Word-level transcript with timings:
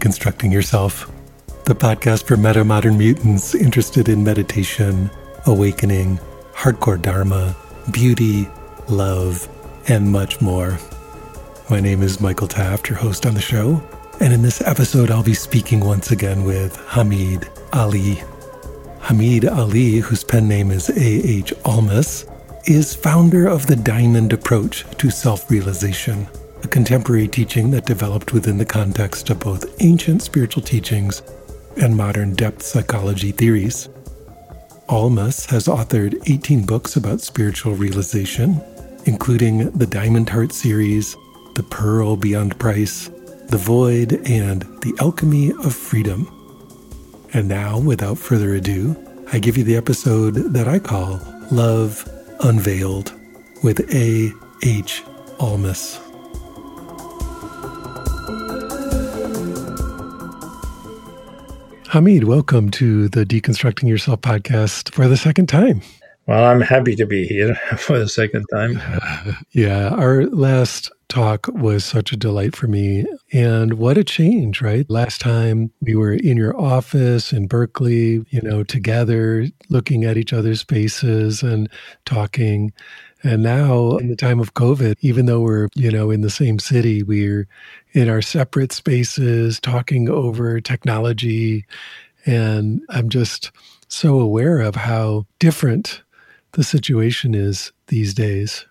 Deconstructing 0.00 0.50
Yourself, 0.50 1.12
the 1.66 1.74
podcast 1.74 2.24
for 2.24 2.38
meta 2.38 2.64
modern 2.64 2.96
mutants 2.96 3.54
interested 3.54 4.08
in 4.08 4.24
meditation, 4.24 5.10
awakening, 5.44 6.18
hardcore 6.54 7.00
dharma, 7.00 7.54
beauty, 7.90 8.48
love, 8.88 9.46
and 9.88 10.10
much 10.10 10.40
more. 10.40 10.78
My 11.68 11.80
name 11.80 12.02
is 12.02 12.18
Michael 12.18 12.48
Taft, 12.48 12.88
your 12.88 12.96
host 12.96 13.26
on 13.26 13.34
the 13.34 13.42
show, 13.42 13.82
and 14.20 14.32
in 14.32 14.40
this 14.40 14.62
episode, 14.62 15.10
I'll 15.10 15.22
be 15.22 15.34
speaking 15.34 15.80
once 15.80 16.12
again 16.12 16.44
with 16.44 16.78
Hameed 16.78 17.46
Ali. 17.74 18.22
Hameed 19.00 19.54
Ali, 19.54 19.98
whose 19.98 20.24
pen 20.24 20.48
name 20.48 20.70
is 20.70 20.88
A.H. 20.88 21.52
Almaas, 21.64 22.24
is 22.64 22.94
founder 22.94 23.46
of 23.46 23.66
the 23.66 23.76
Diamond 23.76 24.32
Approach 24.32 24.86
to 24.96 25.10
Self 25.10 25.50
Realization 25.50 26.26
a 26.62 26.68
contemporary 26.68 27.28
teaching 27.28 27.70
that 27.70 27.86
developed 27.86 28.32
within 28.32 28.58
the 28.58 28.64
context 28.64 29.30
of 29.30 29.40
both 29.40 29.80
ancient 29.82 30.22
spiritual 30.22 30.62
teachings 30.62 31.22
and 31.80 31.96
modern 31.96 32.34
depth 32.34 32.62
psychology 32.62 33.32
theories. 33.32 33.88
Almaas 34.88 35.48
has 35.50 35.66
authored 35.66 36.20
18 36.28 36.66
books 36.66 36.96
about 36.96 37.20
spiritual 37.20 37.74
realization, 37.74 38.60
including 39.04 39.70
the 39.70 39.86
Diamond 39.86 40.28
Heart 40.28 40.52
series, 40.52 41.16
The 41.54 41.62
Pearl 41.62 42.16
Beyond 42.16 42.58
Price, 42.58 43.08
The 43.48 43.56
Void, 43.56 44.20
and 44.28 44.62
The 44.82 44.94
Alchemy 45.00 45.52
of 45.64 45.74
Freedom. 45.74 46.26
And 47.32 47.46
now, 47.46 47.78
without 47.78 48.18
further 48.18 48.54
ado, 48.54 48.96
I 49.32 49.38
give 49.38 49.56
you 49.56 49.62
the 49.62 49.76
episode 49.76 50.34
that 50.52 50.66
I 50.66 50.80
call 50.80 51.20
Love 51.52 52.08
Unveiled 52.40 53.12
with 53.62 53.94
A. 53.94 54.32
H. 54.64 55.04
Almaas. 55.38 56.09
Hameed, 61.90 62.22
welcome 62.22 62.70
to 62.70 63.08
the 63.08 63.26
Deconstructing 63.26 63.88
Yourself 63.88 64.20
podcast 64.20 64.94
for 64.94 65.08
the 65.08 65.16
second 65.16 65.48
time. 65.48 65.82
Well, 66.28 66.44
I'm 66.44 66.60
happy 66.60 66.94
to 66.94 67.04
be 67.04 67.26
here 67.26 67.56
for 67.78 67.98
the 67.98 68.08
second 68.08 68.46
time. 68.54 68.80
yeah, 69.50 69.88
our 69.88 70.26
last 70.26 70.92
talk 71.08 71.48
was 71.48 71.84
such 71.84 72.12
a 72.12 72.16
delight 72.16 72.54
for 72.54 72.68
me. 72.68 73.06
And 73.32 73.74
what 73.74 73.98
a 73.98 74.04
change, 74.04 74.62
right? 74.62 74.88
Last 74.88 75.20
time 75.20 75.72
we 75.80 75.96
were 75.96 76.12
in 76.12 76.36
your 76.36 76.56
office 76.56 77.32
in 77.32 77.48
Berkeley, 77.48 78.24
you 78.30 78.40
know, 78.40 78.62
together, 78.62 79.48
looking 79.68 80.04
at 80.04 80.16
each 80.16 80.32
other's 80.32 80.62
faces 80.62 81.42
and 81.42 81.68
talking. 82.04 82.72
And 83.22 83.42
now, 83.42 83.96
in 83.98 84.08
the 84.08 84.16
time 84.16 84.40
of 84.40 84.54
COVID, 84.54 84.96
even 85.00 85.26
though 85.26 85.40
we're, 85.40 85.68
you 85.74 85.90
know, 85.90 86.10
in 86.10 86.22
the 86.22 86.30
same 86.30 86.58
city, 86.58 87.02
we're 87.02 87.46
in 87.92 88.08
our 88.08 88.22
separate 88.22 88.72
spaces 88.72 89.60
talking 89.60 90.08
over 90.08 90.60
technology. 90.60 91.66
And 92.24 92.82
I'm 92.88 93.10
just 93.10 93.50
so 93.88 94.18
aware 94.18 94.60
of 94.60 94.74
how 94.74 95.26
different 95.38 96.02
the 96.52 96.64
situation 96.64 97.34
is 97.34 97.72
these 97.88 98.14
days. 98.14 98.66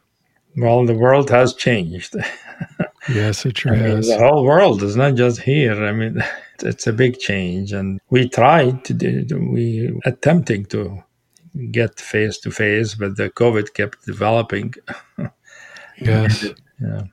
Well, 0.57 0.85
the 0.85 0.95
world 0.95 1.29
has 1.29 1.53
changed. 1.53 2.15
yes, 3.09 3.45
it 3.45 3.57
sure 3.57 3.73
I 3.73 3.77
has. 3.77 4.09
Mean, 4.09 4.17
the 4.17 4.27
whole 4.27 4.43
world 4.43 4.81
is 4.81 4.95
not 4.95 5.15
just 5.15 5.41
here. 5.41 5.85
I 5.85 5.91
mean, 5.91 6.23
it's 6.61 6.87
a 6.87 6.93
big 6.93 7.19
change, 7.19 7.71
and 7.71 7.99
we 8.09 8.27
tried 8.27 8.83
to 8.85 8.93
do. 8.93 9.25
We 9.51 9.99
attempting 10.05 10.65
to 10.65 11.03
get 11.71 11.99
face 11.99 12.37
to 12.39 12.51
face, 12.51 12.95
but 12.95 13.17
the 13.17 13.29
COVID 13.29 13.73
kept 13.73 14.05
developing. 14.05 14.73
yes. 15.99 16.45
yeah. 16.81 17.03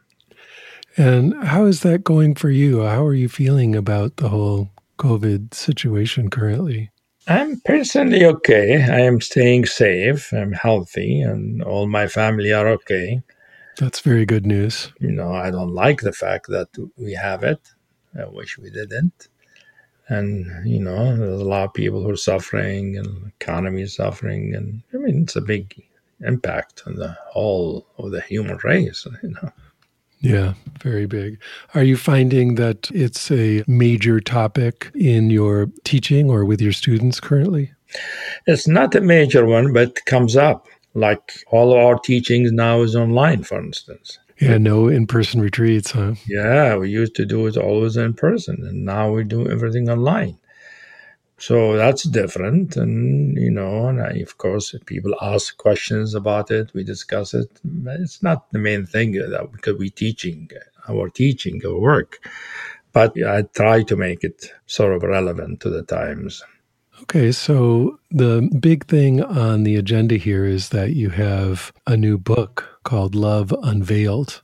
And 0.96 1.44
how 1.44 1.66
is 1.66 1.80
that 1.82 2.04
going 2.04 2.34
for 2.34 2.50
you? 2.50 2.82
How 2.82 3.04
are 3.04 3.14
you 3.14 3.28
feeling 3.28 3.76
about 3.76 4.16
the 4.16 4.28
whole 4.28 4.70
COVID 4.98 5.52
situation 5.52 6.30
currently? 6.30 6.90
I'm 7.28 7.60
personally 7.64 8.24
okay. 8.24 8.82
I 8.82 9.00
am 9.00 9.20
staying 9.20 9.66
safe. 9.66 10.32
I'm 10.32 10.52
healthy, 10.52 11.20
and 11.20 11.62
all 11.62 11.88
my 11.88 12.06
family 12.06 12.52
are 12.52 12.68
okay. 12.68 13.20
That's 13.78 14.00
very 14.00 14.24
good 14.24 14.46
news. 14.46 14.92
You 15.00 15.10
know, 15.10 15.34
I 15.34 15.50
don't 15.50 15.74
like 15.74 16.00
the 16.00 16.12
fact 16.12 16.46
that 16.48 16.68
we 16.96 17.12
have 17.14 17.42
it. 17.42 17.60
I 18.18 18.26
wish 18.26 18.56
we 18.56 18.70
didn't 18.70 19.28
and 20.08 20.46
you 20.66 20.78
know 20.80 21.16
there's 21.16 21.40
a 21.40 21.44
lot 21.44 21.64
of 21.64 21.74
people 21.74 22.02
who 22.02 22.10
are 22.10 22.16
suffering 22.16 22.96
and 22.96 23.32
economy 23.40 23.82
is 23.82 23.94
suffering. 23.94 24.54
And 24.54 24.82
i 24.94 24.96
mean 24.98 25.22
it's 25.22 25.36
a 25.36 25.40
big 25.40 25.82
impact 26.20 26.82
on 26.86 26.96
the 26.96 27.16
whole 27.28 27.86
of 27.98 28.10
the 28.10 28.20
human 28.22 28.58
race 28.64 29.06
you 29.22 29.30
know. 29.30 29.52
Yeah 30.20 30.54
very 30.80 31.06
big. 31.06 31.40
Are 31.74 31.82
you 31.82 31.96
finding 31.96 32.54
that 32.56 32.90
it's 32.92 33.30
a 33.30 33.64
major 33.66 34.20
topic 34.20 34.90
in 34.94 35.30
your 35.30 35.70
teaching 35.84 36.30
or 36.30 36.44
with 36.44 36.60
your 36.60 36.72
students 36.72 37.20
currently? 37.20 37.72
It's 38.46 38.68
not 38.68 38.94
a 38.94 39.00
major 39.00 39.44
one 39.46 39.72
but 39.72 40.04
comes 40.06 40.36
up. 40.36 40.68
Like 40.94 41.44
all 41.48 41.74
our 41.74 41.98
teachings 41.98 42.52
now 42.52 42.82
is 42.82 42.96
online 42.96 43.42
for 43.42 43.58
instance 43.58 44.18
yeah, 44.38 44.58
no 44.58 44.88
in 44.88 45.06
person 45.06 45.40
retreats, 45.40 45.92
huh? 45.92 46.14
Yeah, 46.26 46.76
we 46.76 46.90
used 46.90 47.14
to 47.16 47.26
do 47.26 47.46
it 47.46 47.56
always 47.56 47.96
in 47.96 48.14
person, 48.14 48.64
and 48.66 48.84
now 48.84 49.10
we 49.10 49.24
do 49.24 49.48
everything 49.48 49.88
online. 49.88 50.38
So 51.38 51.76
that's 51.76 52.04
different. 52.04 52.76
And, 52.76 53.36
you 53.36 53.50
know, 53.50 53.88
and 53.88 54.00
I, 54.00 54.12
of 54.20 54.38
course, 54.38 54.74
people 54.86 55.14
ask 55.20 55.56
questions 55.56 56.14
about 56.14 56.50
it, 56.50 56.72
we 56.72 56.82
discuss 56.82 57.34
it. 57.34 57.50
It's 57.86 58.22
not 58.22 58.50
the 58.52 58.58
main 58.58 58.86
thing 58.86 59.20
uh, 59.20 59.28
that 59.28 59.52
because 59.52 59.76
we're 59.78 59.90
teaching 59.90 60.48
uh, 60.54 60.92
our 60.92 61.10
teaching, 61.10 61.60
our 61.66 61.78
work. 61.78 62.26
But 62.92 63.20
I 63.22 63.42
try 63.42 63.82
to 63.82 63.96
make 63.96 64.24
it 64.24 64.50
sort 64.64 64.94
of 64.94 65.02
relevant 65.02 65.60
to 65.60 65.70
the 65.70 65.82
times. 65.82 66.42
Okay, 67.02 67.30
so 67.30 68.00
the 68.10 68.48
big 68.58 68.86
thing 68.86 69.22
on 69.22 69.64
the 69.64 69.76
agenda 69.76 70.16
here 70.16 70.46
is 70.46 70.70
that 70.70 70.94
you 70.94 71.10
have 71.10 71.70
a 71.86 71.94
new 71.94 72.16
book 72.16 72.75
called 72.86 73.14
Love 73.16 73.52
Unveiled. 73.62 74.42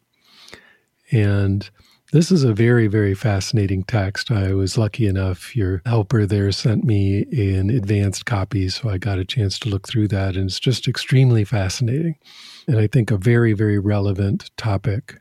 And 1.13 1.71
this 2.13 2.31
is 2.33 2.43
a 2.43 2.53
very, 2.53 2.89
very 2.89 3.15
fascinating 3.15 3.85
text. 3.85 4.31
I 4.31 4.53
was 4.53 4.77
lucky 4.77 5.07
enough, 5.07 5.55
your 5.57 5.81
helper 5.87 6.27
there 6.27 6.51
sent 6.51 6.85
me 6.85 7.23
an 7.33 7.71
advanced 7.71 8.27
copy, 8.27 8.69
so 8.69 8.91
I 8.91 8.99
got 8.99 9.21
a 9.21 9.25
chance 9.25 9.59
to 9.61 9.69
look 9.69 9.89
through 9.89 10.09
that. 10.09 10.37
And 10.37 10.47
it's 10.51 10.61
just 10.61 10.89
extremely 10.89 11.45
fascinating. 11.45 12.17
And 12.67 12.79
I 12.79 12.89
think 12.89 13.11
a 13.11 13.17
very, 13.17 13.53
very 13.53 13.79
relevant 13.79 14.51
topic. 14.57 15.21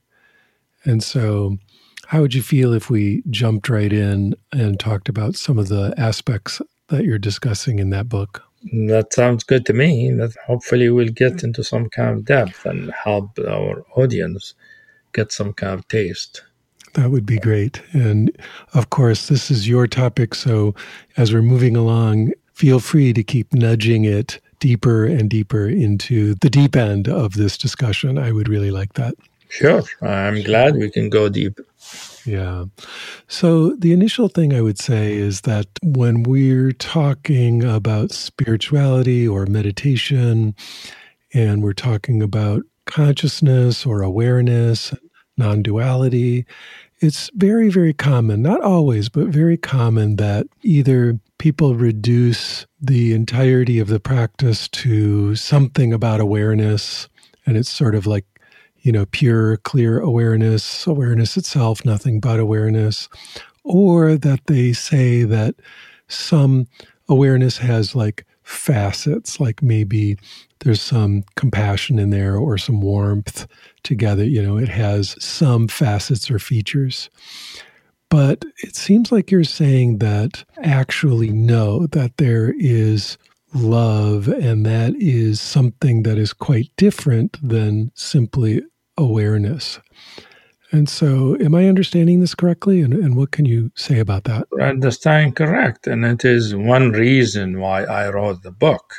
And 0.84 1.04
so, 1.04 1.60
how 2.08 2.22
would 2.22 2.34
you 2.34 2.42
feel 2.42 2.74
if 2.74 2.90
we 2.90 3.24
jumped 3.30 3.70
right 3.70 3.94
in 3.94 4.36
and 4.52 4.80
talked 4.80 5.08
about 5.08 5.36
some 5.36 5.60
of 5.60 5.70
the 5.70 5.94
aspects 5.96 6.60
that 6.90 7.06
you're 7.06 7.20
discussing 7.20 7.78
in 7.78 7.92
that 7.92 8.10
book? 8.10 8.51
That 8.64 9.14
sounds 9.14 9.44
good 9.44 9.66
to 9.66 9.74
me. 9.74 10.12
That 10.12 10.36
hopefully 10.46 10.90
we'll 10.90 11.10
get 11.10 11.34
mm. 11.34 11.46
into 11.46 11.64
some 11.64 11.90
kind 11.90 12.18
of 12.18 12.26
depth 12.26 12.66
and 12.66 12.92
help 12.92 13.38
our 13.40 13.84
audience 13.96 14.54
get 15.14 15.32
some 15.32 15.54
kind 15.54 15.74
of 15.74 15.88
taste. 15.88 16.44
That 16.94 17.10
would 17.10 17.26
be 17.26 17.40
great. 17.40 17.82
And 17.94 18.36
of 18.74 18.90
course, 18.90 19.28
this 19.28 19.50
is 19.50 19.68
your 19.68 19.88
topic. 19.88 20.36
So 20.36 20.76
as 21.18 21.34
we're 21.34 21.42
moving 21.42 21.76
along, 21.76 22.34
feel 22.54 22.80
free 22.80 23.14
to 23.14 23.24
keep 23.24 23.54
nudging 23.54 24.04
it 24.04 24.40
deeper 24.60 25.06
and 25.06 25.30
deeper 25.30 25.68
into 25.68 26.36
the 26.36 26.50
deep 26.50 26.76
end 26.76 27.08
of 27.08 27.34
this 27.34 27.58
discussion. 27.58 28.18
I 28.18 28.32
would 28.32 28.48
really 28.48 28.72
like 28.72 28.94
that. 28.94 29.16
Sure. 29.52 29.84
I'm 30.02 30.42
glad 30.44 30.78
we 30.78 30.90
can 30.90 31.10
go 31.10 31.28
deep. 31.28 31.60
Yeah. 32.26 32.66
So, 33.28 33.76
the 33.76 33.92
initial 33.92 34.30
thing 34.30 34.54
I 34.54 34.62
would 34.62 34.80
say 34.80 35.14
is 35.14 35.42
that 35.42 35.68
when 35.84 36.24
we're 36.24 36.72
talking 36.72 37.62
about 37.62 38.12
spirituality 38.12 39.28
or 39.28 39.46
meditation, 39.46 40.56
and 41.34 41.62
we're 41.62 41.74
talking 41.74 42.24
about 42.24 42.64
consciousness 42.86 43.86
or 43.86 44.02
awareness, 44.02 44.94
non 45.36 45.62
duality, 45.62 46.46
it's 47.02 47.30
very, 47.34 47.70
very 47.70 47.94
common, 47.94 48.42
not 48.42 48.62
always, 48.62 49.10
but 49.10 49.28
very 49.28 49.58
common 49.58 50.16
that 50.16 50.48
either 50.62 51.20
people 51.40 51.76
reduce 51.76 52.66
the 52.80 53.14
entirety 53.14 53.80
of 53.80 53.90
the 53.90 54.00
practice 54.00 54.70
to 54.70 55.36
something 55.36 55.92
about 55.92 56.22
awareness, 56.22 57.10
and 57.46 57.58
it's 57.58 57.70
sort 57.70 57.96
of 57.96 58.08
like 58.08 58.26
you 58.82 58.92
know, 58.92 59.06
pure, 59.08 59.58
clear 59.58 60.00
awareness, 60.00 60.86
awareness 60.88 61.38
itself, 61.38 61.86
nothing 61.86 62.20
but 62.20 62.40
awareness, 62.40 63.10
or 63.64 64.16
that 64.16 64.42
they 64.48 64.74
say 64.74 65.24
that 65.24 65.56
some 66.08 66.68
awareness 67.08 67.58
has 67.58 67.96
like 67.96 68.26
facets, 68.44 69.40
like 69.40 69.62
maybe 69.62 70.18
there's 70.60 70.82
some 70.82 71.24
compassion 71.36 72.00
in 72.00 72.10
there 72.10 72.38
or 72.38 72.58
some 72.58 72.82
warmth 72.82 73.48
together. 73.84 74.24
You 74.24 74.42
know, 74.42 74.58
it 74.58 74.70
has 74.70 75.16
some 75.24 75.68
facets 75.68 76.30
or 76.30 76.40
features. 76.40 77.10
But 78.10 78.44
it 78.58 78.76
seems 78.76 79.12
like 79.12 79.32
you're 79.32 79.46
saying 79.46 80.00
that 80.00 80.44
actually, 80.64 81.30
no, 81.30 81.88
that 81.88 82.18
there 82.18 82.54
is 82.58 83.18
love, 83.54 84.28
and 84.28 84.66
that 84.66 84.94
is 84.98 85.42
something 85.42 86.04
that 86.04 86.18
is 86.18 86.34
quite 86.34 86.72
different 86.78 87.38
than 87.42 87.92
simply 87.96 88.64
awareness. 88.98 89.80
And 90.72 90.88
so, 90.88 91.36
am 91.42 91.54
I 91.54 91.68
understanding 91.68 92.22
this 92.22 92.34
correctly? 92.34 92.82
And, 92.82 92.94
and 92.94 93.18
what 93.18 93.32
can 93.32 93.46
you 93.46 93.72
say 93.76 94.00
about 94.00 94.24
that? 94.24 94.48
I 94.60 94.66
understand 94.66 95.36
correct. 95.36 95.86
And 95.86 96.06
it 96.06 96.24
is 96.24 96.56
one 96.56 96.92
reason 96.92 97.60
why 97.60 97.84
I 97.84 98.10
wrote 98.10 98.44
the 98.44 98.52
book 98.52 98.96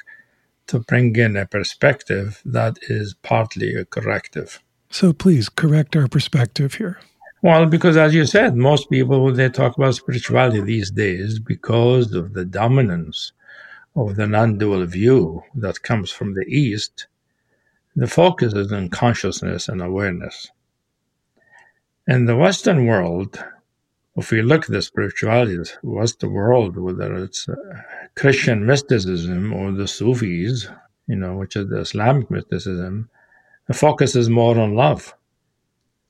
to 0.67 0.81
bring 0.81 1.17
in 1.17 1.35
a 1.37 1.47
perspective 1.47 2.43
that 2.45 2.77
is 2.83 3.15
partly 3.23 3.75
a 3.75 3.87
corrective. 3.87 4.63
So, 4.91 5.15
please 5.15 5.49
correct 5.49 5.97
our 5.97 6.09
perspective 6.09 6.75
here. 6.75 6.99
Well, 7.43 7.67
because 7.67 7.97
as 7.97 8.15
you 8.15 8.27
said, 8.27 8.55
most 8.55 8.91
people, 8.91 9.25
when 9.25 9.35
they 9.35 9.49
talk 9.49 9.77
about 9.77 9.95
spirituality 9.95 10.61
these 10.61 10.91
days, 10.91 11.39
because 11.39 12.13
of 12.13 12.35
the 12.35 12.45
dominance 12.45 13.33
of 13.95 14.17
the 14.17 14.27
non 14.27 14.59
dual 14.59 14.85
view 14.87 15.43
that 15.55 15.83
comes 15.83 16.11
from 16.11 16.35
the 16.35 16.45
East, 16.47 17.07
the 17.95 18.07
focus 18.07 18.55
is 18.55 18.73
on 18.73 18.89
consciousness 18.89 19.69
and 19.69 19.83
awareness. 19.83 20.51
In 22.07 22.25
the 22.25 22.37
Western 22.37 22.87
world, 22.87 23.45
if 24.17 24.31
we 24.31 24.43
look 24.43 24.65
at 24.65 24.71
the 24.71 24.83
spiritualities, 24.83 25.79
the 25.83 26.29
world, 26.29 26.77
whether 26.77 27.15
it's 27.15 27.49
uh, 27.49 27.55
Christian 28.17 28.67
mysticism 28.67 29.53
or 29.53 29.73
the 29.73 29.89
Sufis, 29.89 30.69
you 31.07 31.17
know, 31.17 31.37
which 31.37 31.57
is 31.57 31.69
the 31.69 31.81
Islamic 31.81 32.31
mysticism, 32.31 33.09
the 33.69 33.75
focus 33.75 34.17
is 34.17 34.29
more 34.29 34.59
on 34.59 34.75
love 34.75 35.15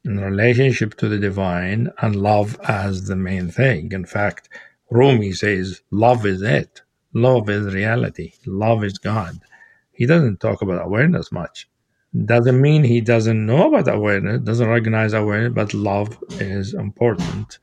in 0.04 0.18
relationship 0.18 0.96
to 0.96 1.08
the 1.08 1.18
divine 1.18 1.90
and 2.00 2.16
love 2.16 2.58
as 2.66 3.06
the 3.06 3.16
main 3.16 3.50
thing. 3.50 3.92
In 3.92 4.04
fact, 4.04 4.48
Rumi 4.90 5.32
says, 5.32 5.82
love 5.90 6.26
is 6.26 6.42
it. 6.42 6.82
Love 7.14 7.50
is 7.50 7.74
reality. 7.74 8.32
Love 8.46 8.84
is 8.84 8.98
God. 8.98 9.38
He 9.92 10.06
doesn't 10.06 10.40
talk 10.40 10.62
about 10.62 10.84
awareness 10.84 11.30
much. 11.30 11.68
Doesn't 12.24 12.60
mean 12.60 12.84
he 12.84 13.00
doesn't 13.00 13.46
know 13.46 13.74
about 13.74 13.94
awareness, 13.94 14.40
doesn't 14.40 14.68
recognize 14.68 15.12
awareness, 15.12 15.54
but 15.54 15.74
love 15.74 16.18
is 16.32 16.74
important. 16.74 17.58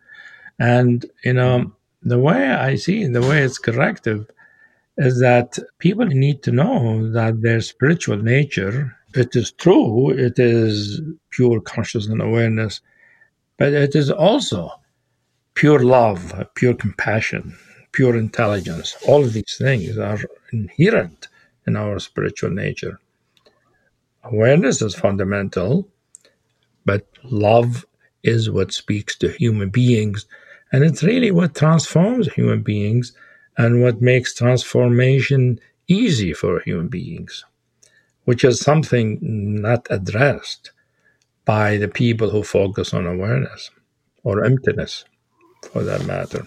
And, 0.57 1.05
you 1.23 1.33
know, 1.33 1.71
the 2.01 2.17
way 2.17 2.49
I 2.49 2.75
see 2.75 3.03
it, 3.03 3.13
the 3.13 3.21
way 3.21 3.43
it's 3.43 3.57
corrective, 3.59 4.29
is 4.97 5.19
that 5.19 5.57
people 5.77 6.05
need 6.05 6.43
to 6.43 6.51
know 6.51 7.11
that 7.11 7.41
their 7.41 7.61
spiritual 7.61 8.17
nature, 8.17 8.95
it 9.15 9.35
is 9.35 9.51
true, 9.51 10.09
it 10.09 10.39
is 10.39 11.01
pure 11.29 11.61
consciousness 11.61 12.11
and 12.11 12.21
awareness, 12.21 12.81
but 13.57 13.73
it 13.73 13.95
is 13.95 14.09
also 14.09 14.71
pure 15.53 15.79
love, 15.79 16.47
pure 16.55 16.73
compassion, 16.73 17.55
pure 17.91 18.17
intelligence. 18.17 18.95
All 19.07 19.23
of 19.23 19.33
these 19.33 19.55
things 19.57 19.97
are 19.97 20.19
inherent 20.51 21.27
in 21.65 21.75
our 21.75 21.99
spiritual 21.99 22.51
nature. 22.51 22.99
Awareness 24.23 24.81
is 24.81 24.95
fundamental, 24.95 25.87
but 26.85 27.07
love 27.23 27.85
is 28.23 28.49
what 28.49 28.73
speaks 28.73 29.17
to 29.17 29.29
human 29.29 29.69
beings. 29.69 30.25
And 30.71 30.83
it's 30.83 31.03
really 31.03 31.31
what 31.31 31.55
transforms 31.55 32.31
human 32.31 32.61
beings 32.61 33.13
and 33.57 33.81
what 33.81 34.01
makes 34.01 34.35
transformation 34.35 35.59
easy 35.87 36.33
for 36.33 36.61
human 36.61 36.87
beings, 36.87 37.45
which 38.25 38.43
is 38.43 38.59
something 38.59 39.17
not 39.21 39.87
addressed 39.89 40.71
by 41.45 41.77
the 41.77 41.87
people 41.87 42.29
who 42.29 42.43
focus 42.43 42.93
on 42.93 43.07
awareness 43.07 43.71
or 44.23 44.45
emptiness 44.45 45.05
for 45.71 45.83
that 45.83 46.05
matter. 46.05 46.45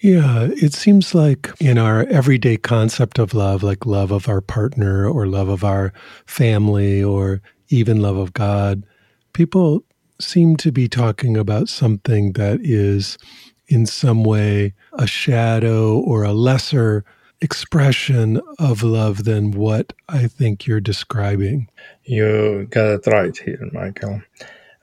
Yeah, 0.00 0.48
it 0.52 0.74
seems 0.74 1.12
like 1.12 1.50
in 1.60 1.76
our 1.76 2.04
everyday 2.04 2.56
concept 2.56 3.18
of 3.18 3.34
love, 3.34 3.64
like 3.64 3.84
love 3.84 4.12
of 4.12 4.28
our 4.28 4.40
partner 4.40 5.08
or 5.08 5.26
love 5.26 5.48
of 5.48 5.64
our 5.64 5.92
family 6.24 7.02
or 7.02 7.42
even 7.68 8.00
love 8.00 8.16
of 8.16 8.32
God, 8.32 8.84
people 9.32 9.82
seem 10.20 10.56
to 10.58 10.70
be 10.70 10.88
talking 10.88 11.36
about 11.36 11.68
something 11.68 12.32
that 12.32 12.60
is 12.62 13.18
in 13.66 13.86
some 13.86 14.22
way 14.22 14.72
a 14.92 15.06
shadow 15.06 15.98
or 15.98 16.22
a 16.22 16.32
lesser 16.32 17.04
expression 17.40 18.40
of 18.58 18.82
love 18.84 19.24
than 19.24 19.50
what 19.50 19.92
I 20.08 20.28
think 20.28 20.66
you're 20.66 20.80
describing. 20.80 21.68
You 22.04 22.66
got 22.70 22.86
it 22.86 23.06
right 23.08 23.36
here, 23.36 23.68
Michael. 23.72 24.22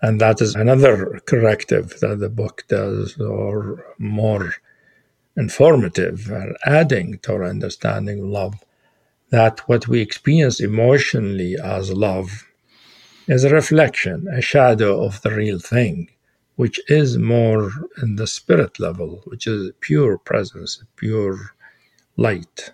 And 0.01 0.19
that 0.21 0.41
is 0.41 0.56
another 0.56 1.19
corrective 1.25 2.00
that 2.01 2.19
the 2.19 2.29
book 2.29 2.63
does, 2.67 3.17
or 3.19 3.85
more 3.97 4.53
informative 5.36 6.30
and 6.32 6.56
adding 6.66 7.20
to 7.20 7.34
our 7.34 7.44
understanding 7.44 8.20
of 8.20 8.26
love 8.26 8.56
that 9.30 9.68
what 9.68 9.88
we 9.88 10.00
experience 10.00 10.60
emotionally 10.60 11.58
as 11.62 11.92
love 11.92 12.48
is 13.28 13.44
a 13.44 13.50
reflection, 13.50 14.28
a 14.32 14.42
shadow 14.42 15.04
of 15.04 15.22
the 15.22 15.32
real 15.32 15.60
thing, 15.60 16.10
which 16.56 16.80
is 16.90 17.18
more 17.18 17.72
in 18.02 18.16
the 18.16 18.28
spirit 18.28 18.80
level, 18.80 19.22
which 19.26 19.48
is 19.48 19.72
pure 19.82 20.18
presence, 20.18 20.82
pure 20.96 21.38
light. 22.16 22.72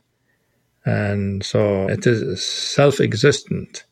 And 0.85 1.43
so 1.43 1.87
it 1.87 2.05
is 2.05 2.45
self 2.45 2.99
existent. 2.99 3.85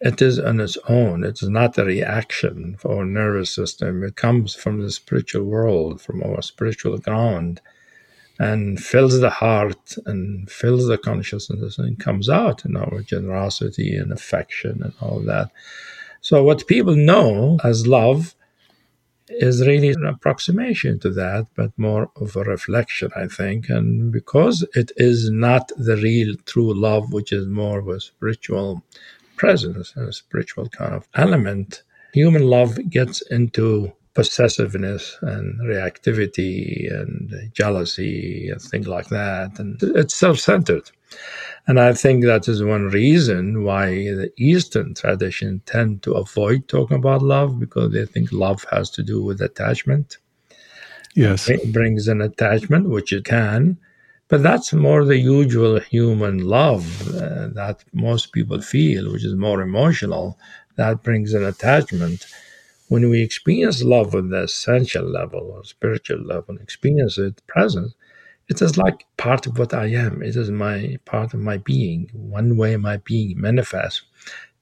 It 0.00 0.20
is 0.20 0.38
on 0.38 0.60
its 0.60 0.76
own. 0.88 1.24
It 1.24 1.42
is 1.42 1.48
not 1.48 1.78
a 1.78 1.84
reaction 1.84 2.76
for 2.78 2.96
our 2.96 3.04
nervous 3.04 3.54
system. 3.54 4.02
It 4.02 4.16
comes 4.16 4.54
from 4.54 4.80
the 4.80 4.90
spiritual 4.90 5.44
world, 5.44 6.00
from 6.00 6.22
our 6.22 6.42
spiritual 6.42 6.98
ground 6.98 7.60
and 8.38 8.80
fills 8.80 9.20
the 9.20 9.30
heart 9.30 9.96
and 10.06 10.50
fills 10.50 10.86
the 10.86 10.98
consciousness 10.98 11.78
and 11.78 11.98
comes 11.98 12.28
out 12.28 12.64
in 12.64 12.76
our 12.76 13.00
generosity 13.00 13.96
and 13.96 14.12
affection 14.12 14.82
and 14.82 14.92
all 15.00 15.20
that. 15.20 15.50
So, 16.20 16.42
what 16.42 16.66
people 16.66 16.96
know 16.96 17.58
as 17.64 17.86
love 17.86 18.34
is 19.28 19.66
really 19.66 19.88
an 19.88 20.06
approximation 20.06 20.98
to 21.00 21.10
that, 21.10 21.46
but 21.56 21.76
more 21.76 22.10
of 22.16 22.36
a 22.36 22.44
reflection, 22.44 23.10
I 23.16 23.26
think. 23.26 23.68
And 23.68 24.12
because 24.12 24.64
it 24.74 24.92
is 24.96 25.30
not 25.30 25.70
the 25.76 25.96
real 25.96 26.36
true 26.46 26.74
love, 26.74 27.12
which 27.12 27.32
is 27.32 27.46
more 27.46 27.80
of 27.80 27.88
a 27.88 28.00
spiritual 28.00 28.82
presence, 29.36 29.94
a 29.96 30.12
spiritual 30.12 30.68
kind 30.68 30.94
of 30.94 31.08
element, 31.14 31.82
human 32.12 32.46
love 32.46 32.78
gets 32.88 33.20
into 33.22 33.92
possessiveness 34.16 35.18
and 35.20 35.60
reactivity 35.60 36.90
and 36.90 37.50
jealousy 37.52 38.48
and 38.50 38.60
things 38.60 38.88
like 38.88 39.08
that. 39.10 39.58
And 39.58 39.80
it's 39.82 40.16
self 40.16 40.40
centered. 40.40 40.90
And 41.66 41.78
I 41.78 41.92
think 41.92 42.24
that 42.24 42.48
is 42.48 42.62
one 42.64 42.86
reason 42.86 43.62
why 43.62 43.88
the 44.20 44.32
Eastern 44.38 44.94
tradition 44.94 45.60
tend 45.66 46.02
to 46.04 46.12
avoid 46.14 46.66
talking 46.66 46.96
about 46.96 47.22
love 47.22 47.60
because 47.60 47.92
they 47.92 48.06
think 48.06 48.32
love 48.32 48.64
has 48.72 48.88
to 48.90 49.02
do 49.02 49.22
with 49.22 49.42
attachment. 49.42 50.16
Yes. 51.14 51.48
It 51.48 51.72
brings 51.72 52.08
an 52.08 52.20
attachment, 52.22 52.88
which 52.88 53.12
it 53.12 53.24
can, 53.24 53.78
but 54.28 54.42
that's 54.42 54.72
more 54.72 55.04
the 55.04 55.18
usual 55.18 55.78
human 55.78 56.38
love 56.38 56.86
uh, 57.14 57.48
that 57.60 57.84
most 57.92 58.32
people 58.32 58.60
feel, 58.60 59.12
which 59.12 59.24
is 59.24 59.34
more 59.34 59.60
emotional. 59.60 60.38
That 60.76 61.02
brings 61.02 61.34
an 61.34 61.44
attachment 61.44 62.26
when 62.88 63.08
we 63.10 63.22
experience 63.22 63.82
love 63.82 64.14
on 64.14 64.30
the 64.30 64.44
essential 64.44 65.04
level 65.04 65.52
or 65.52 65.64
spiritual 65.64 66.22
level, 66.22 66.56
experience 66.58 67.18
it 67.18 67.42
present, 67.46 67.92
it 68.48 68.62
is 68.62 68.76
like 68.78 69.06
part 69.16 69.46
of 69.46 69.58
what 69.58 69.74
I 69.74 69.86
am. 69.86 70.22
It 70.22 70.36
is 70.36 70.50
my 70.50 70.98
part 71.04 71.34
of 71.34 71.40
my 71.40 71.56
being. 71.56 72.08
One 72.12 72.56
way 72.56 72.76
my 72.76 72.98
being 72.98 73.40
manifests 73.40 74.02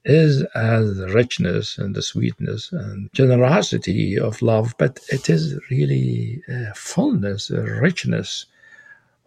is 0.05 0.43
as 0.55 0.97
the 0.97 1.07
richness 1.09 1.77
and 1.77 1.95
the 1.95 2.01
sweetness 2.01 2.71
and 2.71 3.09
generosity 3.13 4.17
of 4.19 4.41
love, 4.41 4.75
but 4.77 4.99
it 5.09 5.29
is 5.29 5.59
really 5.69 6.41
a 6.47 6.73
fullness, 6.75 7.49
a 7.49 7.61
richness 7.61 8.45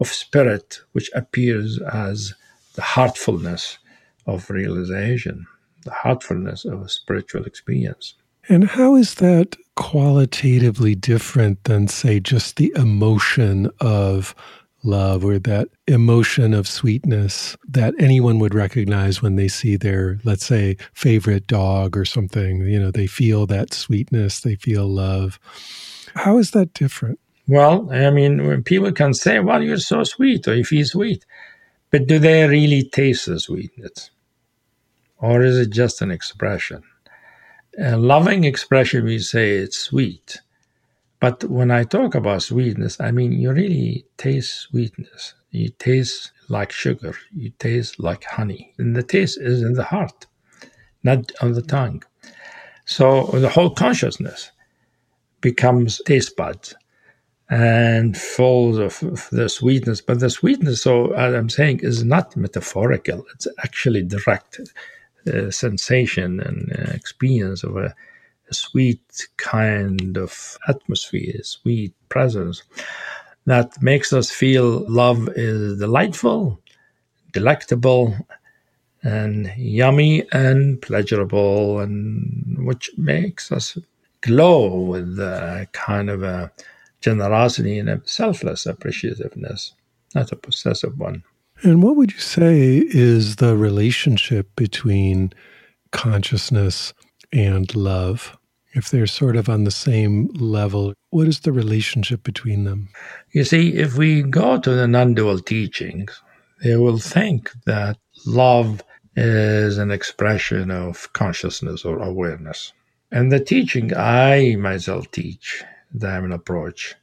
of 0.01 0.09
spirit, 0.09 0.81
which 0.93 1.11
appears 1.15 1.81
as 1.93 2.35
the 2.75 2.83
heartfulness 2.83 3.79
of 4.27 4.51
realization, 4.51 5.47
the 5.85 5.91
heartfulness 5.91 6.65
of 6.65 6.83
a 6.83 6.89
spiritual 6.89 7.45
experience. 7.45 8.15
And 8.49 8.65
how 8.65 8.97
is 8.97 9.17
that 9.17 9.57
qualitatively 9.77 10.95
different 10.95 11.63
than, 11.65 11.87
say, 11.87 12.19
just 12.19 12.57
the 12.57 12.73
emotion 12.75 13.71
of 13.81 14.35
love 14.83 15.25
or 15.25 15.39
that 15.39 15.69
emotion 15.87 16.55
of 16.55 16.67
sweetness 16.67 17.57
that 17.69 17.95
anyone 17.99 18.39
would 18.39 18.55
recognize 18.55 19.21
when 19.21 19.37
they 19.37 19.49
see 19.49 19.77
their, 19.77 20.19
let's 20.25 20.47
say, 20.47 20.77
favorite 20.95 21.47
dog 21.47 21.97
or 21.97 22.07
something? 22.07 22.63
You 22.63 22.81
know, 22.81 22.91
they 22.91 23.07
feel 23.07 23.47
that 23.47 23.75
sweetness, 23.75 24.41
they 24.41 24.55
feel 24.57 24.87
love. 24.89 25.39
How 26.15 26.39
is 26.39 26.53
that 26.53 26.73
different? 26.73 27.21
Well, 27.47 27.91
I 27.93 28.11
mean, 28.11 28.47
when 28.47 28.63
people 28.63 28.93
can 28.93 29.15
say, 29.15 29.41
well, 29.41 29.63
you're 29.63 29.77
so 29.79 30.05
sweet 30.05 30.49
or 30.49 30.55
you 30.55 30.65
feel 30.65 30.87
sweet, 30.87 31.25
but 31.91 32.07
do 32.07 32.19
they 32.19 32.47
really 32.47 32.83
taste 32.83 33.27
the 33.27 33.41
sweetness? 33.41 34.11
Or 35.19 35.43
is 35.43 35.59
it 35.59 35.71
just 35.71 36.01
an 36.01 36.11
expression? 36.11 36.83
A 37.81 37.97
loving 37.97 38.43
expression, 38.43 39.05
we 39.05 39.21
say 39.21 39.59
it's 39.59 39.79
sweet. 39.79 40.41
But 41.21 41.45
when 41.45 41.71
I 41.71 41.85
talk 41.85 42.17
about 42.17 42.43
sweetness, 42.43 43.01
I 43.01 43.13
mean 43.13 43.31
you 43.33 43.53
really 43.53 44.05
taste 44.17 44.55
sweetness. 44.63 45.35
You 45.51 45.69
taste 45.69 46.33
like 46.49 46.73
sugar. 46.73 47.15
You 47.33 47.51
taste 47.51 48.01
like 48.01 48.25
honey. 48.25 48.75
And 48.79 48.97
the 48.97 49.05
taste 49.05 49.39
is 49.41 49.63
in 49.63 49.75
the 49.75 49.85
heart, 49.85 50.27
not 51.05 51.31
on 51.41 51.53
the 51.53 51.63
tongue. 51.63 52.03
So 52.85 53.27
the 53.27 53.49
whole 53.49 53.71
consciousness 53.71 54.51
becomes 55.41 56.01
taste 56.05 56.37
buds 56.37 56.75
and 57.49 58.17
full 58.17 58.81
of, 58.81 58.99
the 59.31 59.49
sweetness. 59.49 60.01
But 60.01 60.19
the 60.19 60.31
sweetness, 60.31 60.83
so 60.83 61.13
as 61.13 61.33
I'm 61.33 61.49
saying, 61.49 61.81
is 61.81 62.03
not 62.03 62.37
metaphorical. 62.37 63.25
It's 63.35 63.47
actually 63.63 64.03
direct 64.03 64.61
sensation 65.51 66.41
and 66.41 66.73
experience 66.95 67.65
of 67.65 67.77
a, 67.77 67.95
a, 68.51 68.55
sweet 68.55 69.29
kind 69.37 70.17
of 70.17 70.59
atmosphere, 70.69 71.37
a 71.41 71.45
sweet 71.45 71.95
presence 72.09 72.63
that 73.49 73.81
makes 73.83 74.13
us 74.13 74.31
feel 74.31 74.85
love 74.91 75.29
is 75.31 75.79
delightful, 75.79 76.61
delectable, 77.33 78.15
and 79.03 79.51
yummy 79.57 80.25
and 80.33 80.83
pleasurable, 80.83 81.81
and 81.81 82.67
which 82.67 82.91
makes 82.99 83.51
us 83.51 83.79
glow 84.21 84.81
with 84.81 85.19
a 85.19 85.67
kind 85.73 86.11
of 86.11 86.23
a 86.23 86.53
generosity 87.01 87.79
and 87.79 87.89
a 87.89 88.03
selfless 88.05 88.67
appreciativeness, 88.67 89.73
not 90.15 90.31
a 90.33 90.37
possessive 90.37 90.99
one. 90.99 91.23
And 91.63 91.83
what 91.83 91.97
would 91.97 92.13
you 92.13 92.21
say 92.21 92.85
is 92.87 93.37
the 93.37 93.57
relationship 93.57 94.55
between 94.55 95.33
consciousness 95.91 96.93
and 97.33 97.75
love? 97.75 98.37
If 98.75 98.91
they're 98.91 99.09
sort 99.09 99.37
of 99.37 99.49
on 99.49 99.65
the 99.65 99.73
same 99.73 100.29
level, 100.35 100.95
what 101.11 101.27
is 101.27 101.41
the 101.41 101.53
relationship 101.53 102.23
between 102.23 102.65
them? 102.65 102.91
You 103.33 103.43
see, 103.43 103.75
if 103.75 103.97
we 103.97 104.23
go 104.23 104.59
to 104.61 104.71
the 104.71 104.87
non 104.87 105.15
dual 105.15 105.41
teachings, 105.41 106.23
they 106.63 106.77
will 106.77 106.99
think 106.99 107.51
that 107.65 107.99
love 108.27 108.85
is 109.17 109.79
an 109.79 109.91
expression 109.91 110.71
of 110.71 111.13
consciousness 111.13 111.85
or 111.85 111.99
awareness. 111.99 112.73
And 113.11 113.33
the 113.33 113.41
teaching 113.41 113.97
I 113.97 114.55
myself 114.57 115.11
teach, 115.11 115.65
the 115.93 116.07
Diamond 116.07 116.35
approach, 116.35 116.95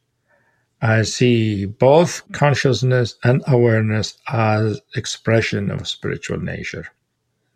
I 0.82 1.04
see 1.04 1.66
both 1.66 2.22
consciousness 2.32 3.16
and 3.24 3.42
awareness 3.48 4.18
as 4.28 4.82
expression 4.96 5.72
of 5.72 5.88
spiritual 5.88 6.40
nature. 6.40 6.88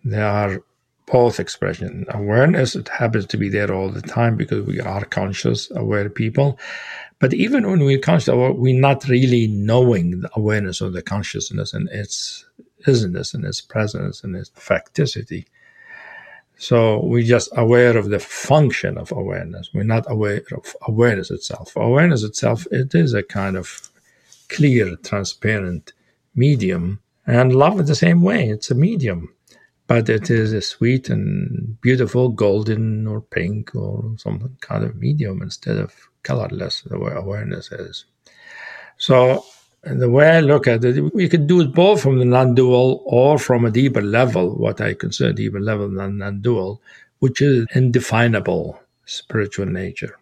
They 0.04 0.22
are 0.22 0.64
both 1.06 1.40
expression. 1.40 2.06
Awareness, 2.10 2.76
it 2.76 2.88
happens 2.88 3.26
to 3.28 3.38
be 3.38 3.50
there 3.50 3.74
all 3.74 3.90
the 3.90 4.02
time 4.02 4.38
because 4.38 4.66
we 4.66 4.80
are 4.80 5.04
conscious, 5.06 5.70
aware 5.72 6.10
people. 6.10 6.60
But 7.20 7.34
even 7.34 7.70
when 7.70 7.84
we're 7.84 8.00
conscious, 8.00 8.34
we're 8.34 8.80
not 8.80 9.08
really 9.08 9.48
knowing 9.48 10.22
the 10.22 10.30
awareness 10.36 10.82
of 10.82 10.94
the 10.94 11.02
consciousness 11.02 11.74
and 11.74 11.90
its 11.90 12.46
isness 12.88 13.34
and 13.34 13.44
its 13.46 13.60
presence 13.60 14.24
and 14.24 14.36
its 14.36 14.50
facticity. 14.52 15.46
So 16.60 17.00
we're 17.06 17.24
just 17.24 17.50
aware 17.56 17.96
of 17.98 18.10
the 18.10 18.20
function 18.20 18.98
of 18.98 19.14
awareness. 19.14 19.70
We're 19.74 19.84
not 19.84 20.12
aware 20.12 20.42
of 20.52 20.76
awareness 20.82 21.32
itself. 21.32 21.74
Awareness 21.78 22.22
itself, 22.24 22.68
it 22.70 22.94
is 22.94 23.14
a 23.14 23.24
kind 23.24 23.56
of 23.56 23.90
clear, 24.50 24.98
transparent 24.98 25.94
medium. 26.36 27.00
And 27.26 27.56
love 27.56 27.80
is 27.80 27.88
the 27.88 27.96
same 27.96 28.24
way. 28.24 28.50
It's 28.50 28.72
a 28.72 28.76
medium, 28.76 29.34
but 29.88 30.10
it 30.10 30.30
is 30.30 30.52
a 30.52 30.62
sweet 30.62 31.10
and 31.10 31.80
beautiful 31.80 32.28
golden 32.28 33.08
or 33.08 33.22
pink 33.22 33.74
or 33.74 34.16
some 34.18 34.58
kind 34.60 34.84
of 34.84 34.98
medium 34.98 35.42
instead 35.42 35.78
of 35.78 35.96
colorless, 36.24 36.82
the 36.82 37.00
way 37.00 37.14
awareness 37.16 37.72
is. 37.72 38.04
So 38.98 39.46
and 39.84 40.02
the 40.02 40.10
way 40.10 40.30
I 40.30 40.40
look 40.42 40.68
at 40.68 40.84
it, 40.84 41.14
we 41.14 41.30
could 41.30 41.48
do 41.48 41.62
it 41.62 41.74
both 41.74 42.02
from 42.02 42.20
the 42.20 42.26
non-dual 42.26 43.04
or 43.06 43.40
from 43.40 43.66
a 43.66 43.72
deeper 43.72 44.02
level, 44.02 44.56
what 44.56 44.82
I 44.82 44.94
consider 44.94 45.34
deeper 45.34 45.60
level 45.60 45.90
than 45.90 46.18
non-dual, 46.18 46.82
which 47.20 47.42
is 47.42 47.66
indefinable 47.74 48.80
spiritual 49.06 49.66
nature, 49.66 50.20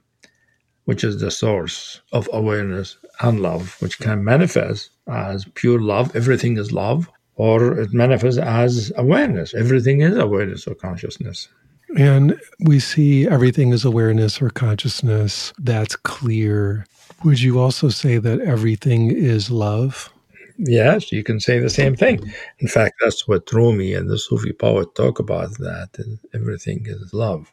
which 0.86 1.04
is 1.04 1.20
the 1.20 1.32
source 1.32 2.02
of 2.12 2.30
awareness 2.32 2.98
and 3.22 3.42
love, 3.42 3.76
which 3.82 4.00
can 4.00 4.24
manifest 4.24 4.92
as 5.08 5.46
pure 5.56 5.80
love, 5.80 6.16
everything 6.16 6.58
is 6.58 6.72
love, 6.72 7.10
or 7.36 7.80
it 7.80 7.94
manifests 7.94 8.40
as 8.40 8.92
awareness, 8.96 9.54
everything 9.54 10.02
is 10.02 10.18
awareness 10.18 10.68
or 10.68 10.76
consciousness. 10.76 11.50
And 11.98 12.40
we 12.60 12.80
see 12.80 13.28
everything 13.28 13.72
is 13.72 13.86
awareness 13.86 14.42
or 14.42 14.50
consciousness. 14.50 15.54
That's 15.58 15.96
clear 15.96 16.86
would 17.24 17.42
you 17.42 17.60
also 17.60 17.90
say 17.90 18.18
that 18.18 18.42
everything 18.42 19.12
is 19.12 19.50
love? 19.50 20.12
Yes, 20.58 21.12
you 21.12 21.24
can 21.24 21.40
say 21.40 21.60
the 21.60 21.70
same 21.70 21.96
thing. 21.96 22.34
In 22.60 22.68
fact, 22.68 22.96
that's 23.02 23.28
what 23.28 23.52
Rumi 23.54 23.94
and 23.94 24.10
the 24.10 24.18
Sufi 24.18 24.54
poet 24.54 24.96
talk 24.96 25.20
about 25.20 25.52
that 25.60 25.90
everything 26.34 26.86
is 26.88 27.14
love. 27.14 27.52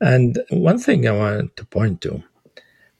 And 0.00 0.40
one 0.50 0.78
thing 0.78 1.06
I 1.06 1.12
want 1.12 1.56
to 1.56 1.64
point 1.64 2.00
to 2.02 2.22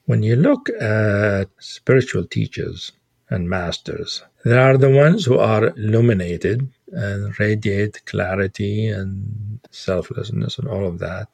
when 0.05 0.23
you 0.23 0.35
look 0.35 0.69
at 0.81 1.49
spiritual 1.59 2.25
teachers 2.25 2.91
and 3.29 3.49
masters, 3.49 4.23
they 4.43 4.57
are 4.57 4.77
the 4.77 4.89
ones 4.89 5.25
who 5.25 5.37
are 5.37 5.67
illuminated 5.67 6.67
and 6.91 7.39
radiate 7.39 8.05
clarity 8.05 8.87
and 8.87 9.59
selflessness 9.71 10.57
and 10.57 10.67
all 10.67 10.85
of 10.85 10.99
that. 10.99 11.27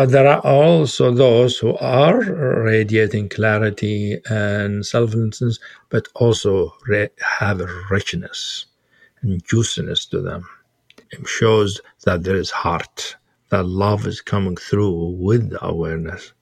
But 0.00 0.12
there 0.12 0.28
are 0.28 0.40
also 0.40 1.12
those 1.12 1.58
who 1.58 1.76
are 1.76 2.20
radiating 2.64 3.28
clarity 3.28 4.18
and 4.30 4.86
selflessness, 4.86 5.58
but 5.90 6.08
also 6.14 6.72
have 7.38 7.60
richness 7.90 8.64
and 9.20 9.44
juiciness 9.44 10.06
to 10.06 10.22
them. 10.22 10.48
It 11.10 11.28
shows 11.28 11.82
that 12.06 12.22
there 12.22 12.36
is 12.36 12.50
heart, 12.50 13.16
that 13.50 13.66
love 13.66 14.06
is 14.06 14.22
coming 14.22 14.56
through 14.56 15.18
with 15.18 15.54
awareness. 15.60 16.32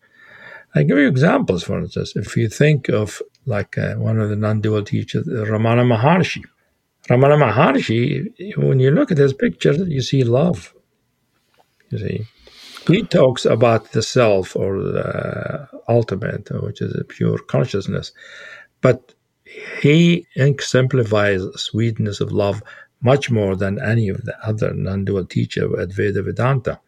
I 0.77 0.85
give 0.85 0.99
you 0.99 1.09
examples, 1.09 1.65
for 1.65 1.81
instance, 1.81 2.15
if 2.15 2.37
you 2.37 2.49
think 2.49 2.89
of 2.89 3.21
like 3.45 3.77
uh, 3.77 3.95
one 3.95 4.21
of 4.21 4.29
the 4.29 4.37
non-dual 4.37 4.85
teachers, 4.85 5.27
Ramana 5.27 5.83
Maharshi. 5.83 6.45
Ramana 7.11 7.37
Maharshi, 7.37 8.57
when 8.57 8.79
you 8.79 8.93
look 8.93 9.11
at 9.11 9.19
his 9.19 9.33
picture, 9.33 9.73
you 9.73 10.01
see 10.01 10.23
love. 10.23 10.73
You 11.91 11.99
see, 11.99 12.27
he 12.89 13.03
talks 13.03 13.45
about 13.45 13.93
the 13.93 14.03
self 14.03 14.57
or 14.57 14.83
the 14.83 15.69
ultimate, 15.89 16.49
which 16.63 16.81
is 16.81 16.95
a 16.95 17.05
pure 17.05 17.39
consciousness, 17.39 18.13
but 18.81 19.15
he 19.81 20.27
exemplifies 20.37 21.43
sweetness 21.57 22.21
of 22.21 22.33
love 22.33 22.63
much 23.01 23.31
more 23.31 23.55
than 23.57 23.81
any 23.81 24.09
of 24.09 24.25
the 24.25 24.37
other 24.45 24.75
non-dual 24.75 25.25
teacher 25.27 25.65
at 25.81 25.91
Advaita 25.91 26.25
Vedanta. 26.25 26.81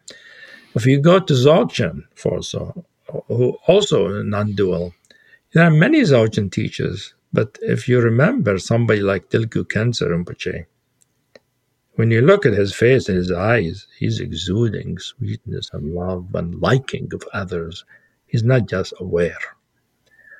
If 0.75 0.85
you 0.85 0.99
go 0.99 1.19
to 1.19 1.33
Dzogchen, 1.33 2.03
for 2.15 2.41
so, 2.43 2.85
who 3.27 3.57
also 3.67 4.21
non-dual, 4.23 4.93
there 5.53 5.65
are 5.65 5.71
many 5.71 6.01
Dzogchen 6.01 6.51
teachers, 6.51 7.13
but 7.33 7.57
if 7.61 7.87
you 7.87 8.01
remember 8.01 8.57
somebody 8.57 9.01
like 9.01 9.29
Dilgo 9.29 9.63
Khyentse 9.63 10.03
Rinpoche, 10.03 10.65
when 12.01 12.09
you 12.09 12.21
look 12.21 12.47
at 12.47 12.53
his 12.53 12.73
face 12.73 13.07
and 13.09 13.15
his 13.15 13.31
eyes, 13.31 13.85
he's 13.99 14.19
exuding 14.19 14.97
sweetness 14.97 15.69
and 15.71 15.93
love 15.93 16.33
and 16.33 16.59
liking 16.59 17.07
of 17.13 17.21
others. 17.31 17.85
He's 18.25 18.43
not 18.43 18.67
just 18.67 18.91
aware. 18.99 19.37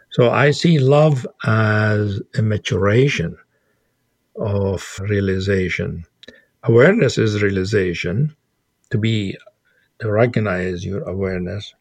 So 0.10 0.32
I 0.32 0.50
see 0.50 0.80
love 0.80 1.28
as 1.46 2.20
a 2.36 2.42
maturation 2.42 3.38
of 4.38 5.00
realization. 5.08 6.04
Awareness 6.64 7.20
is 7.20 7.44
realization. 7.44 8.36
To 8.90 8.98
be, 8.98 9.38
to 10.00 10.12
recognize 10.12 10.84
your 10.84 11.04
awareness, 11.04 11.76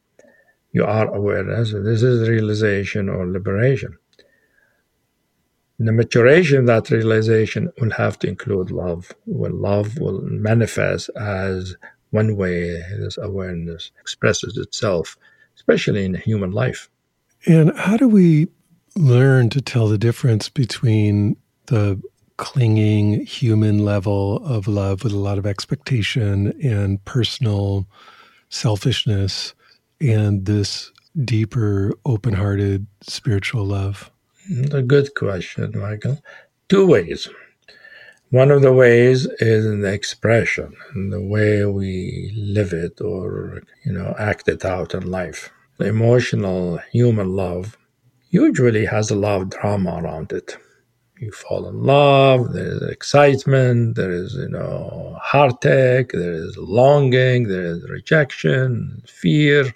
you 0.72 0.84
are 0.84 1.08
awareness. 1.14 1.72
This 1.72 2.02
is 2.02 2.28
realization 2.28 3.08
or 3.08 3.26
liberation 3.26 3.96
the 5.86 5.92
maturation 5.92 6.58
of 6.58 6.66
that 6.66 6.90
realization 6.90 7.72
will 7.80 7.90
have 7.92 8.18
to 8.18 8.28
include 8.28 8.70
love. 8.70 9.12
When 9.24 9.60
love 9.60 9.98
will 9.98 10.20
manifest 10.22 11.08
as 11.16 11.74
one 12.10 12.36
way 12.36 12.82
this 12.98 13.16
awareness 13.16 13.90
expresses 14.00 14.58
itself, 14.58 15.16
especially 15.56 16.04
in 16.04 16.14
human 16.14 16.50
life. 16.50 16.90
And 17.46 17.76
how 17.78 17.96
do 17.96 18.08
we 18.08 18.48
learn 18.96 19.48
to 19.50 19.62
tell 19.62 19.88
the 19.88 19.96
difference 19.96 20.48
between 20.48 21.36
the 21.66 22.00
clinging 22.36 23.24
human 23.24 23.78
level 23.78 24.44
of 24.44 24.66
love 24.66 25.04
with 25.04 25.12
a 25.12 25.18
lot 25.18 25.38
of 25.38 25.46
expectation 25.46 26.52
and 26.62 27.02
personal 27.04 27.86
selfishness 28.48 29.54
and 30.00 30.44
this 30.44 30.90
deeper, 31.24 31.94
open 32.04 32.34
hearted 32.34 32.86
spiritual 33.02 33.64
love? 33.64 34.10
A 34.48 34.82
good 34.82 35.14
question, 35.14 35.72
Michael. 35.76 36.22
Two 36.68 36.86
ways. 36.86 37.28
One 38.30 38.50
of 38.50 38.62
the 38.62 38.72
ways 38.72 39.26
is 39.40 39.64
the 39.64 39.92
expression, 39.92 40.74
the 40.94 41.20
way 41.20 41.64
we 41.64 42.32
live 42.36 42.72
it 42.72 43.00
or, 43.00 43.62
you 43.84 43.92
know, 43.92 44.14
act 44.18 44.48
it 44.48 44.64
out 44.64 44.94
in 44.94 45.10
life. 45.10 45.50
The 45.78 45.86
emotional 45.86 46.78
human 46.92 47.36
love 47.36 47.76
usually 48.30 48.86
has 48.86 49.10
a 49.10 49.16
lot 49.16 49.42
of 49.42 49.50
drama 49.50 50.00
around 50.02 50.32
it. 50.32 50.56
You 51.18 51.32
fall 51.32 51.68
in 51.68 51.82
love, 51.82 52.52
there 52.52 52.68
is 52.68 52.82
excitement, 52.82 53.96
there 53.96 54.12
is, 54.12 54.34
you 54.34 54.48
know, 54.48 55.18
heartache, 55.20 56.12
there 56.12 56.32
is 56.32 56.56
longing, 56.56 57.48
there 57.48 57.64
is 57.66 57.88
rejection, 57.90 59.02
fear, 59.06 59.74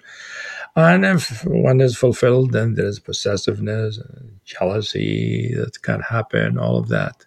And 0.75 1.05
if 1.05 1.45
one 1.45 1.79
is 1.79 1.95
fulfilled, 1.95 2.51
then 2.51 2.73
there's 2.73 2.99
possessiveness, 2.99 3.99
jealousy 4.43 5.53
that 5.55 5.81
can 5.81 6.01
happen, 6.01 6.57
all 6.57 6.77
of 6.77 6.89
that. 6.89 7.25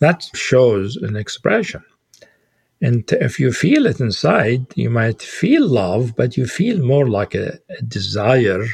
That 0.00 0.28
shows 0.34 0.96
an 0.96 1.16
expression. 1.16 1.82
And 2.82 3.10
if 3.12 3.40
you 3.40 3.50
feel 3.50 3.86
it 3.86 4.00
inside, 4.00 4.66
you 4.76 4.90
might 4.90 5.22
feel 5.22 5.66
love, 5.66 6.14
but 6.16 6.36
you 6.36 6.46
feel 6.46 6.84
more 6.84 7.08
like 7.08 7.34
a, 7.34 7.58
a 7.78 7.82
desire 7.82 8.66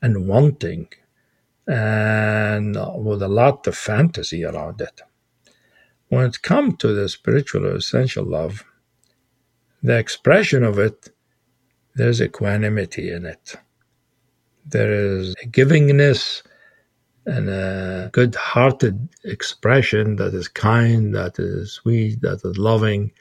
and 0.00 0.26
wanting, 0.26 0.88
and 1.66 2.74
with 3.04 3.22
a 3.22 3.28
lot 3.28 3.66
of 3.66 3.76
fantasy 3.76 4.44
around 4.44 4.80
it. 4.80 5.02
When 6.08 6.24
it 6.24 6.40
comes 6.40 6.78
to 6.78 6.94
the 6.94 7.08
spiritual 7.08 7.66
or 7.66 7.76
essential 7.76 8.24
love, 8.24 8.64
the 9.82 9.98
expression 9.98 10.64
of 10.64 10.78
it, 10.78 11.10
there's 11.94 12.20
equanimity 12.20 13.10
in 13.12 13.26
it. 13.26 13.56
There 14.66 14.92
is 14.92 15.34
a 15.42 15.46
givingness 15.46 16.42
and 17.26 17.48
a 17.48 18.10
good 18.12 18.34
hearted 18.34 19.08
expression 19.24 20.16
that 20.16 20.34
is 20.34 20.48
kind, 20.48 21.14
that 21.14 21.38
is 21.38 21.72
sweet, 21.72 22.20
that 22.22 22.40
is 22.44 22.58
loving, 22.58 23.12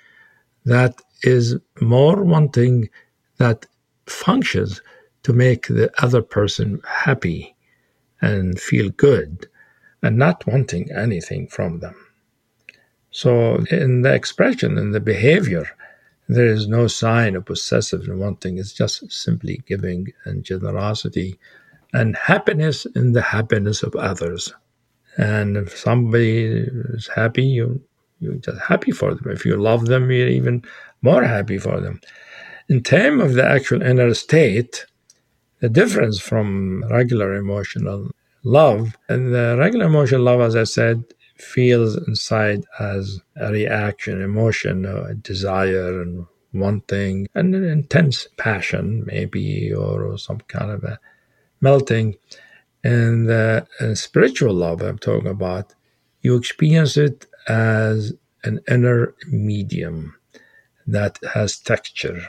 that 0.65 1.01
is 1.23 1.55
more 1.81 2.23
wanting 2.23 2.89
that 3.37 3.65
functions 4.05 4.81
to 5.23 5.33
make 5.33 5.67
the 5.67 5.91
other 6.01 6.21
person 6.21 6.81
happy 6.87 7.55
and 8.21 8.59
feel 8.59 8.89
good 8.91 9.47
and 10.01 10.17
not 10.17 10.45
wanting 10.47 10.91
anything 10.91 11.47
from 11.47 11.79
them. 11.79 11.95
So, 13.11 13.63
in 13.71 14.03
the 14.03 14.13
expression 14.13 14.77
in 14.77 14.91
the 14.91 14.99
behavior, 14.99 15.69
there 16.29 16.45
is 16.45 16.67
no 16.67 16.87
sign 16.87 17.35
of 17.35 17.45
possessive 17.45 18.03
and 18.03 18.19
wanting. 18.19 18.59
It's 18.59 18.71
just 18.71 19.11
simply 19.11 19.61
giving 19.65 20.13
and 20.25 20.43
generosity 20.43 21.39
and 21.91 22.15
happiness 22.15 22.85
in 22.85 23.13
the 23.13 23.21
happiness 23.21 23.81
of 23.81 23.95
others. 23.95 24.53
And 25.17 25.57
if 25.57 25.75
somebody 25.75 26.45
is 26.45 27.09
happy, 27.13 27.43
you 27.43 27.81
you're 28.21 28.35
just 28.35 28.59
happy 28.59 28.91
for 28.91 29.15
them. 29.15 29.31
If 29.31 29.45
you 29.45 29.55
love 29.55 29.85
them, 29.85 30.11
you're 30.11 30.27
even 30.27 30.63
more 31.01 31.23
happy 31.23 31.57
for 31.57 31.79
them. 31.79 32.01
In 32.67 32.83
terms 32.83 33.23
of 33.23 33.33
the 33.33 33.45
actual 33.45 33.81
inner 33.81 34.13
state, 34.13 34.85
the 35.61 35.69
difference 35.69 36.19
from 36.19 36.83
regular 36.91 37.35
emotional 37.35 38.11
love 38.43 38.97
and 39.07 39.33
the 39.33 39.55
regular 39.57 39.85
emotional 39.85 40.21
love, 40.21 40.41
as 40.41 40.55
I 40.55 40.65
said, 40.65 41.05
feels 41.41 41.95
inside 42.07 42.63
as 42.79 43.19
a 43.37 43.51
reaction, 43.51 44.21
emotion, 44.21 44.85
a 44.85 45.13
desire, 45.15 46.01
and 46.01 46.25
wanting, 46.53 47.27
and 47.35 47.55
an 47.55 47.63
intense 47.63 48.27
passion, 48.37 49.03
maybe, 49.05 49.73
or 49.73 50.17
some 50.17 50.39
kind 50.47 50.71
of 50.71 50.83
a 50.83 50.99
melting. 51.61 52.15
And 52.83 53.29
uh, 53.29 53.61
spiritual 53.95 54.53
love 54.53 54.81
I'm 54.81 54.99
talking 54.99 55.27
about, 55.29 55.73
you 56.21 56.35
experience 56.35 56.97
it 56.97 57.27
as 57.47 58.13
an 58.43 58.61
inner 58.69 59.15
medium 59.27 60.15
that 60.87 61.19
has 61.33 61.59
texture. 61.59 62.21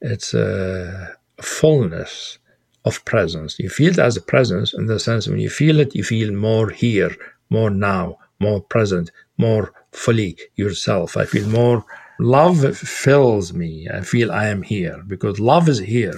It's 0.00 0.34
a 0.34 1.16
fullness 1.40 2.38
of 2.84 3.04
presence. 3.04 3.58
You 3.58 3.70
feel 3.70 3.92
it 3.92 3.98
as 3.98 4.16
a 4.16 4.22
presence 4.22 4.74
in 4.74 4.86
the 4.86 4.98
sense 4.98 5.28
when 5.28 5.38
you 5.38 5.50
feel 5.50 5.80
it, 5.80 5.94
you 5.94 6.04
feel 6.04 6.32
more 6.32 6.70
here, 6.70 7.16
more 7.52 7.70
now, 7.70 8.18
more 8.40 8.60
present, 8.60 9.10
more 9.38 9.72
fully 9.92 10.36
yourself. 10.56 11.16
I 11.16 11.24
feel 11.26 11.48
more 11.48 11.84
love 12.18 12.60
fills 12.76 13.52
me. 13.52 13.88
I 13.92 14.00
feel 14.00 14.32
I 14.32 14.46
am 14.48 14.62
here 14.62 15.02
because 15.06 15.38
love 15.38 15.68
is 15.68 15.78
here, 15.78 16.16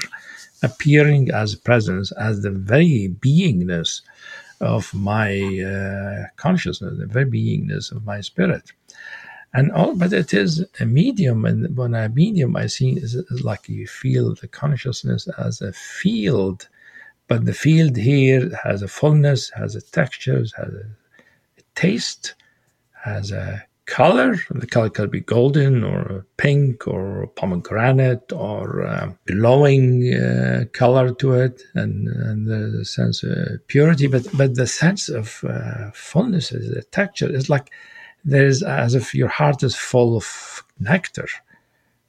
appearing 0.63 1.31
as 1.31 1.55
presence, 1.55 2.13
as 2.13 2.43
the 2.43 2.51
very 2.51 3.15
beingness 3.21 4.03
of 4.61 4.95
my 4.95 5.31
uh, 5.73 6.29
consciousness, 6.37 6.99
the 6.99 7.07
very 7.07 7.31
beingness 7.39 7.91
of 7.91 8.05
my 8.05 8.21
spirit. 8.21 8.73
And 9.57 9.71
all, 9.71 9.95
but 9.95 10.13
it 10.13 10.35
is 10.35 10.65
a 10.81 10.87
medium, 10.87 11.45
and 11.45 11.77
when 11.77 11.95
a 11.95 12.09
medium 12.09 12.57
I 12.57 12.67
see 12.67 12.93
is, 13.05 13.17
like 13.51 13.69
you 13.69 13.87
feel 13.87 14.35
the 14.35 14.49
consciousness 14.49 15.29
as 15.39 15.61
a 15.61 15.73
field, 15.73 16.69
but 17.29 17.45
the 17.45 17.55
field 17.55 17.97
here 17.97 18.51
has 18.65 18.83
a 18.83 18.89
fullness, 18.89 19.51
has 19.51 19.77
a 19.77 19.81
texture, 19.81 20.41
has 20.41 20.73
a 20.83 20.87
taste, 21.75 22.35
has 23.05 23.31
a 23.31 23.65
color. 23.87 24.37
The 24.51 24.67
color 24.67 24.91
could 24.91 25.11
be 25.11 25.21
golden 25.21 25.85
or 25.85 26.27
pink 26.37 26.87
or 26.89 27.27
pomegranate 27.37 28.33
or 28.33 28.83
uh, 28.83 29.13
glowing 29.27 30.15
uh, 30.15 30.65
color 30.73 31.13
to 31.15 31.35
it, 31.35 31.63
and, 31.75 32.09
and 32.09 32.47
the 32.47 32.85
sense 32.85 33.23
of 33.23 33.67
purity. 33.67 34.07
But 34.07 34.27
but 34.37 34.55
the 34.55 34.67
sense 34.67 35.09
of 35.09 35.45
uh, 35.45 35.91
fullness, 35.93 36.53
is 36.53 36.75
the 36.75 36.83
texture 36.83 37.31
is 37.31 37.51
like 37.51 37.71
there's 38.25 38.63
as 38.63 38.95
if 38.95 39.15
your 39.15 39.29
heart 39.29 39.63
is 39.63 39.77
full 39.77 40.17
of 40.17 40.65
nectar 40.81 41.29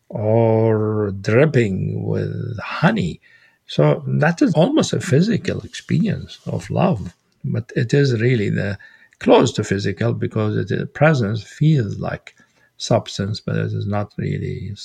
or 0.10 1.12
dripping 1.22 2.06
with 2.06 2.58
honey. 2.60 3.20
So 3.68 4.04
that 4.08 4.42
is 4.42 4.54
almost 4.54 4.94
a 4.94 5.02
physical 5.02 5.62
experience 5.62 6.40
of 6.46 6.70
love, 6.70 7.16
but 7.44 7.72
it 7.76 7.94
is 7.94 8.22
really 8.22 8.50
the 8.50 8.78
close 9.26 9.52
to 9.52 9.64
physical 9.64 10.14
because 10.14 10.54
the 10.68 10.86
presence 10.86 11.42
feels 11.42 11.98
like 11.98 12.36
substance, 12.78 13.40
but 13.40 13.56
it 13.56 13.74
is 13.74 13.88
not 13.88 14.14
really 14.20 14.76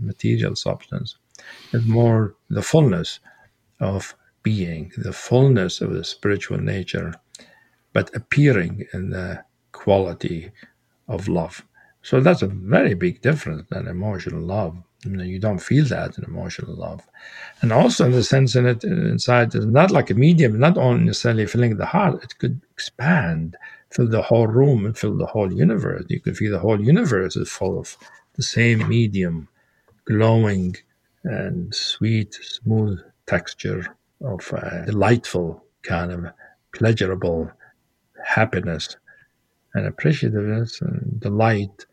material 0.00 0.54
substance. 0.54 1.16
It's 1.72 1.84
more 1.84 2.36
the 2.48 2.62
fullness 2.62 3.18
of 3.80 4.14
being, 4.44 4.92
the 4.96 5.12
fullness 5.12 5.80
of 5.80 5.92
the 5.92 6.04
spiritual 6.04 6.58
nature, 6.58 7.12
but 7.92 8.14
appearing 8.14 8.86
in 8.94 9.10
the 9.10 9.44
quality 9.72 10.52
of 11.08 11.26
love. 11.26 11.66
So 12.02 12.20
that's 12.20 12.42
a 12.42 12.48
very 12.48 12.94
big 12.94 13.22
difference 13.22 13.62
than 13.70 13.86
emotional 13.86 14.42
love. 14.42 14.76
You, 15.04 15.12
know, 15.12 15.24
you 15.24 15.38
don't 15.38 15.58
feel 15.58 15.84
that 15.86 16.18
in 16.18 16.24
emotional 16.24 16.74
love. 16.74 17.06
And 17.60 17.72
also 17.72 18.06
in 18.06 18.12
the 18.12 18.24
sense 18.24 18.54
in 18.56 18.66
it 18.66 18.84
inside 18.84 19.54
it's 19.54 19.64
not 19.64 19.90
like 19.90 20.10
a 20.10 20.14
medium, 20.14 20.58
not 20.58 20.76
only 20.76 21.04
necessarily 21.04 21.46
filling 21.46 21.76
the 21.76 21.86
heart, 21.86 22.22
it 22.22 22.38
could 22.38 22.60
expand, 22.72 23.56
fill 23.90 24.08
the 24.08 24.22
whole 24.22 24.46
room 24.46 24.84
and 24.84 24.98
fill 24.98 25.16
the 25.16 25.26
whole 25.26 25.52
universe. 25.52 26.04
You 26.08 26.20
could 26.20 26.36
feel 26.36 26.52
the 26.52 26.58
whole 26.58 26.80
universe 26.80 27.36
is 27.36 27.50
full 27.50 27.78
of 27.78 27.96
the 28.34 28.42
same 28.42 28.88
medium, 28.88 29.48
glowing 30.04 30.76
and 31.24 31.72
sweet, 31.74 32.34
smooth 32.34 33.00
texture 33.26 33.96
of 34.24 34.52
a 34.52 34.84
delightful 34.86 35.64
kind 35.82 36.12
of 36.12 36.26
pleasurable 36.72 37.50
happiness 38.24 38.96
and 39.74 39.86
appreciativeness 39.92 40.80
and 40.80 41.20
delight 41.20 41.86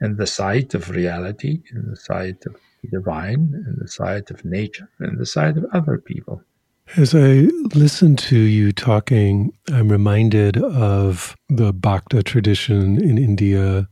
in 0.00 0.16
the 0.16 0.26
sight 0.26 0.74
of 0.74 0.90
reality, 0.90 1.62
in 1.72 1.90
the 1.90 1.96
sight 1.96 2.44
of 2.46 2.56
the 2.82 2.88
divine, 2.90 3.52
in 3.66 3.76
the 3.78 3.88
sight 3.88 4.30
of 4.30 4.44
nature, 4.44 4.88
in 5.00 5.16
the 5.16 5.26
sight 5.26 5.56
of 5.56 5.64
other 5.72 5.98
people. 5.98 6.42
As 6.96 7.14
I 7.14 7.48
listen 7.74 8.16
to 8.16 8.38
you 8.38 8.72
talking, 8.72 9.52
I'm 9.70 9.90
reminded 9.90 10.56
of 10.56 11.36
the 11.48 11.72
Bhakta 11.72 12.22
tradition 12.22 13.02
in 13.02 13.18
India 13.18 13.88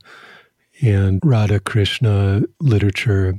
and 0.80 1.20
Radha 1.22 1.60
Krishna 1.60 2.42
literature 2.60 3.38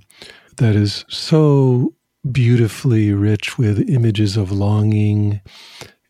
that 0.58 0.76
is 0.76 1.06
so 1.10 1.94
beautifully 2.32 3.14
rich 3.14 3.58
with 3.58 3.90
images 3.90 4.38
of 4.38 4.52
longing 4.52 5.42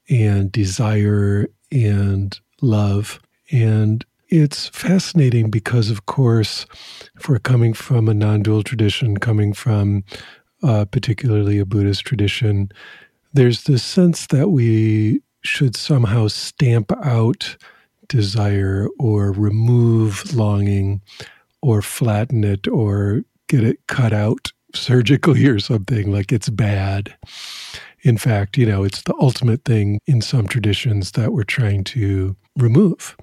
and 0.10 0.52
desire 0.52 1.48
and 1.72 2.38
love. 2.62 3.20
And 3.52 4.06
it's 4.30 4.68
fascinating 4.70 5.50
because, 5.50 5.90
of 5.90 6.06
course, 6.06 6.66
if 7.16 7.30
we're 7.30 7.40
coming 7.40 7.74
from 7.74 8.08
a 8.10 8.13
non 8.13 8.44
dual 8.44 8.63
tradition, 8.63 9.18
coming 9.18 9.54
from 9.54 10.04
uh, 10.63 10.86
particularly 10.86 11.60
a 11.60 11.66
Buddhist 11.66 12.06
tradition, 12.06 12.70
there's 13.34 13.63
this 13.63 13.84
sense 13.84 14.28
that 14.28 14.50
we 14.50 15.22
should 15.44 15.76
somehow 15.76 16.28
stamp 16.28 16.92
out 17.04 17.58
desire 18.08 18.88
or 19.00 19.32
remove 19.32 20.34
longing 20.34 21.02
or 21.62 21.82
flatten 21.82 22.44
it 22.44 22.68
or 22.68 23.24
get 23.48 23.63
it 23.63 23.80
cut 23.88 24.13
out 24.13 24.52
surgically 24.74 25.46
or 25.48 25.60
something 25.60 26.12
like 26.12 26.32
it's 26.32 26.50
bad. 26.50 27.16
In 28.02 28.18
fact, 28.18 28.58
you 28.58 28.66
know, 28.66 28.84
it's 28.84 29.02
the 29.04 29.16
ultimate 29.20 29.66
thing 29.66 30.00
in 30.06 30.22
some 30.22 30.48
traditions 30.48 31.12
that 31.13 31.34
we're 31.34 31.44
trying 31.44 31.84
to 31.86 32.36
remove. 32.58 33.18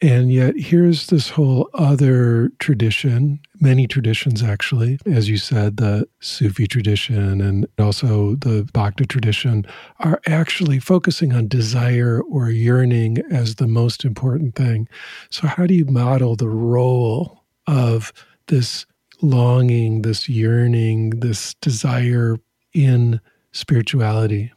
And 0.00 0.32
yet, 0.32 0.54
here's 0.56 1.08
this 1.08 1.28
whole 1.28 1.68
other 1.74 2.52
tradition, 2.60 3.40
many 3.60 3.88
traditions 3.88 4.44
actually, 4.44 5.00
as 5.06 5.28
you 5.28 5.38
said, 5.38 5.78
the 5.78 6.06
Sufi 6.20 6.68
tradition 6.68 7.40
and 7.40 7.66
also 7.78 8.36
the 8.36 8.68
Bhakti 8.72 9.06
tradition 9.06 9.66
are 9.98 10.20
actually 10.28 10.78
focusing 10.78 11.32
on 11.32 11.48
desire 11.48 12.20
or 12.20 12.48
yearning 12.50 13.18
as 13.32 13.56
the 13.56 13.66
most 13.66 14.04
important 14.04 14.54
thing. 14.54 14.88
So, 15.30 15.48
how 15.48 15.66
do 15.66 15.74
you 15.74 15.86
model 15.86 16.36
the 16.36 16.48
role 16.48 17.42
of 17.66 18.12
this 18.46 18.86
longing, 19.20 20.02
this 20.02 20.28
yearning, 20.28 21.10
this 21.10 21.54
desire 21.54 22.36
in 22.72 23.20
spirituality? 23.50 24.52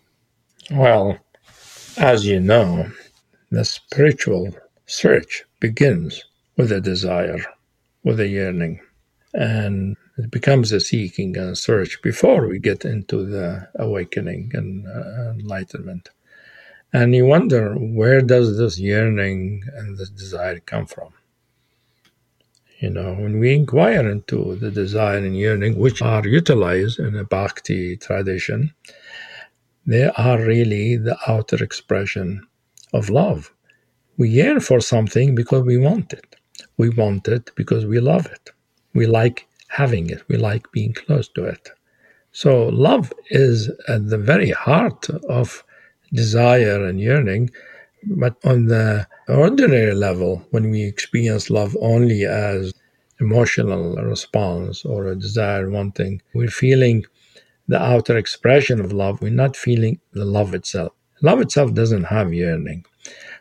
Well, 0.70 1.18
as 1.98 2.28
you 2.28 2.40
know, 2.40 2.92
the 3.50 3.66
spiritual 3.66 4.54
search 4.92 5.46
begins 5.62 6.26
with 6.58 6.70
a 6.72 6.82
desire, 6.82 7.44
with 8.04 8.20
a 8.20 8.28
yearning, 8.28 8.82
and 9.34 9.96
it 10.18 10.30
becomes 10.30 10.74
a 10.74 10.82
seeking 10.82 11.38
and 11.38 11.52
a 11.52 11.56
search 11.56 12.02
before 12.02 12.46
we 12.46 12.60
get 12.60 12.84
into 12.84 13.26
the 13.26 13.70
awakening 13.76 14.52
and 14.54 14.86
uh, 14.86 15.32
enlightenment. 15.32 16.10
And 16.92 17.16
you 17.16 17.26
wonder 17.26 17.76
where 17.76 18.22
does 18.22 18.58
this 18.58 18.78
yearning 18.80 19.64
and 19.76 19.98
this 19.98 20.10
desire 20.10 20.60
come 20.60 20.88
from? 20.88 21.14
You 22.80 22.90
know, 22.90 23.14
when 23.14 23.40
we 23.40 23.54
inquire 23.54 24.10
into 24.10 24.56
the 24.56 24.72
desire 24.72 25.20
and 25.20 25.38
yearning, 25.38 25.78
which 25.78 26.02
are 26.02 26.28
utilized 26.28 27.00
in 27.00 27.14
the 27.14 27.24
bhakti 27.24 27.96
tradition, 27.96 28.74
they 29.86 30.10
are 30.18 30.42
really 30.42 30.98
the 30.98 31.18
outer 31.28 31.64
expression 31.64 32.46
of 32.92 33.10
love. 33.10 33.54
We 34.22 34.30
yearn 34.30 34.60
for 34.60 34.80
something 34.82 35.34
because 35.34 35.64
we 35.64 35.80
want 35.80 36.14
it. 36.14 36.36
We 36.78 36.90
want 36.90 37.28
it 37.28 37.50
because 37.56 37.88
we 37.88 38.00
love 38.00 38.28
it. 38.28 38.52
We 38.94 39.08
like 39.08 39.48
having 39.70 40.12
it. 40.12 40.22
We 40.28 40.38
like 40.38 40.72
being 40.72 40.94
close 40.94 41.28
to 41.30 41.46
it. 41.46 41.72
So, 42.32 42.68
love 42.68 43.12
is 43.32 43.72
at 43.88 44.12
the 44.12 44.20
very 44.20 44.52
heart 44.52 45.10
of 45.28 45.64
desire 46.14 46.86
and 46.86 47.02
yearning. 47.02 47.50
But 48.04 48.36
on 48.46 48.68
the 48.68 49.08
ordinary 49.28 49.96
level, 49.96 50.46
when 50.52 50.70
we 50.70 50.84
experience 50.84 51.50
love 51.50 51.76
only 51.82 52.24
as 52.26 52.76
emotional 53.20 53.96
response 53.96 54.86
or 54.86 55.08
a 55.08 55.16
desire 55.16 55.68
wanting, 55.68 56.22
we're 56.36 56.60
feeling 56.66 57.06
the 57.68 57.82
outer 57.82 58.18
expression 58.18 58.80
of 58.80 58.94
love. 58.94 59.20
We're 59.20 59.42
not 59.46 59.56
feeling 59.56 60.00
the 60.14 60.26
love 60.26 60.54
itself. 60.54 60.94
Love 61.24 61.42
itself 61.42 61.74
doesn't 61.74 62.04
have 62.04 62.36
yearning. 62.36 62.86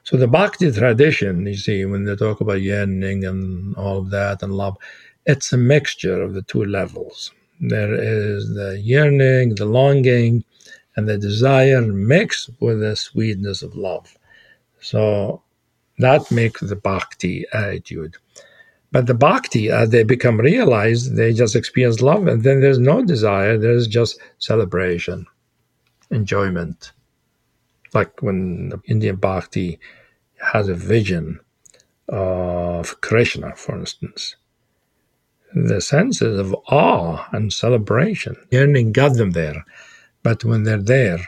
So 0.04 0.16
the 0.16 0.26
Bhakti 0.26 0.72
tradition, 0.72 1.46
you 1.46 1.56
see, 1.56 1.84
when 1.84 2.04
they 2.04 2.16
talk 2.16 2.40
about 2.40 2.62
yearning 2.62 3.24
and 3.24 3.76
all 3.76 3.98
of 3.98 4.10
that 4.10 4.42
and 4.42 4.54
love, 4.54 4.76
it's 5.26 5.52
a 5.52 5.56
mixture 5.56 6.22
of 6.22 6.34
the 6.34 6.42
two 6.42 6.64
levels. 6.64 7.32
There 7.60 7.94
is 7.94 8.54
the 8.54 8.80
yearning, 8.80 9.54
the 9.54 9.66
longing, 9.66 10.44
and 10.96 11.08
the 11.08 11.18
desire 11.18 11.82
mixed 11.82 12.50
with 12.60 12.80
the 12.80 12.96
sweetness 12.96 13.62
of 13.62 13.76
love. 13.76 14.16
So 14.80 15.42
that 15.98 16.30
makes 16.30 16.62
the 16.62 16.76
bhakti 16.76 17.44
attitude. 17.52 18.16
But 18.92 19.06
the 19.06 19.14
bhakti, 19.14 19.70
as 19.70 19.90
they 19.90 20.02
become 20.02 20.40
realized, 20.40 21.14
they 21.14 21.32
just 21.32 21.54
experience 21.54 22.00
love, 22.00 22.26
and 22.26 22.42
then 22.42 22.60
there's 22.60 22.78
no 22.78 23.04
desire, 23.04 23.56
there's 23.56 23.86
just 23.86 24.18
celebration, 24.38 25.26
enjoyment. 26.10 26.92
Like 27.92 28.22
when 28.22 28.70
the 28.70 28.80
Indian 28.86 29.16
bhakti 29.16 29.78
has 30.40 30.68
a 30.68 30.74
vision 30.74 31.40
of 32.08 33.00
Krishna, 33.00 33.54
for 33.56 33.78
instance. 33.78 34.36
The 35.54 35.80
senses 35.80 36.38
of 36.38 36.54
awe 36.68 37.26
and 37.32 37.52
celebration, 37.52 38.36
yearning 38.50 38.92
got 38.92 39.14
them 39.14 39.32
there. 39.32 39.64
But 40.22 40.44
when 40.44 40.62
they're 40.62 40.78
there, 40.78 41.18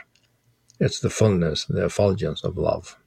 it's 0.79 0.99
the 0.99 1.09
fullness, 1.09 1.65
the 1.65 1.85
effulgence 1.85 2.43
of 2.43 2.57
love. 2.57 2.97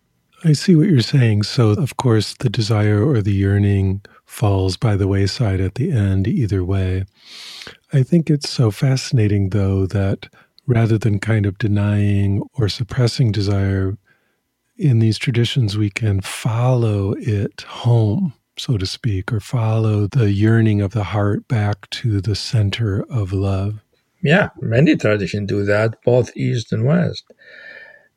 I 0.45 0.53
see 0.53 0.77
what 0.77 0.89
you're 0.89 1.01
saying. 1.01 1.45
So, 1.45 1.71
of 1.71 1.97
course, 1.97 2.35
the 2.35 2.51
desire 2.51 3.03
or 3.07 3.23
the 3.23 3.33
yearning 3.33 4.03
falls 4.27 4.77
by 4.77 4.97
the 4.97 5.09
wayside 5.09 5.61
at 5.61 5.77
the 5.77 5.91
end, 5.91 6.29
either 6.29 6.63
way. 6.63 7.07
I 7.93 8.03
think 8.03 8.29
it's 8.29 8.51
so 8.51 8.71
fascinating, 8.71 9.51
though, 9.51 9.87
that 9.87 10.29
rather 10.67 10.99
than 10.99 11.19
kind 11.19 11.47
of 11.47 11.59
denying 11.59 12.43
or 12.55 12.69
suppressing 12.69 13.33
desire, 13.33 13.97
in 14.77 14.99
these 14.99 15.19
traditions, 15.19 15.79
we 15.79 15.91
can 15.91 16.21
follow 16.21 17.15
it 17.19 17.63
home, 17.63 18.35
so 18.59 18.77
to 18.77 18.87
speak, 18.87 19.33
or 19.33 19.41
follow 19.41 20.07
the 20.07 20.31
yearning 20.31 20.81
of 20.83 20.93
the 20.93 21.05
heart 21.05 21.49
back 21.49 21.89
to 21.91 22.21
the 22.21 22.35
center 22.35 23.03
of 23.11 23.33
love. 23.33 23.83
Yeah, 24.23 24.51
many 24.61 24.97
traditions 24.97 25.49
do 25.49 25.65
that, 25.65 26.03
both 26.05 26.37
East 26.37 26.73
and 26.73 26.85
West. 26.85 27.25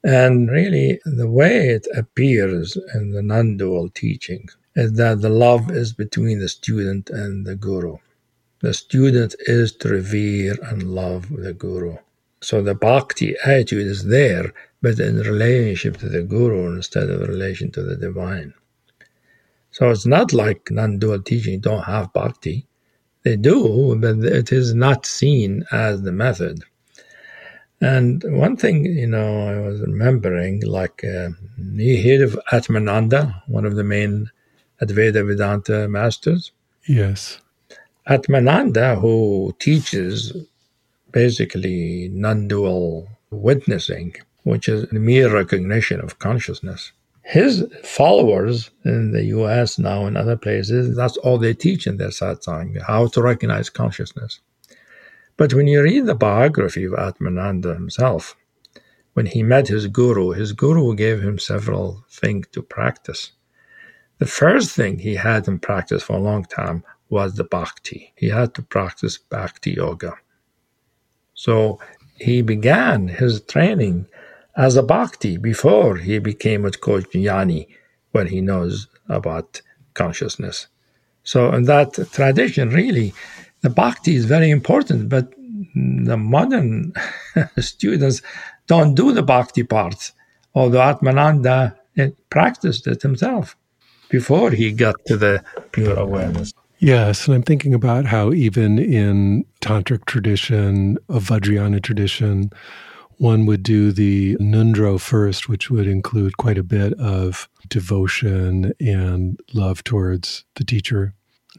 And 0.03 0.49
really, 0.49 0.99
the 1.05 1.29
way 1.29 1.69
it 1.69 1.87
appears 1.95 2.77
in 2.93 3.11
the 3.11 3.21
non 3.21 3.57
dual 3.57 3.89
teachings 3.89 4.57
is 4.75 4.93
that 4.93 5.21
the 5.21 5.29
love 5.29 5.69
is 5.69 5.93
between 5.93 6.39
the 6.39 6.49
student 6.49 7.09
and 7.09 7.45
the 7.45 7.55
guru. 7.55 7.97
The 8.61 8.73
student 8.73 9.35
is 9.39 9.73
to 9.77 9.89
revere 9.89 10.55
and 10.63 10.83
love 10.95 11.29
the 11.29 11.53
guru. 11.53 11.97
So 12.41 12.61
the 12.61 12.75
bhakti 12.75 13.35
attitude 13.43 13.87
is 13.87 14.05
there, 14.05 14.53
but 14.81 14.99
in 14.99 15.17
relationship 15.17 15.97
to 15.97 16.09
the 16.09 16.23
guru 16.23 16.75
instead 16.75 17.09
of 17.09 17.27
relation 17.27 17.71
to 17.71 17.83
the 17.83 17.95
divine. 17.95 18.53
So 19.71 19.89
it's 19.89 20.05
not 20.05 20.33
like 20.33 20.71
non-dual 20.71 21.21
teaching 21.23 21.59
don't 21.59 21.83
have 21.83 22.13
bhakti. 22.13 22.65
They 23.23 23.35
do, 23.35 23.97
but 23.99 24.19
it 24.19 24.51
is 24.51 24.73
not 24.73 25.05
seen 25.05 25.65
as 25.71 26.01
the 26.01 26.11
method. 26.11 26.63
And 27.81 28.23
one 28.25 28.57
thing, 28.57 28.85
you 28.85 29.07
know, 29.07 29.47
I 29.47 29.59
was 29.59 29.81
remembering, 29.81 30.61
like, 30.61 31.03
uh, 31.03 31.29
you 31.57 32.01
heard 32.03 32.21
of 32.21 32.39
Atmananda, 32.51 33.41
one 33.47 33.65
of 33.65 33.75
the 33.75 33.83
main 33.83 34.29
Advaita 34.81 35.25
Vedanta 35.25 35.87
masters? 35.87 36.51
Yes. 36.87 37.39
Atmananda, 38.07 38.99
who 38.99 39.53
teaches 39.59 40.33
basically 41.11 42.09
non 42.11 42.47
dual 42.47 43.07
witnessing, 43.31 44.15
which 44.43 44.67
is 44.67 44.91
mere 44.91 45.33
recognition 45.33 46.01
of 46.01 46.19
consciousness. 46.19 46.91
His 47.23 47.65
followers 47.83 48.71
in 48.83 49.11
the 49.11 49.25
US 49.25 49.77
now 49.77 50.05
and 50.05 50.17
other 50.17 50.37
places, 50.37 50.95
that's 50.95 51.17
all 51.17 51.37
they 51.37 51.53
teach 51.53 51.85
in 51.85 51.97
their 51.97 52.09
satsang, 52.09 52.81
how 52.81 53.07
to 53.07 53.21
recognize 53.21 53.69
consciousness. 53.69 54.39
But 55.37 55.53
when 55.53 55.67
you 55.67 55.81
read 55.81 56.05
the 56.05 56.15
biography 56.15 56.85
of 56.85 56.93
Atmananda 56.93 57.73
himself, 57.73 58.35
when 59.13 59.27
he 59.27 59.43
met 59.43 59.67
his 59.67 59.87
guru, 59.87 60.31
his 60.31 60.53
guru 60.53 60.95
gave 60.95 61.21
him 61.21 61.39
several 61.39 62.03
things 62.09 62.47
to 62.53 62.61
practice. 62.61 63.31
The 64.17 64.25
first 64.25 64.75
thing 64.75 64.99
he 64.99 65.15
had 65.15 65.47
in 65.47 65.59
practice 65.59 66.03
for 66.03 66.13
a 66.13 66.21
long 66.21 66.45
time 66.45 66.83
was 67.09 67.35
the 67.35 67.43
bhakti. 67.43 68.13
He 68.15 68.29
had 68.29 68.53
to 68.55 68.61
practice 68.61 69.17
bhakti 69.17 69.71
yoga. 69.71 70.15
So 71.45 71.79
he 72.17 72.41
began 72.41 73.07
his 73.07 73.39
training 73.39 74.07
as 74.57 74.75
a 74.75 74.83
bhakti 74.83 75.37
before 75.37 75.95
he 75.95 76.19
became 76.19 76.63
what's 76.63 76.75
called 76.75 77.09
jnani, 77.11 77.67
where 78.11 78.25
he 78.25 78.41
knows 78.41 78.87
about 79.07 79.61
consciousness. 79.93 80.67
So 81.23 81.53
in 81.53 81.63
that 81.63 81.93
tradition, 82.11 82.71
really, 82.71 83.13
the 83.61 83.69
bhakti 83.69 84.15
is 84.15 84.25
very 84.25 84.49
important, 84.49 85.07
but 85.07 85.33
the 86.09 86.17
modern 86.17 86.91
students 87.59 88.21
don't 88.67 88.93
do 88.93 89.13
the 89.13 89.23
bhakti 89.23 89.63
part, 89.63 90.11
although 90.53 90.85
Atmananda 90.91 91.73
eh, 91.95 92.09
practiced 92.29 92.85
it 92.85 93.01
himself 93.01 93.55
before 94.09 94.51
he 94.51 94.73
got 94.73 94.95
to 95.07 95.15
the 95.15 95.41
pure 95.71 95.97
awareness. 95.97 96.53
Yes, 96.81 97.27
and 97.27 97.35
I'm 97.35 97.43
thinking 97.43 97.73
about 97.73 98.05
how 98.05 98.31
even 98.31 98.79
in 98.79 99.45
tantric 99.59 100.05
tradition, 100.05 100.97
a 101.09 101.19
Vajrayana 101.19 101.83
tradition, 101.83 102.51
one 103.17 103.45
would 103.45 103.63
do 103.63 103.91
the 103.91 104.37
Ngöndro 104.37 104.97
first, 104.99 105.49
which 105.49 105.69
would 105.69 105.87
include 105.87 106.37
quite 106.37 106.57
a 106.57 106.63
bit 106.63 106.93
of 106.93 107.49
devotion 107.67 108.71
and 108.79 109.37
love 109.53 109.83
towards 109.83 110.45
the 110.55 110.63
teacher. 110.63 111.13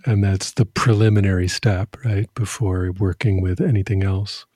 And 0.06 0.24
that's 0.24 0.52
the 0.52 0.64
preliminary 0.64 1.48
step, 1.48 1.98
right, 2.02 2.32
before 2.34 2.90
working 2.98 3.42
with 3.42 3.60
anything 3.60 4.02
else. 4.02 4.46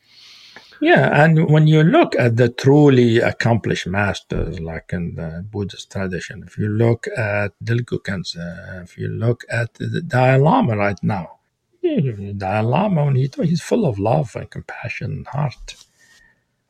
Yeah, 0.80 1.24
and 1.24 1.48
when 1.50 1.66
you 1.66 1.82
look 1.82 2.14
at 2.16 2.36
the 2.36 2.48
truly 2.48 3.18
accomplished 3.18 3.86
masters, 3.86 4.60
like 4.60 4.90
in 4.92 5.14
the 5.14 5.44
Buddhist 5.50 5.92
tradition, 5.92 6.44
if 6.46 6.58
you 6.58 6.68
look 6.68 7.06
at 7.16 7.52
Khyentse, 7.64 8.82
if 8.82 8.98
you 8.98 9.08
look 9.08 9.44
at 9.50 9.74
the 9.74 10.02
Dalai 10.02 10.38
Lama 10.38 10.76
right 10.76 10.98
now, 11.02 11.38
Dalai 11.82 12.62
Lama, 12.62 13.04
when 13.04 13.16
he, 13.16 13.30
he's 13.42 13.62
full 13.62 13.86
of 13.86 13.98
love 13.98 14.34
and 14.36 14.50
compassion 14.50 15.12
and 15.12 15.26
heart. 15.26 15.76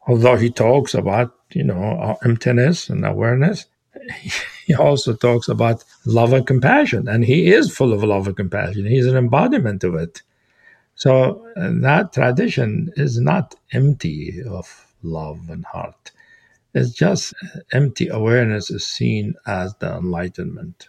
Although 0.07 0.37
he 0.37 0.51
talks 0.51 0.93
about, 0.95 1.35
you 1.53 1.65
know, 1.65 1.83
uh, 1.83 2.17
emptiness 2.25 2.91
and 2.91 3.07
awareness, 3.07 3.67
he 4.67 4.75
also 4.75 5.15
talks 5.15 5.49
about 5.49 5.83
love 6.05 6.33
and 6.33 6.47
compassion. 6.47 7.09
And 7.09 7.25
he 7.25 7.53
is 7.53 7.75
full 7.75 7.93
of 7.93 8.05
love 8.05 8.27
and 8.27 8.37
compassion. 8.37 8.87
He's 8.87 9.07
an 9.07 9.17
embodiment 9.17 9.83
of 9.83 9.95
it. 9.95 10.23
So 10.97 11.47
uh, 11.57 11.71
that 11.83 12.13
tradition 12.13 12.93
is 12.97 13.21
not 13.21 13.55
empty 13.73 14.43
of 14.47 14.87
love 15.03 15.49
and 15.51 15.65
heart. 15.65 16.13
It's 16.75 16.91
just 16.91 17.35
empty 17.73 18.09
awareness 18.09 18.71
is 18.71 18.87
seen 18.87 19.35
as 19.47 19.75
the 19.77 19.97
enlightenment. 19.97 20.89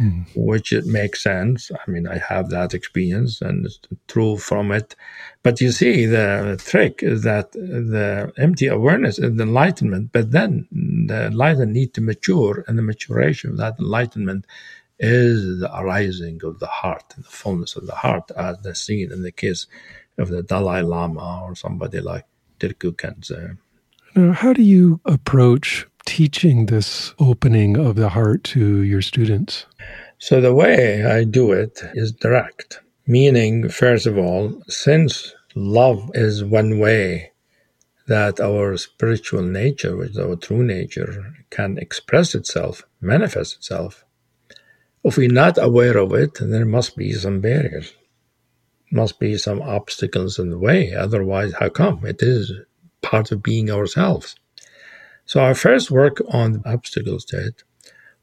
mm. 0.00 0.26
which 0.34 0.72
it 0.72 0.86
makes 0.86 1.22
sense. 1.22 1.70
I 1.70 1.90
mean, 1.90 2.06
I 2.06 2.18
have 2.18 2.50
that 2.50 2.74
experience 2.74 3.40
and 3.40 3.66
it's 3.66 3.80
true 4.08 4.36
from 4.36 4.72
it. 4.72 4.94
But 5.42 5.60
you 5.60 5.72
see, 5.72 6.06
the 6.06 6.60
trick 6.64 7.02
is 7.02 7.22
that 7.22 7.52
the 7.52 8.32
empty 8.38 8.66
awareness 8.68 9.18
is 9.18 9.36
the 9.36 9.42
enlightenment, 9.42 10.10
but 10.12 10.30
then 10.30 10.68
the 11.06 11.26
enlightenment 11.26 11.72
need 11.72 11.94
to 11.94 12.00
mature, 12.00 12.64
and 12.66 12.78
the 12.78 12.82
maturation 12.82 13.50
of 13.50 13.56
that 13.58 13.78
enlightenment 13.78 14.46
is 15.02 15.58
the 15.60 15.70
arising 15.76 16.40
of 16.44 16.60
the 16.60 16.68
heart, 16.68 17.04
and 17.16 17.24
the 17.24 17.28
fullness 17.28 17.76
of 17.76 17.86
the 17.86 17.94
heart, 17.94 18.30
as 18.36 18.56
the 18.62 18.74
seen 18.74 19.12
in 19.12 19.22
the 19.22 19.32
case 19.32 19.66
of 20.16 20.28
the 20.28 20.42
Dalai 20.42 20.82
Lama 20.82 21.42
or 21.44 21.54
somebody 21.56 22.00
like 22.00 22.24
Dilgo 22.60 22.92
Khyentse. 22.92 23.58
Now, 24.14 24.32
how 24.32 24.52
do 24.52 24.62
you 24.62 25.00
approach 25.04 25.86
teaching 26.06 26.66
this 26.66 27.14
opening 27.18 27.76
of 27.76 27.96
the 27.96 28.10
heart 28.10 28.44
to 28.44 28.82
your 28.82 29.02
students? 29.02 29.66
So, 30.18 30.40
the 30.40 30.54
way 30.54 31.04
I 31.04 31.24
do 31.24 31.50
it 31.50 31.82
is 31.94 32.12
direct, 32.12 32.80
meaning, 33.06 33.68
first 33.68 34.06
of 34.06 34.16
all, 34.16 34.62
since 34.68 35.34
love 35.56 36.10
is 36.14 36.44
one 36.44 36.78
way 36.78 37.32
that 38.06 38.38
our 38.38 38.76
spiritual 38.76 39.42
nature, 39.42 39.96
which 39.96 40.10
is 40.10 40.18
our 40.18 40.36
true 40.36 40.62
nature, 40.62 41.34
can 41.50 41.78
express 41.78 42.34
itself, 42.34 42.82
manifest 43.00 43.56
itself. 43.56 44.04
If 45.04 45.16
we're 45.16 45.32
not 45.32 45.58
aware 45.58 45.96
of 45.98 46.12
it, 46.12 46.38
there 46.40 46.64
must 46.64 46.96
be 46.96 47.12
some 47.12 47.40
barriers, 47.40 47.92
must 48.92 49.18
be 49.18 49.36
some 49.36 49.60
obstacles 49.60 50.38
in 50.38 50.50
the 50.50 50.58
way. 50.58 50.94
Otherwise, 50.94 51.54
how 51.58 51.70
come? 51.70 52.06
It 52.06 52.22
is 52.22 52.52
part 53.00 53.32
of 53.32 53.42
being 53.42 53.70
ourselves. 53.70 54.36
So 55.26 55.44
I 55.44 55.54
first 55.54 55.90
work 55.90 56.22
on 56.28 56.52
the 56.52 56.68
obstacles 56.68 57.24
to 57.26 57.46
it, 57.46 57.64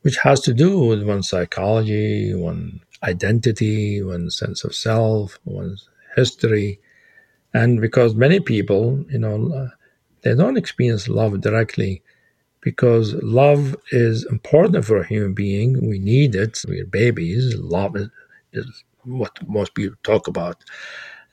which 0.02 0.18
has 0.18 0.40
to 0.42 0.54
do 0.54 0.80
with 0.80 1.04
one's 1.04 1.30
psychology, 1.30 2.34
one's 2.34 2.82
identity, 3.04 4.02
one's 4.02 4.38
sense 4.38 4.64
of 4.64 4.74
self, 4.74 5.38
one's 5.44 5.90
history. 6.16 6.80
And 7.54 7.82
because 7.82 8.16
many 8.16 8.40
people, 8.40 9.04
you 9.10 9.20
know, 9.20 9.70
they 10.22 10.36
don't 10.36 10.58
experience 10.58 11.10
love 11.10 11.42
directly 11.42 12.04
because 12.62 13.14
love 13.16 13.76
is 13.92 14.26
important 14.26 14.86
for 14.86 14.98
a 14.98 15.08
human 15.08 15.34
being. 15.34 15.88
We 15.88 16.00
need 16.00 16.36
it. 16.36 16.62
We're 16.68 16.86
babies. 16.86 17.56
Love 17.56 17.96
is 18.54 18.84
what 19.04 19.32
most 19.48 19.76
people 19.76 19.98
talk 20.04 20.28
about. 20.28 20.64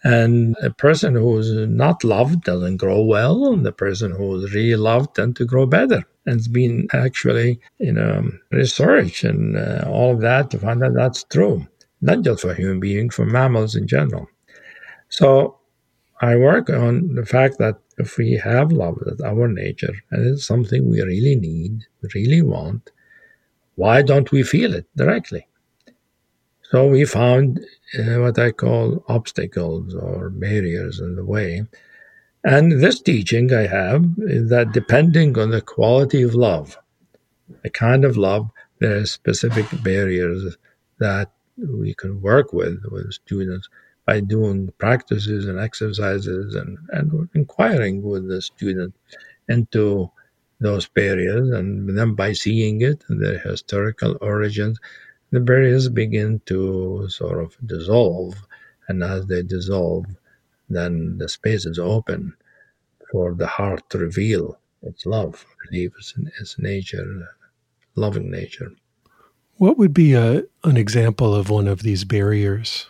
And 0.05 0.57
a 0.63 0.71
person 0.71 1.15
who's 1.17 1.51
not 1.69 2.05
loved 2.05 2.45
doesn't 2.45 2.77
grow 2.77 3.03
well, 3.03 3.53
and 3.53 3.67
the 3.67 3.73
person 3.73 4.13
who's 4.13 4.55
really 4.55 4.77
loved 4.77 5.17
tends 5.17 5.39
to 5.39 5.45
grow 5.45 5.67
better. 5.67 6.05
And 6.27 6.39
it's 6.39 6.49
been 6.49 6.87
actually, 6.93 7.61
you 7.79 7.93
know, 7.93 8.31
research 8.53 9.25
and 9.25 9.57
uh, 9.57 9.85
all 9.89 10.13
of 10.15 10.21
that 10.21 10.51
to 10.51 10.59
find 10.59 10.81
that 10.83 10.95
that's 10.95 11.25
true, 11.25 11.67
not 12.03 12.23
just 12.23 12.43
for 12.43 12.55
human 12.55 12.79
beings, 12.79 13.15
for 13.15 13.25
mammals 13.25 13.75
in 13.75 13.89
general. 13.89 14.29
So 15.09 15.59
I 16.21 16.37
work 16.37 16.71
on 16.71 17.15
the 17.15 17.27
fact 17.27 17.59
that 17.59 17.79
if 17.99 18.19
we 18.19 18.33
have 18.37 18.73
love, 18.73 18.99
that's 19.05 19.23
our 19.23 19.49
nature, 19.49 19.95
and 20.11 20.27
it's 20.27 20.45
something 20.47 20.91
we 20.91 21.01
really 21.03 21.37
need, 21.37 21.87
really 22.15 22.43
want, 22.43 22.91
why 23.75 24.03
don't 24.03 24.33
we 24.33 24.43
feel 24.43 24.75
it 24.75 24.87
directly? 24.97 25.47
So 26.63 26.89
we 26.89 27.05
found 27.05 27.61
uh, 27.99 28.21
what 28.21 28.39
I 28.39 28.51
call 28.51 29.05
obstacles 29.09 29.95
or 29.95 30.31
barriers 30.31 30.99
in 30.99 31.15
the 31.15 31.25
way. 31.25 31.65
And 32.43 32.83
this 32.83 33.01
teaching 33.01 33.53
I 33.53 33.67
have 33.67 34.05
is 34.19 34.51
that 34.51 34.73
depending 34.73 35.39
on 35.39 35.51
the 35.51 35.61
quality 35.61 36.23
of 36.23 36.35
love, 36.35 36.79
the 37.63 37.71
kind 37.71 38.05
of 38.05 38.17
love, 38.17 38.51
there 38.79 38.97
are 38.97 39.07
specific 39.07 39.67
barriers 39.83 40.57
that 40.99 41.31
we 41.57 41.95
can 41.95 42.21
work 42.21 42.53
with 42.53 42.83
with 42.91 43.13
students 43.13 43.69
by 44.07 44.21
doing 44.21 44.73
practices 44.79 45.47
and 45.47 45.59
exercises 45.59 46.55
and, 46.55 46.79
and 46.91 47.29
inquiring 47.35 48.03
with 48.03 48.29
the 48.29 48.41
student 48.41 48.95
into 49.49 50.11
those 50.61 50.87
barriers 50.89 51.51
and 51.51 51.99
then 51.99 52.15
by 52.15 52.33
seeing 52.33 52.81
it 52.81 53.05
and 53.09 53.23
their 53.23 53.39
historical 53.39 54.17
origins 54.21 54.79
the 55.31 55.41
barriers 55.41 55.89
begin 55.89 56.41
to 56.47 57.07
sort 57.09 57.43
of 57.43 57.57
dissolve. 57.67 58.35
And 58.89 59.03
as 59.03 59.27
they 59.27 59.43
dissolve, 59.43 60.07
then 60.69 61.19
the 61.19 61.29
space 61.29 61.67
is 61.67 61.79
open 61.79 62.35
for 63.11 63.35
the 63.35 63.47
heart 63.47 63.89
to 63.91 63.99
reveal 63.99 64.59
its 64.83 65.07
love, 65.07 65.45
reveal 65.65 65.91
its, 65.99 66.15
its 66.41 66.59
nature, 66.59 67.37
loving 67.97 68.31
nature. 68.31 68.73
What 69.57 69.79
would 69.79 69.95
be 69.95 70.13
a, 70.15 70.45
an 70.65 70.77
example 70.77 71.35
of 71.35 71.51
one 71.51 71.67
of 71.67 71.83
these 71.83 72.05
barriers? 72.05 72.87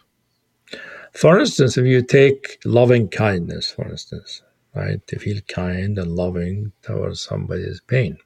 For 1.16 1.40
instance, 1.40 1.79
if 1.79 1.87
you 1.87 2.02
take 2.02 2.59
loving 2.66 3.09
kindness, 3.09 3.70
for 3.70 3.88
instance, 3.88 4.42
right, 4.74 5.05
to 5.07 5.18
feel 5.18 5.40
kind 5.48 5.98
and 5.98 6.12
loving 6.12 6.72
towards 6.83 7.22
somebody's 7.22 7.81
pain. 7.81 8.18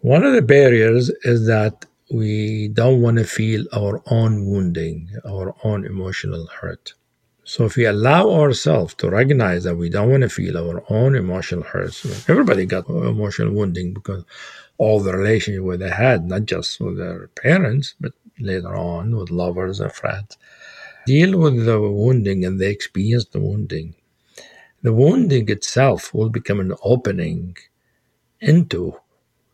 One 0.00 0.24
of 0.24 0.32
the 0.32 0.42
barriers 0.42 1.08
is 1.22 1.46
that 1.46 1.86
we 2.12 2.66
don't 2.66 3.00
want 3.00 3.18
to 3.18 3.24
feel 3.24 3.64
our 3.72 4.02
own 4.10 4.46
wounding, 4.46 5.08
our 5.24 5.54
own 5.62 5.86
emotional 5.86 6.48
hurt. 6.48 6.94
So 7.44 7.64
if 7.66 7.76
we 7.76 7.84
allow 7.84 8.28
ourselves 8.28 8.94
to 8.94 9.08
recognize 9.08 9.62
that 9.62 9.76
we 9.76 9.88
don't 9.88 10.10
want 10.10 10.24
to 10.24 10.28
feel 10.28 10.58
our 10.58 10.82
own 10.90 11.14
emotional 11.14 11.62
hurts, 11.62 12.28
everybody 12.28 12.66
got 12.66 12.88
emotional 12.88 13.54
wounding 13.54 13.94
because 13.94 14.24
all 14.78 14.98
the 14.98 15.16
relationship 15.16 15.62
with 15.62 15.78
they 15.78 15.90
had, 15.90 16.24
not 16.24 16.46
just 16.46 16.80
with 16.80 16.98
their 16.98 17.28
parents, 17.28 17.94
but 18.00 18.12
later 18.40 18.74
on 18.74 19.14
with 19.14 19.30
lovers 19.30 19.80
or 19.80 19.90
friends, 19.90 20.36
deal 21.12 21.32
with 21.42 21.56
the 21.68 21.78
wounding 21.80 22.44
and 22.44 22.60
they 22.60 22.70
experience 22.70 23.26
the 23.26 23.40
wounding. 23.48 23.88
The 24.82 24.92
wounding 24.92 25.48
itself 25.56 26.14
will 26.14 26.30
become 26.38 26.60
an 26.60 26.74
opening 26.92 27.56
into 28.40 28.82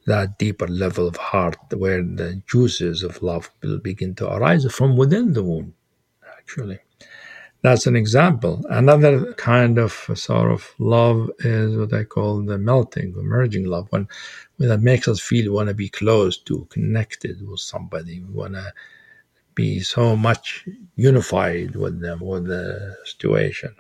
that 0.06 0.38
deeper 0.38 0.68
level 0.68 1.06
of 1.08 1.16
heart 1.16 1.56
where 1.82 2.02
the 2.02 2.42
juices 2.52 3.02
of 3.02 3.22
love 3.22 3.50
will 3.62 3.78
begin 3.78 4.14
to 4.16 4.30
arise 4.34 4.64
from 4.78 4.96
within 4.96 5.32
the 5.32 5.42
wound, 5.42 5.72
actually. 6.38 6.80
That's 7.62 7.86
an 7.86 7.96
example. 7.96 8.54
Another 8.68 9.32
kind 9.52 9.78
of 9.78 9.92
sort 10.14 10.50
of 10.52 10.62
love 10.78 11.30
is 11.38 11.74
what 11.78 11.94
I 11.94 12.04
call 12.04 12.42
the 12.42 12.58
melting, 12.58 13.14
emerging 13.18 13.64
love, 13.64 13.86
when, 13.90 14.06
when 14.56 14.68
that 14.68 14.82
makes 14.82 15.08
us 15.08 15.20
feel 15.20 15.44
we 15.44 15.56
want 15.56 15.70
to 15.70 15.74
be 15.74 15.88
close 15.88 16.36
to, 16.48 16.66
connected 16.70 17.36
with 17.48 17.60
somebody. 17.60 18.20
We 18.20 18.34
want 18.34 18.54
to 18.54 18.66
be 19.54 19.80
so 19.80 20.16
much 20.16 20.66
unified 20.96 21.76
with 21.76 22.00
them, 22.00 22.20
with 22.20 22.46
the 22.46 22.96
situation. 23.04 23.74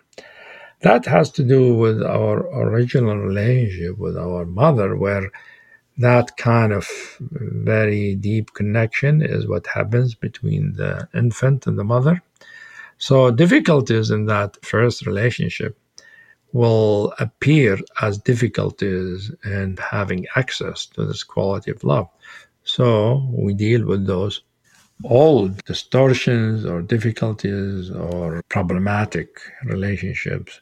That 0.80 1.06
has 1.06 1.30
to 1.32 1.42
do 1.42 1.74
with 1.74 2.02
our 2.02 2.46
original 2.62 3.16
relationship 3.16 3.98
with 3.98 4.16
our 4.18 4.44
mother, 4.44 4.96
where 4.96 5.30
that 5.98 6.36
kind 6.36 6.72
of 6.72 6.88
very 7.20 8.16
deep 8.16 8.52
connection 8.54 9.22
is 9.22 9.46
what 9.46 9.66
happens 9.66 10.14
between 10.14 10.74
the 10.74 11.08
infant 11.14 11.66
and 11.66 11.78
the 11.78 11.84
mother. 11.84 12.22
So, 12.98 13.30
difficulties 13.30 14.10
in 14.10 14.26
that 14.26 14.64
first 14.64 15.06
relationship 15.06 15.78
will 16.52 17.12
appear 17.18 17.78
as 18.00 18.18
difficulties 18.18 19.30
in 19.44 19.76
having 19.78 20.26
access 20.36 20.86
to 20.86 21.04
this 21.04 21.22
quality 21.24 21.70
of 21.70 21.82
love. 21.84 22.08
So, 22.62 23.28
we 23.32 23.54
deal 23.54 23.84
with 23.84 24.06
those 24.06 24.42
old 25.04 25.62
distortions 25.64 26.64
or 26.64 26.82
difficulties 26.82 27.90
or 27.90 28.42
problematic 28.48 29.40
relationships 29.64 30.60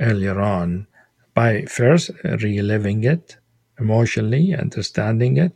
earlier 0.00 0.40
on 0.40 0.86
by 1.34 1.62
first 1.62 2.10
reliving 2.24 3.04
it 3.04 3.36
emotionally, 3.78 4.54
understanding 4.54 5.36
it. 5.36 5.52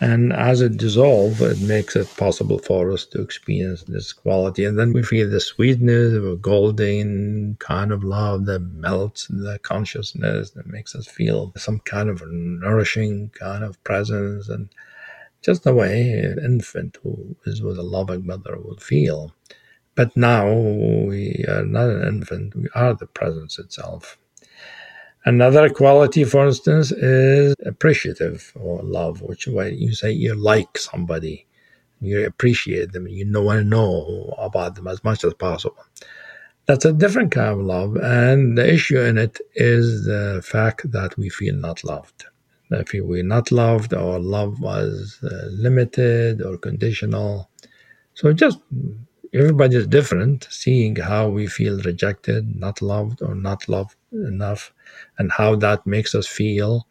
And 0.00 0.32
as 0.32 0.60
it 0.60 0.78
dissolves, 0.78 1.40
it 1.40 1.60
makes 1.60 1.94
it 1.94 2.16
possible 2.16 2.58
for 2.58 2.90
us 2.90 3.06
to 3.06 3.22
experience 3.22 3.84
this 3.84 4.12
quality. 4.12 4.64
And 4.64 4.76
then 4.76 4.92
we 4.92 5.04
feel 5.04 5.30
the 5.30 5.38
sweetness 5.38 6.14
of 6.14 6.26
a 6.26 6.34
golden 6.34 7.56
kind 7.60 7.92
of 7.92 8.02
love 8.02 8.46
that 8.46 8.62
melts 8.74 9.28
the 9.28 9.60
consciousness, 9.62 10.50
that 10.50 10.66
makes 10.66 10.96
us 10.96 11.06
feel 11.06 11.52
some 11.56 11.78
kind 11.80 12.08
of 12.08 12.20
nourishing 12.26 13.30
kind 13.38 13.62
of 13.62 13.82
presence. 13.84 14.48
And 14.48 14.70
just 15.42 15.64
the 15.64 15.74
way 15.74 16.10
an 16.12 16.38
infant 16.44 16.98
who 17.02 17.36
is 17.44 17.62
with 17.62 17.78
a 17.78 17.82
loving 17.82 18.26
mother 18.26 18.56
would 18.58 18.80
feel. 18.80 19.34
But 19.94 20.16
now 20.16 20.50
we 20.52 21.44
are 21.48 21.64
not 21.64 21.90
an 21.90 22.08
infant, 22.08 22.54
we 22.54 22.68
are 22.74 22.94
the 22.94 23.06
presence 23.06 23.58
itself. 23.58 24.18
Another 25.24 25.68
quality, 25.68 26.24
for 26.24 26.46
instance, 26.46 26.90
is 26.90 27.54
appreciative 27.64 28.52
or 28.56 28.82
love, 28.82 29.20
which 29.22 29.46
when 29.46 29.76
you 29.78 29.94
say 29.94 30.10
you 30.10 30.34
like 30.34 30.78
somebody, 30.78 31.46
you 32.00 32.24
appreciate 32.24 32.92
them, 32.92 33.06
you 33.06 33.30
want 33.40 33.60
to 33.60 33.64
know 33.64 34.34
about 34.38 34.74
them 34.74 34.88
as 34.88 35.04
much 35.04 35.22
as 35.24 35.34
possible. 35.34 35.84
That's 36.66 36.84
a 36.84 36.92
different 36.92 37.30
kind 37.32 37.50
of 37.50 37.66
love, 37.66 37.96
and 37.96 38.56
the 38.56 38.72
issue 38.72 39.00
in 39.00 39.18
it 39.18 39.40
is 39.54 40.06
the 40.06 40.42
fact 40.44 40.90
that 40.90 41.16
we 41.16 41.28
feel 41.28 41.54
not 41.54 41.84
loved. 41.84 42.24
If 42.74 42.92
we 42.92 43.00
were 43.00 43.22
not 43.22 43.52
loved 43.52 43.94
or 43.94 44.18
love 44.18 44.60
was 44.60 45.18
uh, 45.22 45.46
limited 45.50 46.42
or 46.42 46.56
conditional. 46.56 47.48
So 48.14 48.32
just 48.32 48.58
everybody 49.32 49.76
is 49.76 49.86
different, 49.86 50.46
seeing 50.50 50.96
how 50.96 51.28
we 51.28 51.46
feel 51.46 51.80
rejected, 51.80 52.54
not 52.56 52.82
loved, 52.82 53.22
or 53.22 53.34
not 53.34 53.68
loved 53.68 53.96
enough, 54.12 54.72
and 55.18 55.32
how 55.32 55.56
that 55.56 55.86
makes 55.86 56.14
us 56.14 56.26
feel. 56.26 56.86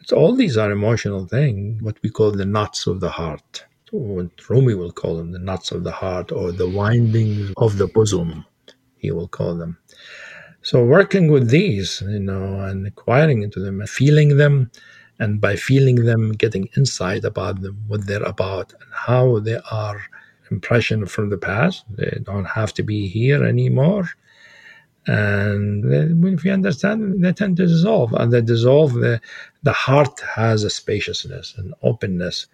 It's 0.00 0.12
all 0.12 0.34
these 0.34 0.56
are 0.56 0.70
emotional 0.70 1.26
things, 1.26 1.82
what 1.82 1.96
we 2.02 2.10
call 2.10 2.32
the 2.32 2.44
knots 2.44 2.86
of 2.86 3.00
the 3.00 3.10
heart. 3.10 3.64
What 3.90 4.48
Rumi 4.48 4.74
will 4.74 4.92
call 4.92 5.18
them, 5.18 5.32
the 5.32 5.38
knots 5.38 5.70
of 5.70 5.84
the 5.84 5.92
heart, 5.92 6.32
or 6.32 6.50
the 6.50 6.68
windings 6.68 7.52
of 7.58 7.76
the 7.76 7.86
bosom, 7.86 8.44
he 8.96 9.10
will 9.10 9.28
call 9.28 9.54
them. 9.54 9.78
So 10.62 10.84
working 10.84 11.30
with 11.30 11.50
these, 11.50 12.02
you 12.02 12.20
know, 12.20 12.60
and 12.60 12.86
acquiring 12.86 13.42
into 13.42 13.60
them 13.60 13.84
feeling 13.86 14.36
them, 14.36 14.70
and 15.22 15.40
by 15.40 15.54
feeling 15.54 16.04
them, 16.04 16.32
getting 16.32 16.68
insight 16.76 17.24
about 17.24 17.62
them, 17.62 17.76
what 17.86 18.06
they're 18.06 18.30
about, 18.36 18.72
and 18.72 18.90
how 18.92 19.38
they 19.38 19.58
are 19.70 20.00
impression 20.50 21.06
from 21.06 21.30
the 21.30 21.38
past. 21.38 21.84
They 21.96 22.18
don't 22.24 22.50
have 22.60 22.74
to 22.74 22.82
be 22.82 23.06
here 23.06 23.44
anymore. 23.44 24.10
And 25.06 25.84
if 26.24 26.44
you 26.44 26.52
understand, 26.52 27.24
they 27.24 27.32
tend 27.32 27.56
to 27.58 27.66
dissolve. 27.68 28.12
And 28.14 28.32
they 28.32 28.40
dissolve, 28.40 28.94
the, 28.94 29.20
the 29.62 29.72
heart 29.72 30.18
has 30.20 30.64
a 30.64 30.70
spaciousness 30.70 31.54
and 31.56 31.72
openness 31.82 32.46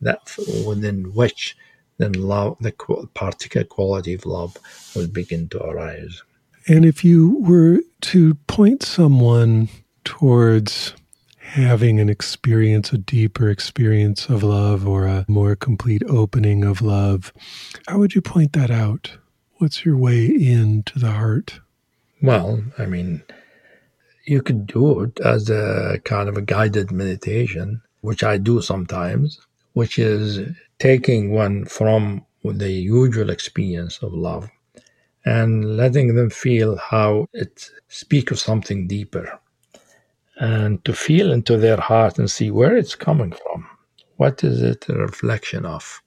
that 0.00 0.20
within 0.66 1.14
which 1.14 1.56
then 1.98 2.14
love, 2.14 2.56
the 2.60 2.72
particular 3.14 3.64
quality 3.64 4.14
of 4.14 4.26
love 4.26 4.56
will 4.96 5.08
begin 5.08 5.48
to 5.50 5.62
arise. 5.62 6.22
And 6.66 6.84
if 6.84 7.04
you 7.04 7.38
were 7.40 7.80
to 8.12 8.34
point 8.46 8.82
someone 8.82 9.68
towards 10.04 10.94
having 11.48 11.98
an 11.98 12.10
experience, 12.10 12.92
a 12.92 12.98
deeper 12.98 13.48
experience 13.48 14.28
of 14.28 14.42
love 14.42 14.86
or 14.86 15.06
a 15.06 15.24
more 15.28 15.56
complete 15.56 16.02
opening 16.06 16.62
of 16.62 16.82
love, 16.82 17.32
how 17.86 17.98
would 17.98 18.14
you 18.14 18.20
point 18.20 18.52
that 18.52 18.70
out? 18.70 19.16
What's 19.56 19.84
your 19.84 19.96
way 19.96 20.26
into 20.26 20.98
the 20.98 21.10
heart? 21.10 21.60
Well, 22.22 22.62
I 22.76 22.84
mean, 22.84 23.22
you 24.26 24.42
could 24.42 24.66
do 24.66 25.00
it 25.00 25.18
as 25.20 25.48
a 25.48 26.00
kind 26.04 26.28
of 26.28 26.36
a 26.36 26.42
guided 26.42 26.92
meditation, 26.92 27.80
which 28.02 28.22
I 28.22 28.36
do 28.36 28.60
sometimes, 28.60 29.40
which 29.72 29.98
is 29.98 30.54
taking 30.78 31.32
one 31.32 31.64
from 31.64 32.26
the 32.44 32.70
usual 32.70 33.30
experience 33.30 33.98
of 34.02 34.12
love 34.12 34.50
and 35.24 35.76
letting 35.76 36.14
them 36.14 36.30
feel 36.30 36.76
how 36.76 37.26
it 37.32 37.70
speaks 37.88 38.32
of 38.32 38.38
something 38.38 38.86
deeper 38.86 39.40
and 40.38 40.84
to 40.84 40.92
feel 40.92 41.32
into 41.32 41.56
their 41.56 41.78
heart 41.78 42.18
and 42.18 42.30
see 42.30 42.50
where 42.50 42.76
it's 42.76 42.94
coming 42.94 43.32
from. 43.32 43.66
What 44.16 44.44
is 44.44 44.62
it 44.62 44.88
a 44.88 44.94
reflection 44.94 45.66
of? 45.66 46.02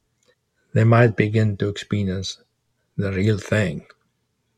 They 0.74 0.84
might 0.84 1.16
begin 1.16 1.58
to 1.58 1.70
experience 1.70 2.42
the 2.98 3.12
real 3.12 3.38
thing 3.38 3.86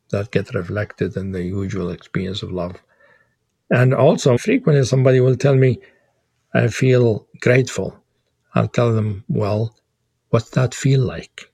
that 0.09 0.31
gets 0.31 0.53
reflected 0.53 1.17
in 1.17 1.31
the 1.31 1.43
usual 1.43 1.89
experience 1.89 2.43
of 2.43 2.51
love. 2.51 2.75
And 3.71 3.93
also, 3.93 4.37
frequently 4.37 4.85
somebody 4.85 5.19
will 5.19 5.35
tell 5.35 5.55
me, 5.55 5.79
I 6.53 6.67
feel 6.67 7.27
grateful. 7.39 7.97
I'll 8.53 8.67
tell 8.67 8.93
them, 8.93 9.23
well, 9.27 9.75
what's 10.29 10.51
that 10.51 10.75
feel 10.75 11.01
like? 11.01 11.51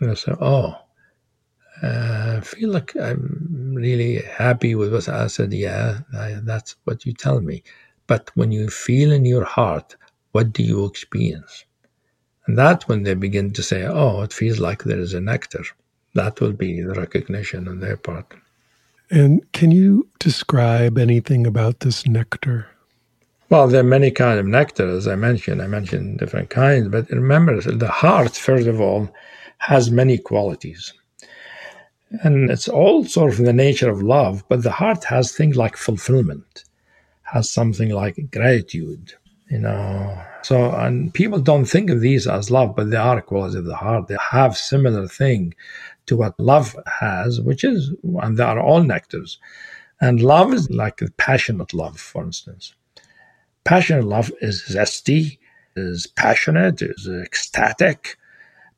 And 0.00 0.10
I 0.10 0.14
say, 0.14 0.32
oh, 0.40 0.74
uh, 1.82 2.34
I 2.38 2.40
feel 2.40 2.70
like 2.70 2.96
I'm 2.96 3.72
really 3.74 4.22
happy 4.22 4.74
with 4.74 4.92
what 4.92 5.08
I 5.08 5.26
said. 5.28 5.52
Yeah, 5.52 6.00
I, 6.16 6.38
that's 6.42 6.76
what 6.84 7.06
you 7.06 7.12
tell 7.12 7.40
me. 7.40 7.62
But 8.06 8.30
when 8.34 8.52
you 8.52 8.68
feel 8.68 9.12
in 9.12 9.24
your 9.24 9.44
heart, 9.44 9.96
what 10.32 10.52
do 10.52 10.62
you 10.62 10.84
experience? 10.86 11.64
And 12.46 12.56
that's 12.56 12.88
when 12.88 13.02
they 13.02 13.14
begin 13.14 13.52
to 13.52 13.62
say, 13.62 13.84
oh, 13.84 14.22
it 14.22 14.32
feels 14.32 14.58
like 14.58 14.84
there 14.84 14.98
is 14.98 15.14
a 15.14 15.20
nectar. 15.20 15.64
That 16.14 16.40
will 16.40 16.54
be 16.54 16.80
the 16.80 16.94
recognition 16.94 17.68
on 17.68 17.80
their 17.80 17.96
part. 17.96 18.32
And 19.10 19.50
can 19.52 19.70
you 19.70 20.08
describe 20.18 20.98
anything 20.98 21.46
about 21.46 21.80
this 21.80 22.06
nectar? 22.06 22.66
Well, 23.50 23.68
there 23.68 23.80
are 23.80 23.84
many 23.84 24.10
kinds 24.10 24.40
of 24.40 24.46
nectar, 24.46 24.88
as 24.88 25.08
I 25.08 25.16
mentioned. 25.16 25.62
I 25.62 25.66
mentioned 25.66 26.18
different 26.18 26.50
kinds, 26.50 26.88
but 26.88 27.08
remember, 27.10 27.60
the 27.60 27.88
heart, 27.88 28.36
first 28.36 28.66
of 28.66 28.80
all, 28.80 29.08
has 29.58 29.90
many 29.90 30.18
qualities. 30.18 30.92
And 32.10 32.50
it's 32.50 32.68
all 32.68 33.04
sort 33.04 33.32
of 33.32 33.38
the 33.38 33.52
nature 33.52 33.90
of 33.90 34.02
love, 34.02 34.44
but 34.48 34.62
the 34.62 34.70
heart 34.70 35.04
has 35.04 35.32
things 35.32 35.56
like 35.56 35.76
fulfillment, 35.76 36.64
has 37.22 37.50
something 37.50 37.90
like 37.90 38.30
gratitude, 38.32 39.12
you 39.50 39.58
know. 39.58 40.22
So, 40.42 40.70
and 40.70 41.12
people 41.12 41.40
don't 41.40 41.66
think 41.66 41.90
of 41.90 42.00
these 42.00 42.26
as 42.26 42.50
love, 42.50 42.74
but 42.74 42.90
they 42.90 42.96
are 42.96 43.20
qualities 43.20 43.56
of 43.56 43.66
the 43.66 43.76
heart. 43.76 44.08
They 44.08 44.16
have 44.30 44.56
similar 44.56 45.06
thing 45.06 45.54
to 46.06 46.16
what 46.16 46.40
love 46.40 46.74
has, 47.00 47.40
which 47.40 47.64
is, 47.64 47.92
and 48.02 48.38
they 48.38 48.44
are 48.44 48.60
all 48.60 48.82
nectars. 48.82 49.36
And 50.00 50.22
love 50.22 50.54
is 50.54 50.70
like 50.70 51.02
passionate 51.18 51.74
love, 51.74 52.00
for 52.00 52.24
instance. 52.24 52.74
Passionate 53.64 54.06
love 54.06 54.32
is 54.40 54.64
zesty, 54.66 55.38
is 55.76 56.06
passionate, 56.06 56.80
is 56.80 57.06
ecstatic, 57.06 58.16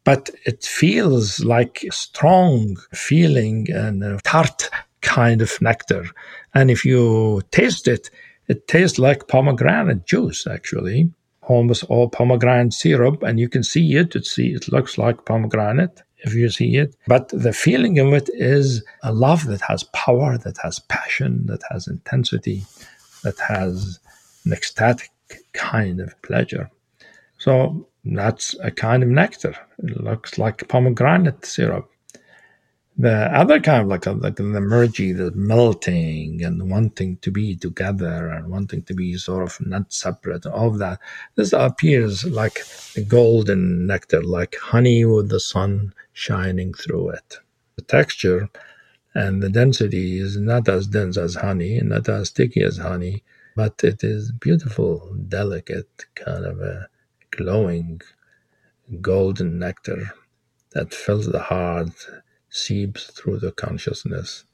but 0.04 0.30
it 0.46 0.64
feels 0.64 1.40
like 1.44 1.84
a 1.88 1.92
strong 1.92 2.76
feeling 2.92 3.66
and 3.70 4.02
a 4.02 4.18
tart 4.24 4.70
kind 5.00 5.42
of 5.42 5.60
nectar. 5.60 6.06
And 6.54 6.70
if 6.70 6.84
you 6.84 7.42
taste 7.50 7.88
it, 7.88 8.10
it 8.48 8.66
tastes 8.66 8.98
like 8.98 9.28
pomegranate 9.28 10.06
juice, 10.06 10.46
actually. 10.46 11.10
Almost 11.42 11.84
all 11.84 12.08
pomegranate 12.08 12.72
syrup, 12.72 13.22
and 13.22 13.38
you 13.40 13.48
can 13.48 13.62
see 13.62 13.96
it. 13.96 14.14
It 14.14 14.26
see 14.26 14.52
it 14.52 14.70
looks 14.72 14.98
like 14.98 15.24
pomegranate 15.24 16.02
if 16.18 16.34
you 16.34 16.48
see 16.50 16.76
it. 16.76 16.94
But 17.06 17.28
the 17.28 17.52
feeling 17.52 17.98
of 17.98 18.12
it 18.12 18.28
is 18.34 18.84
a 19.02 19.12
love 19.12 19.46
that 19.46 19.62
has 19.62 19.84
power, 19.84 20.38
that 20.38 20.58
has 20.62 20.78
passion, 20.80 21.46
that 21.46 21.62
has 21.70 21.88
intensity, 21.88 22.64
that 23.22 23.38
has 23.38 23.98
an 24.44 24.52
ecstatic 24.52 25.10
kind 25.52 26.00
of 26.00 26.20
pleasure. 26.22 26.70
So 27.38 27.88
that's 28.04 28.54
a 28.62 28.70
kind 28.70 29.02
of 29.02 29.08
nectar. 29.08 29.54
It 29.78 30.00
looks 30.00 30.38
like 30.38 30.68
pomegranate 30.68 31.44
syrup. 31.44 31.90
The 32.96 33.34
other 33.34 33.60
kind 33.60 33.82
of 33.82 33.88
like, 33.88 34.04
like 34.06 34.36
the 34.36 34.42
mergy, 34.42 35.16
the 35.16 35.30
melting 35.30 36.44
and 36.44 36.70
wanting 36.70 37.16
to 37.18 37.30
be 37.30 37.56
together 37.56 38.28
and 38.28 38.50
wanting 38.50 38.82
to 38.82 38.94
be 38.94 39.16
sort 39.16 39.44
of 39.44 39.66
not 39.66 39.92
separate, 39.92 40.44
all 40.44 40.68
of 40.68 40.78
that. 40.78 40.98
This 41.34 41.54
appears 41.54 42.24
like 42.26 42.60
a 42.96 43.00
golden 43.02 43.86
nectar, 43.86 44.22
like 44.22 44.56
honey 44.56 45.04
with 45.04 45.30
the 45.30 45.40
sun 45.40 45.94
shining 46.12 46.74
through 46.74 47.10
it. 47.10 47.38
The 47.76 47.82
texture 47.82 48.50
and 49.14 49.42
the 49.42 49.48
density 49.48 50.18
is 50.18 50.36
not 50.36 50.68
as 50.68 50.86
dense 50.86 51.16
as 51.16 51.34
honey 51.36 51.80
not 51.82 52.08
as 52.08 52.28
sticky 52.28 52.62
as 52.62 52.76
honey, 52.76 53.24
but 53.56 53.82
it 53.82 54.04
is 54.04 54.30
beautiful, 54.32 55.14
delicate, 55.28 56.04
kind 56.14 56.44
of 56.44 56.60
a 56.60 56.88
glowing 57.40 58.00
golden 59.00 59.58
nectar 59.58 60.12
that 60.72 60.94
fills 60.94 61.26
the 61.26 61.40
heart, 61.52 61.94
seeps 62.50 63.06
through 63.12 63.38
the 63.38 63.52
consciousness, 63.52 64.44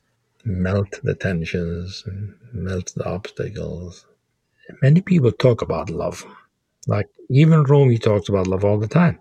melt 0.45 1.01
the 1.03 1.15
tensions, 1.15 2.05
melt 2.53 2.93
the 2.97 3.05
obstacles. 3.07 4.07
Many 4.83 5.01
people 5.01 5.33
talk 5.33 5.63
about 5.63 5.91
love. 5.91 6.25
Like 6.87 7.09
even 7.31 7.65
Rumi 7.65 7.99
talks 7.99 8.29
about 8.29 8.47
love 8.47 8.65
all 8.65 8.79
the 8.79 8.89
time. 8.89 9.19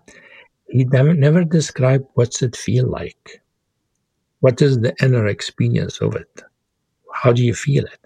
He 0.68 0.84
never, 0.84 1.14
never 1.14 1.44
described 1.44 2.06
what's 2.14 2.42
it 2.42 2.56
feel 2.56 2.86
like. 2.88 3.42
What 4.40 4.62
is 4.62 4.80
the 4.80 4.94
inner 5.02 5.26
experience 5.26 6.00
of 6.00 6.16
it? 6.16 6.42
How 7.12 7.32
do 7.32 7.44
you 7.44 7.54
feel 7.54 7.84
it? 7.84 8.00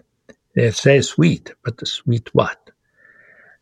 They 0.55 0.71
say 0.71 1.01
sweet, 1.01 1.53
but 1.63 1.77
the 1.77 1.85
sweet 1.85 2.29
what? 2.33 2.71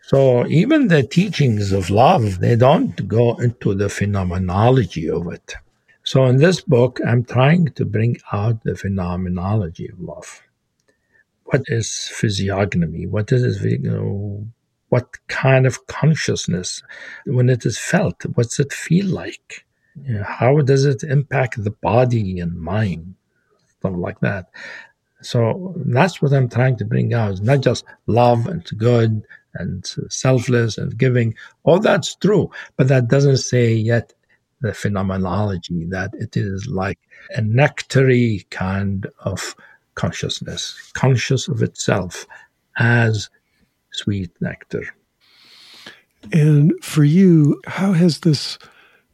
So 0.10 0.48
even 0.48 0.88
the 0.88 1.04
teachings 1.04 1.72
of 1.72 1.92
love, 1.92 2.40
they 2.40 2.56
don't 2.56 3.08
go 3.08 3.36
into 3.36 3.76
the 3.76 3.90
phenomenology 3.90 5.08
of 5.08 5.32
it. 5.32 5.54
So 6.02 6.26
in 6.26 6.38
this 6.38 6.62
book, 6.62 7.00
I'm 7.06 7.24
trying 7.24 7.68
to 7.74 7.86
bring 7.86 8.18
out 8.34 8.64
the 8.64 8.76
phenomenology 8.76 9.88
of 9.88 10.00
love. 10.00 10.42
What 11.44 11.62
is 11.68 12.10
physiognomy? 12.12 13.06
What 13.06 13.32
is 13.32 13.64
you 13.64 13.78
know, 13.78 14.48
what 14.88 15.16
kind 15.28 15.68
of 15.68 15.86
consciousness 15.86 16.82
when 17.28 17.48
it 17.48 17.64
is 17.64 17.78
felt? 17.78 18.26
What's 18.34 18.60
it 18.60 18.74
feel 18.74 19.06
like? 19.06 19.64
You 20.04 20.16
know, 20.16 20.24
how 20.24 20.58
does 20.62 20.86
it 20.86 21.04
impact 21.04 21.64
the 21.64 21.76
body 21.84 22.40
and 22.40 22.60
mind? 22.60 23.14
Stuff 23.78 23.94
like 23.96 24.22
that. 24.22 24.50
So 25.22 25.76
that's 25.86 26.20
what 26.20 26.34
I'm 26.34 26.50
trying 26.50 26.78
to 26.78 26.86
bring 26.86 27.14
out. 27.14 27.42
not 27.42 27.62
just 27.62 27.86
love 28.08 28.48
and 28.48 28.66
good 28.78 29.24
and 29.56 29.86
selfless 30.10 30.78
and 30.78 30.98
giving. 30.98 31.36
All 31.64 31.80
that's 31.80 32.16
true, 32.16 32.50
but 32.78 32.88
that 32.88 33.08
doesn't 33.08 33.38
say 33.38 33.74
yet 33.74 34.14
the 34.62 34.74
phenomenology 34.74 35.86
that 35.86 36.14
it 36.14 36.36
is 36.36 36.68
like 36.68 37.00
a 37.36 37.42
nectary 37.42 38.46
kind 38.50 39.08
of 39.20 39.56
consciousness, 39.96 40.92
conscious 40.94 41.48
of 41.48 41.62
itself 41.62 42.28
as 42.78 43.30
sweet 43.92 44.32
nectar. 44.42 44.84
And 46.34 46.74
for 46.84 47.04
you, 47.04 47.62
how 47.66 47.94
has 47.94 48.20
this 48.20 48.60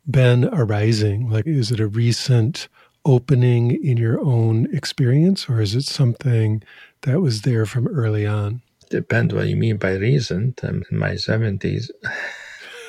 been 0.10 0.46
arising? 0.46 1.30
Like, 1.30 1.46
is 1.46 1.72
it 1.72 1.80
a 1.80 1.88
recent 1.88 2.68
opening 3.06 3.72
in 3.84 3.98
your 3.98 4.20
own 4.20 4.68
experience, 4.76 5.48
or 5.48 5.62
is 5.62 5.76
it 5.76 5.84
something 5.84 6.64
that 7.02 7.22
was 7.22 7.44
there 7.44 7.66
from 7.68 7.88
early 7.88 8.26
on? 8.26 8.62
Depends 8.90 9.34
what 9.34 9.48
you 9.48 9.56
mean 9.56 9.78
by 9.78 9.94
recent. 9.94 10.64
I'm 10.64 10.84
in 10.92 10.98
my 10.98 11.12
70s. 11.12 11.90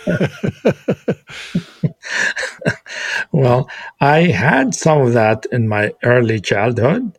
well, 3.32 3.68
I 4.00 4.22
had 4.22 4.74
some 4.74 5.00
of 5.00 5.12
that 5.14 5.46
in 5.50 5.68
my 5.68 5.92
early 6.02 6.40
childhood, 6.40 7.18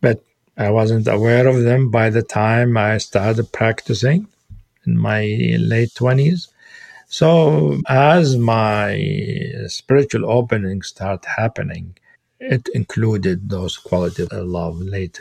but 0.00 0.22
I 0.56 0.70
wasn't 0.70 1.08
aware 1.08 1.46
of 1.46 1.62
them 1.62 1.90
by 1.90 2.10
the 2.10 2.22
time 2.22 2.76
I 2.76 2.98
started 2.98 3.52
practicing 3.52 4.28
in 4.86 4.98
my 4.98 5.24
late 5.58 5.90
20s. 5.90 6.48
So, 7.08 7.80
as 7.88 8.36
my 8.36 9.52
spiritual 9.68 10.30
opening 10.30 10.82
started 10.82 11.26
happening, 11.36 11.96
it 12.40 12.68
included 12.74 13.48
those 13.48 13.76
qualities 13.76 14.28
of 14.28 14.46
love. 14.46 14.80
Late 14.80 15.20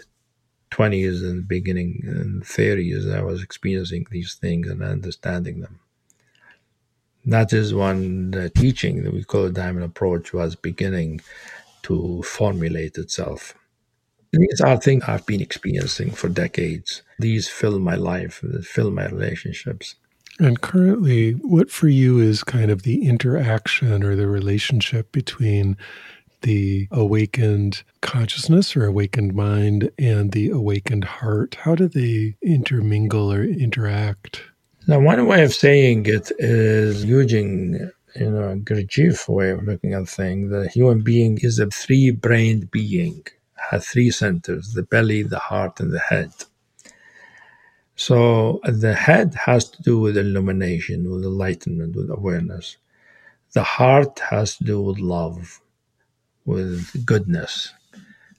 20s 0.76 1.24
and 1.24 1.48
beginning 1.48 2.02
in 2.04 2.42
30s, 2.42 3.14
I 3.16 3.22
was 3.22 3.42
experiencing 3.42 4.06
these 4.12 4.36
things 4.36 4.68
and 4.70 4.84
understanding 4.84 5.62
them. 5.62 5.80
That 7.26 7.54
is 7.54 7.74
when 7.74 8.32
the 8.32 8.50
teaching 8.50 9.04
that 9.04 9.14
we 9.14 9.24
call 9.24 9.44
the 9.44 9.52
diamond 9.52 9.86
approach 9.86 10.34
was 10.34 10.56
beginning 10.56 11.22
to 11.84 12.22
formulate 12.24 12.98
itself. 12.98 13.56
These 14.32 14.62
are 14.62 14.78
things 14.78 15.04
I've 15.08 15.26
been 15.26 15.42
experiencing 15.42 16.12
for 16.12 16.28
decades. 16.28 17.02
These 17.20 17.48
fill 17.48 17.80
my 17.80 17.96
life, 17.96 18.44
fill 18.64 18.92
my 18.92 19.06
relationships. 19.08 19.96
And 20.40 20.60
currently, 20.60 21.32
what 21.32 21.72
for 21.72 21.88
you 21.88 22.20
is 22.20 22.44
kind 22.44 22.70
of 22.70 22.84
the 22.84 23.08
interaction 23.08 24.04
or 24.04 24.16
the 24.18 24.28
relationship 24.28 25.12
between 25.14 25.78
the 26.46 26.88
awakened 26.92 27.84
consciousness 28.02 28.76
or 28.76 28.86
awakened 28.86 29.34
mind 29.36 29.92
and 30.00 30.32
the 30.32 30.50
awakened 30.50 31.04
heart? 31.04 31.56
How 31.56 31.76
do 31.76 31.88
they 31.88 32.36
intermingle 32.42 33.32
or 33.34 33.44
interact? 33.44 34.42
Now, 34.88 35.00
one 35.00 35.26
way 35.28 35.44
of 35.44 35.54
saying 35.54 36.06
it 36.06 36.32
is 36.40 37.04
using 37.04 37.92
you 38.16 38.32
know, 38.32 38.56
Gurdjieff 38.64 39.28
way 39.28 39.50
of 39.50 39.64
looking 39.64 39.94
at 39.94 40.08
things. 40.08 40.50
The 40.50 40.70
human 40.70 41.02
being 41.02 41.38
is 41.42 41.60
a 41.60 41.68
three-brained 41.68 42.72
being, 42.72 43.26
has 43.56 43.88
three 43.88 44.12
centers: 44.12 44.74
the 44.74 44.84
belly, 44.84 45.24
the 45.24 45.40
heart, 45.40 45.80
and 45.80 45.92
the 45.92 46.00
head. 46.00 46.32
So 47.98 48.62
the 48.64 48.94
head 48.94 49.36
has 49.46 49.70
to 49.70 49.82
do 49.82 50.00
with 50.00 50.18
illumination, 50.18 51.10
with 51.10 51.24
enlightenment, 51.24 51.96
with 51.96 52.10
awareness. 52.10 52.78
The 53.54 53.64
heart 53.64 54.20
has 54.20 54.58
to 54.58 54.64
do 54.64 54.82
with 54.82 55.00
love, 55.00 55.62
with 56.46 57.06
goodness. 57.06 57.74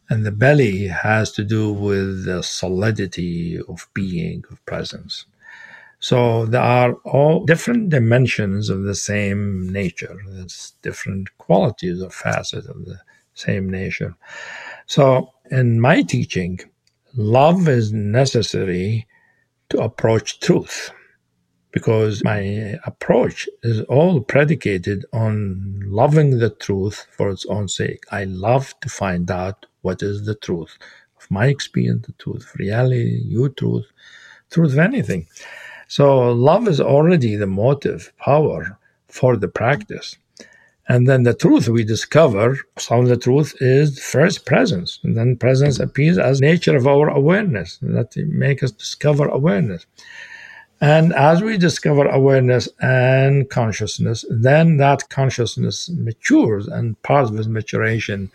And 0.08 0.24
the 0.24 0.32
belly 0.32 0.86
has 0.86 1.32
to 1.32 1.44
do 1.44 1.72
with 1.72 2.24
the 2.24 2.42
solidity 2.42 3.58
of 3.68 3.88
being, 3.92 4.44
of 4.50 4.64
presence. 4.64 5.26
So 5.98 6.46
there 6.46 6.62
are 6.62 6.94
all 7.04 7.44
different 7.44 7.88
dimensions 7.88 8.70
of 8.70 8.84
the 8.84 8.94
same 8.94 9.68
nature. 9.72 10.16
There's 10.28 10.74
different 10.82 11.36
qualities 11.38 12.02
or 12.02 12.10
facets 12.10 12.68
of 12.68 12.84
the 12.84 13.00
same 13.34 13.68
nature. 13.68 14.14
So 14.86 15.32
in 15.50 15.80
my 15.80 16.02
teaching, 16.02 16.60
love 17.16 17.68
is 17.68 17.92
necessary 17.92 19.06
to 19.70 19.78
approach 19.78 20.38
truth 20.38 20.92
because 21.72 22.24
my 22.24 22.78
approach 22.84 23.48
is 23.62 23.82
all 23.82 24.20
predicated 24.20 25.04
on 25.12 25.80
loving 25.86 26.38
the 26.38 26.50
truth 26.50 27.06
for 27.12 27.30
its 27.30 27.44
own 27.46 27.68
sake. 27.68 28.04
I 28.10 28.24
love 28.24 28.74
to 28.80 28.88
find 28.88 29.30
out 29.30 29.66
what 29.82 30.02
is 30.02 30.24
the 30.24 30.34
truth 30.34 30.78
of 31.20 31.30
my 31.30 31.46
experience, 31.46 32.06
the 32.06 32.12
truth 32.12 32.44
of 32.44 32.54
reality, 32.56 33.22
your 33.24 33.48
truth, 33.50 33.86
truth 34.50 34.72
of 34.72 34.78
anything. 34.78 35.26
So 35.88 36.32
love 36.32 36.66
is 36.68 36.80
already 36.80 37.36
the 37.36 37.46
motive 37.46 38.12
power 38.18 38.78
for 39.08 39.36
the 39.36 39.48
practice. 39.48 40.16
And 40.88 41.08
then 41.08 41.24
the 41.24 41.34
truth 41.34 41.68
we 41.68 41.84
discover, 41.84 42.58
some 42.78 43.00
of 43.00 43.08
the 43.08 43.16
truth 43.16 43.54
is 43.60 43.98
first 43.98 44.46
presence. 44.46 45.00
And 45.02 45.16
then 45.16 45.36
presence 45.36 45.80
appears 45.80 46.16
as 46.16 46.40
nature 46.40 46.76
of 46.76 46.86
our 46.86 47.08
awareness. 47.08 47.78
That 47.82 48.16
make 48.16 48.62
us 48.62 48.70
discover 48.70 49.26
awareness. 49.26 49.84
And 50.80 51.14
as 51.14 51.42
we 51.42 51.56
discover 51.56 52.06
awareness 52.06 52.68
and 52.80 53.48
consciousness, 53.48 54.24
then 54.30 54.76
that 54.76 55.08
consciousness 55.08 55.88
matures, 55.88 56.68
and 56.68 57.00
part 57.02 57.30
of 57.30 57.38
its 57.38 57.48
maturation 57.48 58.30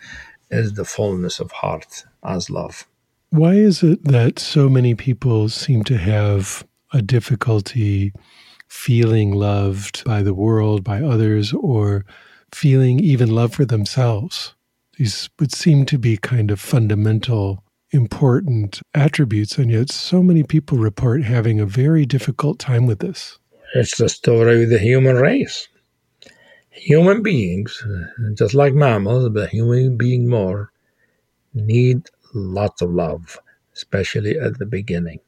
is 0.50 0.74
the 0.74 0.84
fullness 0.84 1.40
of 1.40 1.52
heart 1.52 2.04
as 2.24 2.50
love. 2.50 2.86
Why 3.30 3.54
is 3.54 3.82
it 3.82 4.04
that 4.04 4.38
so 4.38 4.68
many 4.68 4.94
people 4.94 5.48
seem 5.48 5.84
to 5.84 5.96
have 5.96 6.64
a 6.92 7.00
difficulty 7.00 8.12
feeling 8.68 9.32
loved 9.32 10.02
by 10.04 10.22
the 10.22 10.34
world, 10.34 10.82
by 10.82 11.02
others, 11.02 11.52
or 11.52 12.04
feeling 12.52 13.00
even 13.00 13.30
love 13.30 13.52
for 13.52 13.64
themselves. 13.64 14.54
These 14.98 15.28
would 15.38 15.52
seem 15.52 15.84
to 15.86 15.98
be 15.98 16.16
kind 16.16 16.50
of 16.50 16.60
fundamental, 16.60 17.64
important 17.92 18.80
attributes, 18.94 19.58
and 19.58 19.70
yet 19.70 19.90
so 19.90 20.22
many 20.22 20.42
people 20.42 20.78
report 20.78 21.22
having 21.22 21.60
a 21.60 21.66
very 21.66 22.06
difficult 22.06 22.58
time 22.58 22.86
with 22.86 22.98
this. 22.98 23.38
It's 23.74 23.96
the 23.96 24.08
story 24.08 24.64
of 24.64 24.70
the 24.70 24.78
human 24.78 25.16
race. 25.16 25.68
Human 26.70 27.22
beings, 27.22 27.84
just 28.34 28.54
like 28.54 28.74
mammals, 28.74 29.28
but 29.28 29.50
human 29.50 29.96
being 29.96 30.28
more, 30.28 30.72
need 31.54 32.08
lots 32.34 32.80
of 32.82 32.90
love, 32.90 33.38
especially 33.74 34.38
at 34.38 34.58
the 34.58 34.66
beginning. 34.66 35.20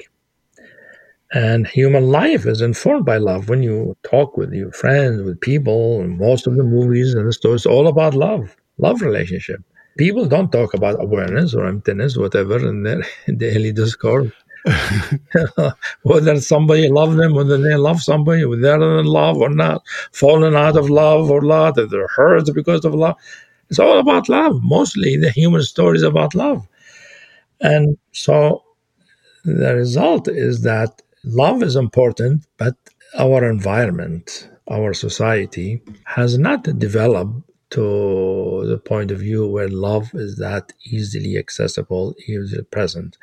And 1.33 1.67
human 1.67 2.09
life 2.09 2.47
is 2.47 2.61
informed 2.61 3.05
by 3.05 3.17
love. 3.17 3.49
When 3.49 3.63
you 3.63 3.97
talk 4.05 4.37
with 4.37 4.53
your 4.53 4.73
friends, 4.73 5.23
with 5.23 5.41
people, 5.41 6.07
most 6.07 6.47
of 6.47 6.57
the 6.57 6.63
movies 6.63 7.15
and 7.15 7.27
the 7.27 7.33
stories, 7.33 7.67
all 7.67 7.89
about 7.89 8.15
love, 8.15 8.57
love 8.79 9.03
relationship. 9.03 9.61
People 9.97 10.27
don't 10.27 10.51
talk 10.51 10.75
about 10.75 11.01
awareness 11.01 11.55
or 11.55 11.67
emptiness, 11.67 12.17
whatever, 12.17 12.67
in 12.67 12.83
their 12.83 13.03
daily 13.37 13.73
discourse. 13.73 14.33
whether 16.03 16.41
somebody 16.41 16.89
love 16.89 17.17
them, 17.17 17.35
whether 17.35 17.59
they 17.59 17.75
love 17.75 18.01
somebody, 18.01 18.47
whether 18.47 18.63
they're 18.63 18.99
in 18.99 19.05
love 19.07 19.37
or 19.37 19.51
not, 19.51 19.83
falling 20.13 20.55
out 20.55 20.77
of 20.77 20.89
love 20.89 21.31
or 21.31 21.43
not, 21.43 21.75
that 21.75 21.91
they're 21.91 22.09
hurt 22.09 22.49
because 22.55 22.85
of 22.85 22.95
love. 22.95 23.17
It's 23.69 23.79
all 23.79 23.99
about 23.99 24.29
love. 24.29 24.63
Mostly 24.63 25.17
the 25.17 25.31
human 25.31 25.63
story 25.63 25.97
is 25.97 26.03
about 26.03 26.35
love. 26.35 26.67
And 27.61 27.99
so 28.13 28.65
the 29.45 29.75
result 29.75 30.29
is 30.29 30.63
that 30.63 31.03
love 31.25 31.63
is 31.63 31.77
important, 31.77 32.47
but 32.57 32.75
our 33.19 33.49
environment, 33.49 34.49
our 34.71 34.95
society 34.95 35.83
has 36.05 36.39
not 36.39 36.63
developed 36.79 37.51
to 37.71 38.65
the 38.67 38.79
point 38.79 39.11
of 39.11 39.19
view 39.19 39.47
where 39.49 39.69
love 39.69 40.11
is 40.15 40.37
that 40.37 40.73
easily 40.85 41.37
accessible, 41.37 42.15
easily 42.29 42.63
present. 42.65 43.17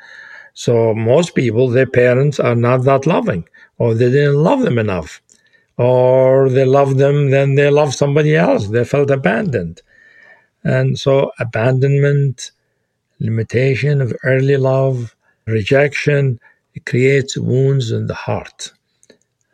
So 0.54 0.94
most 0.94 1.34
people, 1.34 1.68
their 1.68 1.86
parents 1.86 2.38
are 2.38 2.54
not 2.54 2.84
that 2.84 3.06
loving, 3.06 3.48
or 3.78 3.94
they 3.94 4.10
didn't 4.10 4.42
love 4.42 4.60
them 4.62 4.78
enough, 4.78 5.22
or 5.78 6.50
they 6.50 6.64
loved 6.64 6.98
them, 6.98 7.30
then 7.30 7.54
they 7.54 7.70
loved 7.70 7.94
somebody 7.94 8.36
else. 8.36 8.68
They 8.68 8.84
felt 8.84 9.10
abandoned. 9.10 9.80
And 10.64 10.98
so 10.98 11.32
abandonment, 11.38 12.50
limitation 13.18 14.00
of 14.00 14.14
early 14.24 14.56
love, 14.56 15.16
rejection, 15.46 16.38
it 16.74 16.86
creates 16.86 17.36
wounds 17.36 17.90
in 17.90 18.06
the 18.06 18.14
heart. 18.14 18.72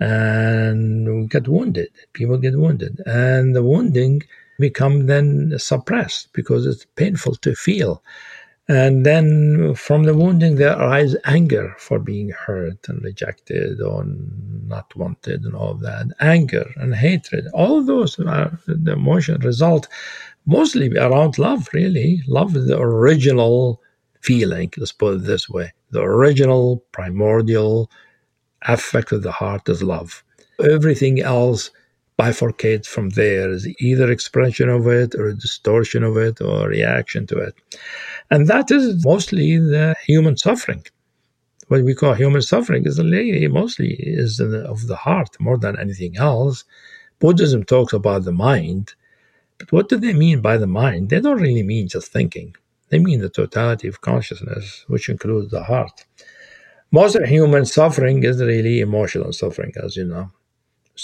And 0.00 1.22
we 1.22 1.26
get 1.26 1.48
wounded. 1.48 1.90
People 2.12 2.38
get 2.38 2.56
wounded. 2.58 3.00
And 3.06 3.54
the 3.54 3.62
wounding 3.62 4.22
become 4.58 5.06
then 5.06 5.54
suppressed 5.58 6.32
because 6.32 6.66
it's 6.66 6.86
painful 6.96 7.36
to 7.36 7.54
feel. 7.54 8.02
And 8.70 9.06
then 9.06 9.74
from 9.74 10.02
the 10.02 10.14
wounding, 10.14 10.56
there 10.56 10.78
arises 10.78 11.18
anger 11.24 11.74
for 11.78 11.98
being 11.98 12.30
hurt 12.30 12.86
and 12.88 13.02
rejected 13.02 13.80
or 13.80 14.04
not 14.66 14.94
wanted 14.94 15.44
and 15.44 15.54
all 15.54 15.74
that. 15.74 16.08
Anger 16.20 16.70
and 16.76 16.94
hatred. 16.94 17.46
All 17.54 17.82
those 17.82 18.18
are 18.20 18.58
the 18.66 18.92
emotion 18.92 19.40
result 19.40 19.88
mostly 20.48 20.94
around 20.96 21.38
love, 21.38 21.68
really. 21.72 22.22
Love 22.26 22.56
is 22.56 22.66
the 22.66 22.78
original 22.78 23.80
feeling, 24.20 24.72
let's 24.76 24.92
put 24.92 25.16
it 25.16 25.24
this 25.24 25.48
way. 25.48 25.72
The 25.90 26.02
original, 26.02 26.84
primordial 26.92 27.90
affect 28.62 29.12
of 29.12 29.22
the 29.22 29.32
heart 29.32 29.68
is 29.68 29.82
love. 29.82 30.24
Everything 30.62 31.20
else 31.20 31.70
bifurcates 32.18 32.86
from 32.86 33.10
there 33.10 33.50
is 33.50 33.68
either 33.80 34.10
expression 34.10 34.68
of 34.68 34.86
it 34.86 35.14
or 35.14 35.28
a 35.28 35.36
distortion 35.36 36.02
of 36.02 36.16
it 36.16 36.40
or 36.40 36.68
reaction 36.68 37.26
to 37.28 37.38
it. 37.38 37.54
And 38.30 38.46
that 38.48 38.70
is 38.70 39.04
mostly 39.04 39.58
the 39.58 39.94
human 40.06 40.36
suffering. 40.36 40.84
what 41.68 41.84
we 41.84 41.94
call 41.94 42.14
human 42.14 42.42
suffering 42.42 42.84
is 42.86 42.98
mostly 43.60 43.90
is 43.98 44.40
of 44.40 44.86
the 44.86 44.96
heart 44.96 45.32
more 45.40 45.58
than 45.58 45.78
anything 45.78 46.16
else. 46.16 46.64
Buddhism 47.20 47.64
talks 47.64 47.92
about 47.92 48.24
the 48.24 48.32
mind, 48.32 48.94
but 49.58 49.72
what 49.72 49.88
do 49.88 49.96
they 49.98 50.14
mean 50.14 50.40
by 50.40 50.56
the 50.58 50.66
mind? 50.66 51.10
They 51.10 51.20
don't 51.20 51.40
really 51.40 51.62
mean 51.64 51.88
just 51.88 52.12
thinking. 52.12 52.56
They 52.90 52.98
mean 52.98 53.20
the 53.20 53.30
totality 53.30 53.88
of 53.88 54.00
consciousness, 54.00 54.84
which 54.88 55.08
includes 55.08 55.50
the 55.50 55.64
heart. 55.64 56.06
Most 56.90 57.16
of 57.16 57.24
human 57.28 57.66
suffering 57.66 58.22
is 58.24 58.40
really 58.42 58.80
emotional 58.80 59.32
suffering, 59.32 59.72
as 59.82 59.96
you 59.96 60.04
know. 60.04 60.30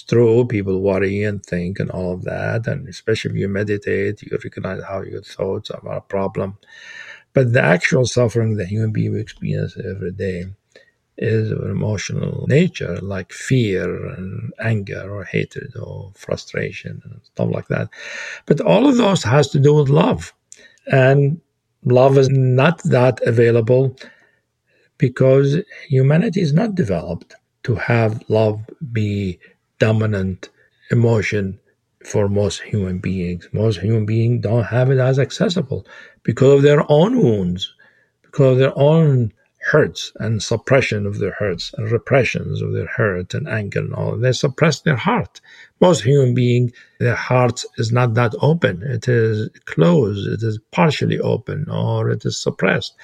True, 0.03 0.47
people 0.47 0.81
worry 0.83 1.23
and 1.23 1.45
think 1.45 1.79
and 1.79 1.91
all 1.91 2.13
of 2.15 2.25
that, 2.25 2.67
and 2.67 2.89
especially 2.89 3.31
if 3.33 3.37
you 3.37 3.49
meditate, 3.49 4.23
you 4.23 4.31
recognize 4.33 4.83
how 4.83 5.03
your 5.03 5.23
thoughts 5.23 5.71
are 5.71 5.87
a 5.89 6.01
problem. 6.01 6.59
But 7.35 7.53
the 7.53 7.63
actual 7.63 8.07
suffering 8.07 8.57
that 8.57 8.69
human 8.69 8.93
beings 8.93 9.19
experience 9.19 9.77
every 9.79 10.13
day 10.13 10.47
is 11.19 11.51
of 11.53 11.61
an 11.61 11.71
emotional 11.71 12.47
nature, 12.49 12.99
like 13.01 13.33
fear 13.33 14.07
and 14.09 14.53
anger 14.61 15.05
or 15.11 15.25
hatred 15.25 15.77
or 15.77 16.13
frustration 16.17 17.01
and 17.05 17.21
stuff 17.25 17.51
like 17.53 17.69
that. 17.69 17.89
But 18.47 18.61
all 18.61 18.89
of 18.89 18.97
those 18.97 19.23
has 19.25 19.49
to 19.51 19.61
do 19.61 19.75
with 19.75 19.89
love. 19.89 20.35
And 20.93 21.41
love 21.85 22.19
is 22.19 22.29
not 22.31 22.83
that 22.85 23.21
available 23.27 23.97
because 24.99 25.59
humanity 25.89 26.41
is 26.41 26.53
not 26.53 26.75
developed 26.75 27.35
to 27.65 27.75
have 27.77 28.23
love 28.29 28.61
be 28.93 29.39
dominant 29.85 30.49
emotion 30.91 31.61
for 32.07 32.27
most 32.27 32.63
human 32.63 32.99
beings. 33.01 33.47
Most 33.53 33.81
human 33.81 34.07
beings 34.07 34.43
don't 34.43 34.65
have 34.65 34.91
it 34.91 34.99
as 34.99 35.19
accessible 35.19 35.87
because 36.23 36.55
of 36.55 36.63
their 36.63 36.91
own 36.91 37.19
wounds, 37.19 37.75
because 38.23 38.53
of 38.53 38.59
their 38.59 38.79
own 38.79 39.31
hurts 39.73 40.11
and 40.21 40.43
suppression 40.43 41.05
of 41.05 41.19
their 41.19 41.33
hurts 41.33 41.71
and 41.77 41.91
repressions 41.91 42.63
of 42.63 42.73
their 42.73 42.87
hurt 42.87 43.35
and 43.35 43.47
anger 43.47 43.81
and 43.81 43.95
all. 43.95 44.17
They 44.17 44.33
suppress 44.33 44.81
their 44.81 44.97
heart. 44.97 45.43
Most 45.83 46.03
human 46.03 46.33
beings, 46.33 46.73
their 46.99 47.15
heart 47.15 47.63
is 47.77 47.93
not 47.93 48.15
that 48.15 48.35
open. 48.41 48.83
It 48.83 49.07
is 49.07 49.51
closed. 49.67 50.27
It 50.27 50.43
is 50.47 50.59
partially 50.73 51.19
open 51.19 51.69
or 51.69 52.09
it 52.09 52.25
is 52.25 52.43
suppressed 52.43 52.95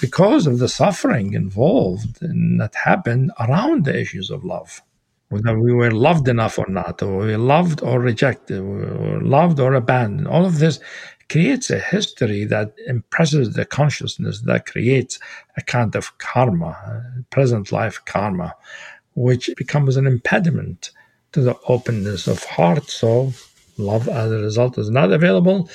because 0.00 0.48
of 0.48 0.58
the 0.58 0.68
suffering 0.68 1.34
involved 1.34 2.20
and 2.20 2.60
that 2.60 2.74
happened 2.74 3.30
around 3.38 3.84
the 3.84 3.96
issues 3.96 4.28
of 4.30 4.44
love 4.44 4.82
whether 5.28 5.58
we 5.58 5.72
were 5.72 5.90
loved 5.90 6.28
enough 6.28 6.58
or 6.58 6.66
not, 6.68 7.02
or 7.02 7.18
we 7.18 7.32
were 7.32 7.38
loved 7.38 7.82
or 7.82 8.00
rejected, 8.00 8.60
or 8.60 9.20
loved 9.22 9.58
or 9.58 9.74
abandoned. 9.74 10.28
All 10.28 10.44
of 10.44 10.58
this 10.58 10.78
creates 11.28 11.70
a 11.70 11.78
history 11.78 12.44
that 12.44 12.72
impresses 12.86 13.54
the 13.54 13.64
consciousness, 13.64 14.42
that 14.42 14.66
creates 14.66 15.18
a 15.56 15.62
kind 15.62 15.96
of 15.96 16.16
karma, 16.18 16.78
uh, 16.86 17.22
present 17.30 17.72
life 17.72 18.00
karma, 18.04 18.54
which 19.14 19.50
becomes 19.56 19.96
an 19.96 20.06
impediment 20.06 20.90
to 21.32 21.40
the 21.40 21.56
openness 21.68 22.28
of 22.28 22.44
heart. 22.44 22.88
So, 22.88 23.32
love 23.76 24.08
as 24.08 24.30
a 24.30 24.38
result 24.38 24.78
is 24.78 24.90
not 24.90 25.12
available, 25.12 25.68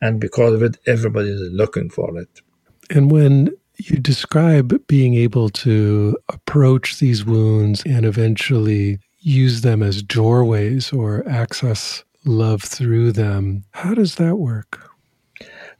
and 0.00 0.20
because 0.20 0.52
of 0.52 0.62
it, 0.62 0.76
everybody 0.86 1.30
is 1.30 1.50
looking 1.52 1.88
for 1.88 2.18
it. 2.18 2.42
And 2.90 3.10
when 3.10 3.50
you 3.78 3.98
describe 3.98 4.86
being 4.86 5.14
able 5.14 5.48
to 5.48 6.16
approach 6.28 6.98
these 6.98 7.24
wounds 7.24 7.82
and 7.86 8.04
eventually 8.04 8.98
use 9.20 9.60
them 9.60 9.82
as 9.82 10.02
doorways 10.02 10.92
or 10.92 11.26
access 11.28 12.04
love 12.24 12.62
through 12.62 13.12
them. 13.12 13.64
How 13.70 13.94
does 13.94 14.16
that 14.16 14.36
work? 14.36 14.90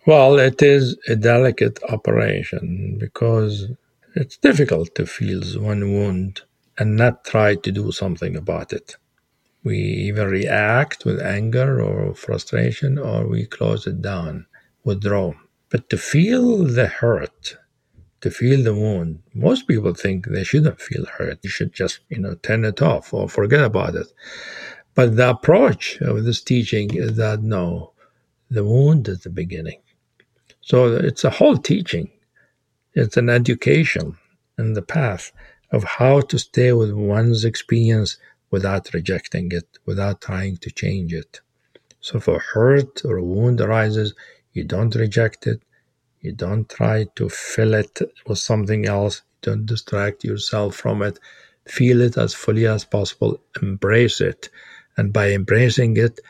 Well, 0.06 0.38
it 0.38 0.62
is 0.62 0.96
a 1.08 1.16
delicate 1.16 1.80
operation 1.88 2.96
because 2.98 3.68
it's 4.14 4.36
difficult 4.36 4.94
to 4.94 5.04
feel 5.04 5.42
one 5.60 5.92
wound 5.92 6.42
and 6.78 6.96
not 6.96 7.24
try 7.24 7.56
to 7.56 7.72
do 7.72 7.90
something 7.90 8.36
about 8.36 8.72
it. 8.72 8.96
We 9.64 9.76
either 9.76 10.28
react 10.28 11.04
with 11.04 11.20
anger 11.20 11.82
or 11.82 12.14
frustration 12.14 12.96
or 12.96 13.26
we 13.26 13.44
close 13.44 13.86
it 13.86 14.00
down, 14.00 14.46
withdraw. 14.84 15.32
But 15.68 15.90
to 15.90 15.98
feel 15.98 16.64
the 16.64 16.86
hurt 16.86 17.56
to 18.20 18.30
feel 18.30 18.62
the 18.62 18.74
wound. 18.74 19.22
Most 19.34 19.68
people 19.68 19.94
think 19.94 20.26
they 20.26 20.44
shouldn't 20.44 20.80
feel 20.80 21.06
hurt. 21.06 21.38
You 21.42 21.50
should 21.50 21.72
just, 21.72 22.00
you 22.08 22.18
know, 22.18 22.34
turn 22.34 22.64
it 22.64 22.82
off 22.82 23.14
or 23.14 23.28
forget 23.28 23.62
about 23.62 23.94
it. 23.94 24.08
But 24.94 25.16
the 25.16 25.30
approach 25.30 26.00
of 26.00 26.24
this 26.24 26.42
teaching 26.42 26.94
is 26.94 27.16
that 27.16 27.42
no, 27.42 27.92
the 28.50 28.64
wound 28.64 29.06
is 29.08 29.20
the 29.20 29.30
beginning. 29.30 29.80
So 30.60 30.94
it's 30.94 31.24
a 31.24 31.30
whole 31.30 31.56
teaching. 31.56 32.10
It's 32.94 33.16
an 33.16 33.28
education 33.28 34.18
in 34.58 34.72
the 34.72 34.82
path 34.82 35.30
of 35.70 35.84
how 35.84 36.20
to 36.22 36.38
stay 36.38 36.72
with 36.72 36.92
one's 36.92 37.44
experience 37.44 38.18
without 38.50 38.92
rejecting 38.92 39.52
it, 39.52 39.78
without 39.86 40.20
trying 40.20 40.56
to 40.56 40.70
change 40.70 41.12
it. 41.12 41.40
So 42.00 42.18
if 42.18 42.28
a 42.28 42.38
hurt 42.38 43.04
or 43.04 43.18
a 43.18 43.24
wound 43.24 43.60
arises, 43.60 44.14
you 44.52 44.64
don't 44.64 44.94
reject 44.94 45.46
it, 45.46 45.62
you 46.28 46.34
don't 46.34 46.68
try 46.68 47.06
to 47.16 47.28
fill 47.30 47.72
it 47.72 47.94
with 48.26 48.38
something 48.38 48.84
else. 48.86 49.22
Don't 49.40 49.64
distract 49.64 50.24
yourself 50.24 50.76
from 50.76 51.02
it. 51.02 51.18
Feel 51.66 52.02
it 52.02 52.18
as 52.18 52.34
fully 52.34 52.66
as 52.66 52.84
possible. 52.84 53.40
Embrace 53.62 54.20
it. 54.20 54.50
And 54.98 55.10
by 55.10 55.32
embracing 55.32 55.96
it, 55.96 56.20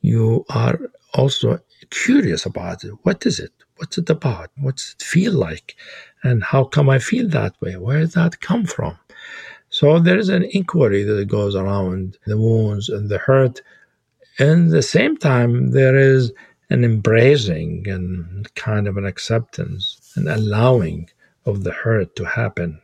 you 0.00 0.44
are 0.50 0.78
also 1.14 1.60
curious 1.90 2.44
about 2.44 2.82
it. 2.82 2.92
What 3.02 3.24
is 3.24 3.38
it? 3.38 3.52
What's 3.76 3.98
it 3.98 4.10
about? 4.10 4.50
What's 4.58 4.94
it 4.94 5.02
feel 5.02 5.34
like? 5.34 5.76
And 6.24 6.42
how 6.42 6.64
come 6.64 6.88
I 6.90 6.98
feel 6.98 7.28
that 7.28 7.54
way? 7.60 7.76
Where 7.76 8.00
did 8.00 8.12
that 8.12 8.40
come 8.40 8.64
from? 8.66 8.98
So 9.68 10.00
there 10.00 10.18
is 10.18 10.28
an 10.28 10.44
inquiry 10.58 11.04
that 11.04 11.28
goes 11.28 11.54
around 11.54 12.18
the 12.26 12.38
wounds 12.38 12.88
and 12.88 13.08
the 13.08 13.18
hurt. 13.18 13.60
And 14.40 14.66
at 14.66 14.72
the 14.72 14.82
same 14.82 15.16
time, 15.16 15.70
there 15.70 15.96
is 15.96 16.32
an 16.70 16.84
embracing 16.84 17.88
and 17.88 18.52
kind 18.54 18.88
of 18.88 18.96
an 18.96 19.06
acceptance 19.06 20.12
and 20.16 20.28
allowing 20.28 21.08
of 21.44 21.62
the 21.62 21.72
hurt 21.72 22.16
to 22.16 22.24
happen 22.24 22.80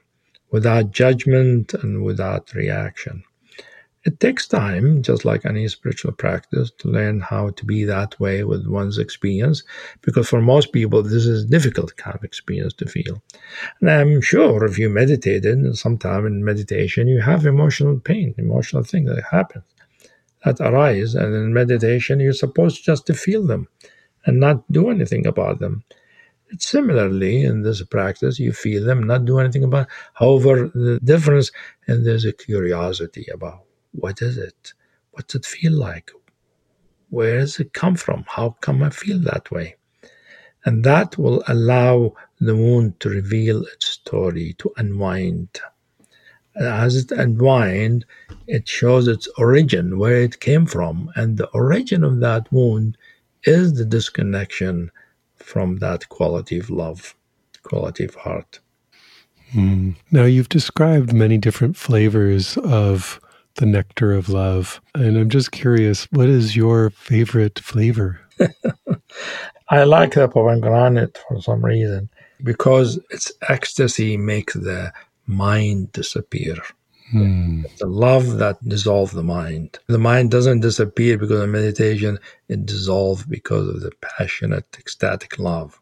without 0.51 0.93
judgment 0.93 1.75
and 1.75 2.05
without 2.05 2.55
reaction. 2.55 3.25
It 4.05 4.19
takes 4.19 4.49
time, 4.49 5.03
just 5.03 5.25
like 5.25 5.47
any 5.47 5.69
spiritual 5.69 6.13
practice, 6.13 6.73
to 6.79 6.89
learn 6.89 7.21
how 7.21 7.51
to 7.51 7.65
be 7.65 7.85
that 7.85 8.19
way 8.19 8.43
with 8.43 8.67
one's 8.67 8.99
experience, 8.99 9.63
because 10.01 10.29
for 10.29 10.41
most 10.41 10.73
people, 10.73 11.05
this 11.05 11.25
is 11.25 11.45
difficult 11.47 11.97
kind 11.97 12.17
of 12.17 12.25
experience 12.25 12.75
to 12.75 12.87
feel. 12.87 13.23
And 13.81 13.89
I'm 13.89 14.21
sure 14.21 14.65
if 14.65 14.77
you 14.77 14.91
meditated 14.91 15.77
sometime 15.77 16.27
in 16.27 16.45
meditation, 16.45 17.07
you 17.07 17.21
have 17.21 17.47
emotional 17.47 18.01
pain, 18.01 18.35
emotional 18.39 18.83
thing 18.83 19.05
that 19.05 19.23
happens 19.31 19.65
that 20.45 20.61
arise. 20.61 21.15
And 21.15 21.35
in 21.35 21.53
meditation, 21.53 22.21
you're 22.21 22.33
supposed 22.33 22.85
just 22.85 23.07
to 23.07 23.15
feel 23.15 23.47
them 23.47 23.69
and 24.25 24.41
not 24.41 24.71
do 24.71 24.91
anything 24.91 25.27
about 25.27 25.59
them. 25.59 25.85
Similarly 26.59 27.45
in 27.45 27.63
this 27.63 27.83
practice, 27.85 28.39
you 28.39 28.53
feel 28.53 28.85
them, 28.85 29.05
not 29.05 29.25
do 29.25 29.39
anything 29.39 29.65
about. 29.65 29.87
It. 29.87 29.93
However, 30.15 30.69
the 30.75 31.01
difference, 31.03 31.51
and 31.87 32.05
there's 32.05 32.27
a 32.27 32.33
curiosity 32.33 33.27
about 33.33 33.63
what 33.93 34.21
is 34.21 34.37
it? 34.37 34.75
What's 35.13 35.35
it 35.35 35.47
feel 35.47 35.73
like? 35.73 36.11
Where 37.11 37.41
does 37.41 37.59
it 37.61 37.73
come 37.73 37.95
from? 37.95 38.25
How 38.27 38.57
come 38.61 38.83
I 38.83 38.91
feel 38.91 39.19
that 39.21 39.51
way? 39.51 39.77
And 40.65 40.85
that 40.85 41.19
will 41.19 41.43
allow 41.49 42.15
the 42.39 42.55
wound 42.55 43.01
to 43.01 43.09
reveal 43.09 43.63
its 43.65 43.87
story, 43.87 44.55
to 44.59 44.73
unwind 44.77 45.61
as 46.57 46.97
it 46.97 47.11
unwinds, 47.13 48.05
it 48.47 48.69
shows 48.69 49.09
its 49.09 49.29
origin, 49.39 49.99
where 49.99 50.21
it 50.21 50.41
came 50.41 50.67
from. 50.67 51.11
And 51.17 51.37
the 51.37 51.49
origin 51.49 52.05
of 52.05 52.21
that 52.21 52.53
wound 52.53 52.97
is 53.45 53.75
the 53.75 53.85
disconnection 53.85 54.91
from 55.37 55.79
that 55.79 56.09
quality 56.09 56.59
of 56.59 56.71
love, 56.71 57.15
quality 57.63 58.05
of 58.05 58.15
heart. 58.15 58.61
Mm. 59.55 59.97
Now, 60.11 60.25
you've 60.25 60.49
described 60.49 61.13
many 61.13 61.39
different 61.39 61.77
flavors 61.77 62.57
of 62.59 63.21
the 63.57 63.67
nectar 63.67 64.13
of 64.13 64.29
love. 64.29 64.81
And 64.95 65.17
I'm 65.17 65.29
just 65.29 65.53
curious, 65.53 66.05
what 66.11 66.29
is 66.29 66.57
your 66.57 66.91
favorite 66.91 67.59
flavor? 67.59 68.21
I 69.69 69.85
like 69.85 70.15
the 70.15 70.29
pomegranate 70.29 71.19
for 71.29 71.41
some 71.41 71.65
reason 71.65 72.09
because 72.43 72.99
its 73.11 73.33
ecstasy 73.49 74.17
makes 74.17 74.55
the 74.55 74.93
mind 75.27 75.93
disappear. 75.93 76.57
Hmm. 77.11 77.63
The 77.79 77.87
love 77.87 78.39
that 78.39 78.57
dissolves 78.67 79.13
the 79.13 79.23
mind. 79.23 79.79
The 79.87 79.99
mind 79.99 80.31
doesn't 80.31 80.61
disappear 80.61 81.19
because 81.19 81.43
of 81.43 81.51
meditation, 81.51 82.19
it 82.49 82.65
dissolves 82.65 83.25
because 83.25 83.69
of 83.69 83.81
the 83.83 83.93
passionate, 84.01 84.67
ecstatic 84.79 85.39
love. 85.39 85.79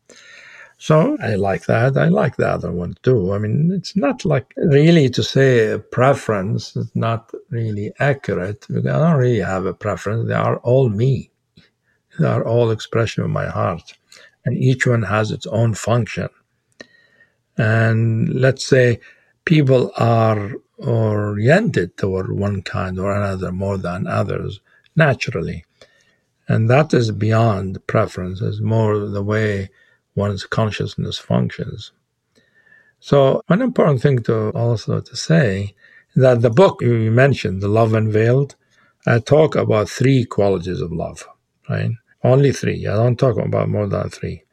So 0.79 1.19
I 1.23 1.35
like 1.35 1.67
that. 1.67 1.99
I 1.99 2.09
like 2.09 2.37
the 2.37 2.49
other 2.49 2.73
one 2.73 2.95
too. 3.03 3.35
I 3.35 3.39
mean, 3.39 3.71
it's 3.71 3.95
not 3.95 4.25
like 4.25 4.55
really 4.57 5.11
to 5.11 5.23
say 5.23 5.73
a 5.73 5.79
preference. 5.79 6.75
It's 6.75 6.97
not 6.97 7.31
really 7.51 7.93
accurate. 8.01 8.67
I 8.71 8.81
don't 8.81 9.19
really 9.19 9.41
have 9.41 9.67
a 9.67 9.75
preference. 9.75 10.27
They 10.27 10.35
are 10.35 10.57
all 10.61 10.89
me. 10.89 11.31
They 12.19 12.27
are 12.27 12.43
all 12.43 12.71
expression 12.71 13.23
of 13.23 13.31
my 13.31 13.47
heart. 13.47 13.93
And 14.47 14.57
each 14.57 14.87
one 14.87 15.03
has 15.03 15.31
its 15.31 15.47
own 15.47 15.75
function. 15.75 16.31
And 17.59 18.35
let's 18.35 18.67
say 18.67 19.01
people 19.45 19.93
are 19.97 20.53
oriented 20.79 21.97
toward 21.97 22.33
one 22.33 22.63
kind 22.63 22.99
or 22.99 23.15
another 23.15 23.53
more 23.53 23.79
than 23.79 24.07
others 24.07 24.61
naturally. 24.97 25.65
And 26.49 26.69
that 26.69 26.93
is 26.93 27.13
beyond 27.13 27.87
preference, 27.87 28.41
it's 28.41 28.61
more 28.61 28.99
the 28.99 29.23
way 29.23 29.71
one's 30.15 30.45
consciousness 30.47 31.19
functions. 31.19 31.93
So, 32.99 33.43
one 33.47 33.63
important 33.63 34.03
thing 34.03 34.23
to 34.25 34.51
also 34.51 35.01
to 35.01 35.17
say 35.17 35.75
that 36.17 36.43
the 36.43 36.51
book 36.51 36.83
you 36.83 37.11
mentioned, 37.11 37.63
The 37.63 37.69
Love 37.69 37.95
Unveiled, 37.95 38.57
I 39.07 39.21
talk 39.21 39.55
about 39.55 39.89
three 39.89 40.25
qualities 40.25 40.81
of 40.81 40.93
love, 40.93 41.27
right? 41.69 41.93
Only 42.23 42.53
three. 42.53 42.87
I 42.87 42.97
don't 42.97 43.19
talk 43.19 43.39
about 43.39 43.71
more 43.71 43.87
than 43.87 44.11
three. 44.11 44.45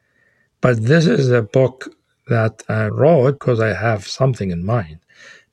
But 0.60 0.84
this 0.84 1.06
is 1.06 1.30
a 1.30 1.42
book 1.42 1.94
that 2.28 2.62
I 2.68 2.88
wrote 2.88 3.32
because 3.32 3.60
I 3.60 3.74
have 3.74 4.06
something 4.06 4.50
in 4.50 4.64
mind. 4.64 5.00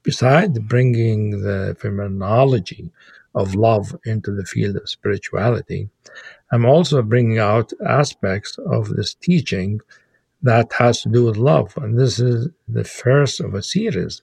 Besides 0.04 0.60
bringing 0.60 1.42
the 1.42 1.76
phenomenology 1.80 2.92
of 3.34 3.56
love 3.56 3.96
into 4.06 4.32
the 4.32 4.46
field 4.46 4.76
of 4.78 4.90
spirituality, 4.90 5.90
I'm 6.52 6.66
also 6.66 7.02
bringing 7.02 7.40
out 7.40 7.74
aspects 7.86 8.58
of 8.60 8.90
this 8.90 9.16
teaching 9.16 9.82
that 10.44 10.72
has 10.74 11.02
to 11.02 11.10
do 11.10 11.26
with 11.26 11.38
love. 11.38 11.76
And 11.78 11.98
this 11.98 12.20
is 12.20 12.50
the 12.68 12.84
first 12.84 13.40
of 13.40 13.56
a 13.56 13.64
series. 13.64 14.22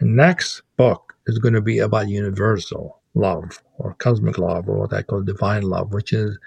The 0.00 0.06
next 0.06 0.62
book 0.76 1.14
is 1.26 1.38
going 1.38 1.54
to 1.54 1.60
be 1.60 1.78
about 1.78 2.08
universal 2.08 2.98
love 3.14 3.62
or 3.78 3.94
cosmic 3.94 4.38
love 4.38 4.68
or 4.68 4.80
what 4.80 4.92
I 4.92 5.02
call 5.02 5.22
divine 5.22 5.62
love, 5.62 5.92
which 5.92 6.12
is 6.12 6.38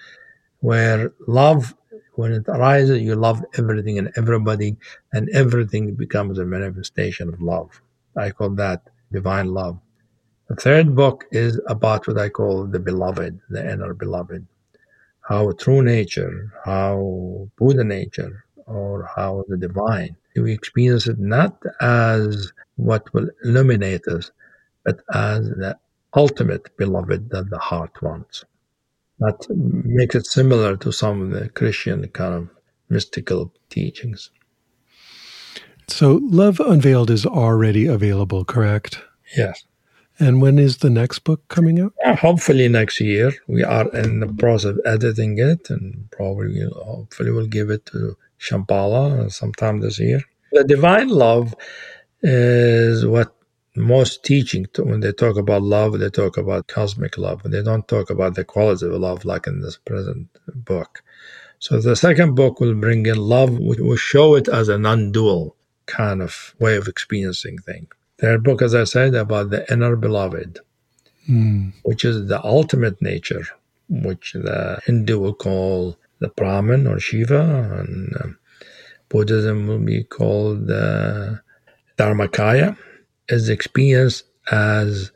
where 0.59 1.13
love, 1.27 1.75
when 2.17 2.31
it 2.31 2.47
arises, 2.47 3.01
you 3.01 3.15
love 3.15 3.43
everything 3.57 3.97
and 3.97 4.11
everybody, 4.15 4.77
and 5.13 5.29
everything 5.29 5.95
becomes 5.95 6.39
a 6.39 6.45
manifestation 6.45 7.29
of 7.29 7.41
love. 7.41 7.81
I 8.17 8.31
call 8.31 8.51
that 8.51 8.89
divine 9.11 9.53
love. 9.53 9.79
The 10.47 10.55
third 10.55 10.95
book 10.95 11.25
is 11.31 11.59
about 11.67 12.07
what 12.07 12.17
I 12.17 12.29
call 12.29 12.67
the 12.67 12.79
beloved, 12.79 13.39
the 13.49 13.71
inner 13.71 13.93
beloved. 13.93 14.45
How 15.21 15.51
true 15.53 15.81
nature, 15.81 16.51
how 16.63 17.49
Buddha 17.57 17.83
nature, 17.83 18.45
or 18.67 19.09
how 19.15 19.43
the 19.47 19.57
divine, 19.57 20.15
we 20.35 20.53
experience 20.53 21.07
it 21.07 21.19
not 21.19 21.61
as 21.81 22.53
what 22.75 23.11
will 23.13 23.29
illuminate 23.43 24.07
us, 24.07 24.31
but 24.83 24.99
as 25.13 25.49
the 25.49 25.77
ultimate 26.15 26.75
beloved 26.77 27.29
that 27.31 27.49
the 27.49 27.59
heart 27.59 28.01
wants. 28.01 28.45
That 29.19 29.45
makes 29.49 30.15
it 30.15 30.25
similar 30.25 30.75
to 30.77 30.91
some 30.91 31.21
of 31.21 31.29
the 31.31 31.49
Christian 31.49 32.07
kind 32.09 32.33
of 32.33 32.49
mystical 32.89 33.53
teachings. 33.69 34.29
So, 35.87 36.19
Love 36.23 36.59
Unveiled 36.59 37.11
is 37.11 37.25
already 37.25 37.85
available, 37.85 38.43
correct? 38.43 39.01
Yes. 39.37 39.63
And 40.17 40.41
when 40.41 40.57
is 40.57 40.77
the 40.77 40.89
next 40.89 41.19
book 41.19 41.47
coming 41.47 41.79
out? 41.79 41.93
Yeah, 42.01 42.15
hopefully 42.15 42.67
next 42.67 42.99
year. 42.99 43.33
We 43.47 43.63
are 43.63 43.87
in 43.89 44.21
the 44.21 44.27
process 44.27 44.71
of 44.71 44.79
editing 44.85 45.37
it, 45.37 45.69
and 45.69 46.09
probably 46.11 46.47
we'll, 46.57 46.83
hopefully 46.83 47.31
we'll 47.31 47.47
give 47.47 47.69
it 47.69 47.85
to 47.87 48.17
Shambhala 48.39 49.31
sometime 49.31 49.81
this 49.81 49.99
year. 49.99 50.21
The 50.51 50.63
divine 50.63 51.09
love 51.09 51.53
is 52.21 53.05
what 53.05 53.35
most 53.75 54.23
teaching 54.23 54.67
when 54.77 55.01
they 55.01 55.11
talk 55.11 55.37
about 55.37 55.61
love, 55.61 55.99
they 55.99 56.09
talk 56.09 56.37
about 56.37 56.67
cosmic 56.67 57.17
love. 57.17 57.43
They 57.43 57.61
don't 57.61 57.87
talk 57.87 58.09
about 58.09 58.35
the 58.35 58.43
quality 58.43 58.85
of 58.85 58.93
love 58.93 59.25
like 59.25 59.47
in 59.47 59.61
this 59.61 59.77
present 59.77 60.27
book. 60.53 61.03
So 61.59 61.79
the 61.79 61.95
second 61.95 62.35
book 62.35 62.59
will 62.59 62.75
bring 62.75 63.05
in 63.05 63.17
love, 63.17 63.57
which 63.57 63.79
will 63.79 63.97
show 63.97 64.35
it 64.35 64.47
as 64.47 64.69
a 64.69 64.77
non-dual 64.77 65.55
kind 65.85 66.21
of 66.21 66.55
way 66.59 66.75
of 66.75 66.87
experiencing 66.87 67.59
things. 67.59 67.87
Their 68.17 68.37
book, 68.39 68.61
as 68.61 68.73
I 68.73 68.85
said, 68.85 69.13
about 69.13 69.49
the 69.49 69.71
inner 69.71 69.95
beloved, 69.95 70.59
mm. 71.29 71.73
which 71.83 72.05
is 72.05 72.27
the 72.27 72.43
ultimate 72.43 73.01
nature, 73.01 73.45
which 73.89 74.33
the 74.33 74.79
Hindu 74.85 75.19
will 75.19 75.33
call 75.33 75.97
the 76.19 76.29
Brahman 76.29 76.87
or 76.87 76.99
Shiva, 76.99 77.41
and 77.79 78.15
uh, 78.15 78.27
Buddhism 79.09 79.67
will 79.67 79.79
be 79.79 80.03
called 80.03 80.67
the 80.67 81.41
Dharmakaya, 81.97 82.77
is 83.29 83.49
experienced 83.49 84.25
as 84.51 85.11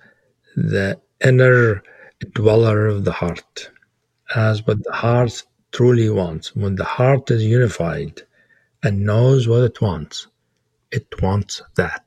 the 0.55 0.99
inner 1.23 1.83
dweller 2.33 2.87
of 2.87 3.05
the 3.05 3.11
heart, 3.11 3.71
as 4.35 4.65
what 4.65 4.83
the 4.83 4.93
heart 4.93 5.43
truly 5.71 6.09
wants. 6.09 6.55
When 6.55 6.75
the 6.75 6.83
heart 6.83 7.31
is 7.31 7.45
unified 7.45 8.21
and 8.83 9.05
knows 9.05 9.47
what 9.47 9.63
it 9.63 9.81
wants, 9.81 10.27
it 10.91 11.07
wants 11.21 11.61
that. 11.75 12.05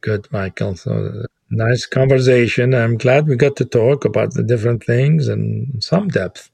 Good, 0.00 0.28
Michael. 0.32 0.76
So 0.76 1.24
nice 1.50 1.86
conversation. 1.86 2.74
I'm 2.74 2.96
glad 2.98 3.26
we 3.26 3.36
got 3.36 3.56
to 3.56 3.64
talk 3.64 4.04
about 4.04 4.34
the 4.34 4.42
different 4.42 4.84
things 4.84 5.28
in 5.28 5.78
some 5.80 6.08
depth. 6.08 6.50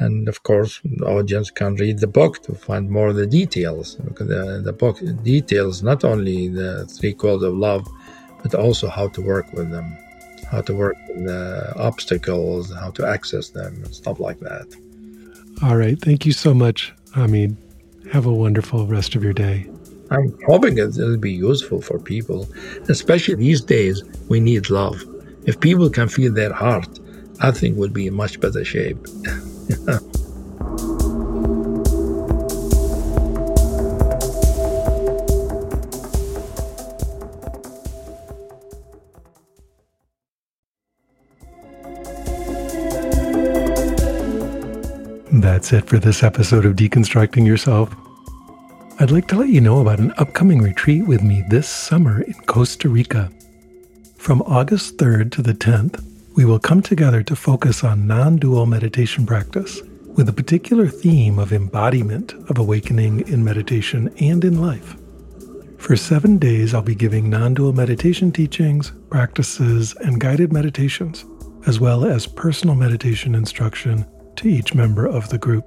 And 0.00 0.28
of 0.28 0.42
course, 0.42 0.80
the 0.82 1.04
audience 1.04 1.50
can 1.50 1.74
read 1.74 1.98
the 1.98 2.06
book 2.06 2.42
to 2.44 2.54
find 2.54 2.90
more 2.90 3.08
of 3.08 3.16
the 3.16 3.26
details. 3.26 3.96
Because 3.96 4.28
the, 4.28 4.62
the 4.64 4.72
book 4.72 4.98
details 5.22 5.82
not 5.82 6.04
only 6.04 6.48
the 6.48 6.86
three 6.86 7.12
qualities 7.12 7.48
of 7.48 7.54
love, 7.54 7.86
but 8.42 8.54
also 8.54 8.88
how 8.88 9.08
to 9.08 9.20
work 9.20 9.52
with 9.52 9.70
them, 9.70 9.96
how 10.50 10.62
to 10.62 10.74
work 10.74 10.96
with 11.08 11.26
the 11.26 11.74
obstacles, 11.76 12.72
how 12.74 12.90
to 12.92 13.06
access 13.06 13.50
them, 13.50 13.74
and 13.84 13.94
stuff 13.94 14.18
like 14.18 14.40
that. 14.40 14.66
All 15.62 15.76
right. 15.76 16.00
Thank 16.00 16.24
you 16.24 16.32
so 16.32 16.54
much, 16.54 16.94
Hameed. 17.14 17.54
Have 18.10 18.24
a 18.24 18.32
wonderful 18.32 18.86
rest 18.86 19.14
of 19.14 19.22
your 19.22 19.34
day. 19.34 19.68
I'm 20.10 20.34
hoping 20.46 20.78
it'll 20.78 21.18
be 21.18 21.30
useful 21.32 21.82
for 21.82 21.98
people, 21.98 22.48
especially 22.88 23.34
these 23.34 23.60
days. 23.60 24.02
We 24.30 24.40
need 24.40 24.70
love. 24.70 25.04
If 25.44 25.60
people 25.60 25.90
can 25.90 26.08
feel 26.08 26.32
their 26.32 26.54
heart, 26.54 26.98
I 27.40 27.50
think 27.50 27.76
we'll 27.76 27.90
be 27.90 28.06
in 28.06 28.14
much 28.14 28.40
better 28.40 28.64
shape. 28.64 28.98
That's 45.32 45.72
it 45.72 45.86
for 45.86 45.98
this 45.98 46.24
episode 46.24 46.64
of 46.64 46.74
Deconstructing 46.74 47.46
Yourself. 47.46 47.94
I'd 48.98 49.12
like 49.12 49.28
to 49.28 49.36
let 49.36 49.50
you 49.50 49.60
know 49.60 49.80
about 49.80 50.00
an 50.00 50.12
upcoming 50.18 50.60
retreat 50.60 51.06
with 51.06 51.22
me 51.22 51.44
this 51.48 51.68
summer 51.68 52.22
in 52.22 52.34
Costa 52.46 52.88
Rica. 52.88 53.30
From 54.16 54.42
August 54.42 54.96
3rd 54.96 55.30
to 55.32 55.42
the 55.42 55.54
10th, 55.54 56.09
we 56.40 56.46
will 56.46 56.58
come 56.58 56.80
together 56.80 57.22
to 57.22 57.36
focus 57.36 57.84
on 57.84 58.06
non 58.06 58.36
dual 58.36 58.64
meditation 58.64 59.26
practice 59.26 59.82
with 60.16 60.26
a 60.26 60.32
particular 60.32 60.88
theme 60.88 61.38
of 61.38 61.52
embodiment 61.52 62.32
of 62.48 62.56
awakening 62.56 63.28
in 63.28 63.44
meditation 63.44 64.10
and 64.20 64.42
in 64.42 64.58
life. 64.58 64.96
For 65.76 65.96
seven 65.96 66.38
days, 66.38 66.72
I'll 66.72 66.80
be 66.80 66.94
giving 66.94 67.28
non 67.28 67.52
dual 67.52 67.74
meditation 67.74 68.32
teachings, 68.32 68.90
practices, 69.10 69.94
and 69.96 70.18
guided 70.18 70.50
meditations, 70.50 71.26
as 71.66 71.78
well 71.78 72.06
as 72.06 72.26
personal 72.26 72.74
meditation 72.74 73.34
instruction 73.34 74.06
to 74.36 74.48
each 74.48 74.74
member 74.74 75.04
of 75.04 75.28
the 75.28 75.36
group. 75.36 75.66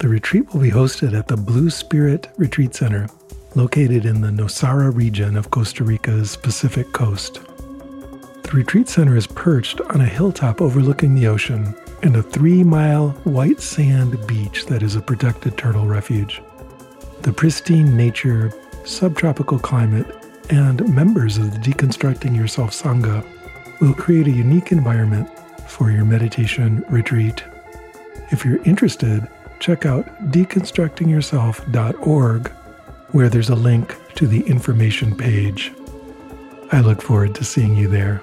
The 0.00 0.08
retreat 0.08 0.52
will 0.52 0.60
be 0.60 0.70
hosted 0.70 1.18
at 1.18 1.28
the 1.28 1.36
Blue 1.38 1.70
Spirit 1.70 2.28
Retreat 2.36 2.74
Center, 2.74 3.08
located 3.54 4.04
in 4.04 4.20
the 4.20 4.28
Nosara 4.28 4.94
region 4.94 5.34
of 5.34 5.50
Costa 5.50 5.82
Rica's 5.82 6.36
Pacific 6.36 6.92
coast. 6.92 7.40
The 8.52 8.58
retreat 8.58 8.86
center 8.86 9.16
is 9.16 9.26
perched 9.26 9.80
on 9.80 10.02
a 10.02 10.06
hilltop 10.06 10.60
overlooking 10.60 11.14
the 11.14 11.26
ocean 11.26 11.74
and 12.02 12.16
a 12.16 12.22
three 12.22 12.62
mile 12.62 13.12
white 13.24 13.62
sand 13.62 14.26
beach 14.26 14.66
that 14.66 14.82
is 14.82 14.94
a 14.94 15.00
protected 15.00 15.56
turtle 15.56 15.86
refuge. 15.86 16.42
The 17.22 17.32
pristine 17.32 17.96
nature, 17.96 18.52
subtropical 18.84 19.58
climate, 19.58 20.06
and 20.50 20.86
members 20.94 21.38
of 21.38 21.50
the 21.50 21.56
Deconstructing 21.60 22.36
Yourself 22.36 22.72
Sangha 22.72 23.24
will 23.80 23.94
create 23.94 24.26
a 24.26 24.30
unique 24.30 24.70
environment 24.70 25.30
for 25.66 25.90
your 25.90 26.04
meditation 26.04 26.84
retreat. 26.90 27.42
If 28.32 28.44
you're 28.44 28.62
interested, 28.64 29.26
check 29.60 29.86
out 29.86 30.04
deconstructingyourself.org, 30.30 32.48
where 33.12 33.30
there's 33.30 33.48
a 33.48 33.54
link 33.54 33.96
to 34.16 34.26
the 34.26 34.42
information 34.42 35.16
page. 35.16 35.72
I 36.70 36.82
look 36.82 37.00
forward 37.00 37.34
to 37.36 37.44
seeing 37.44 37.78
you 37.78 37.88
there. 37.88 38.20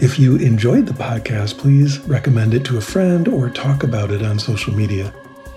If 0.00 0.16
you 0.16 0.36
enjoyed 0.36 0.86
the 0.86 0.92
podcast, 0.92 1.58
please 1.58 1.98
recommend 2.00 2.54
it 2.54 2.64
to 2.66 2.78
a 2.78 2.80
friend 2.80 3.26
or 3.26 3.50
talk 3.50 3.82
about 3.82 4.12
it 4.12 4.22
on 4.22 4.38
social 4.38 4.72
media. 4.72 5.12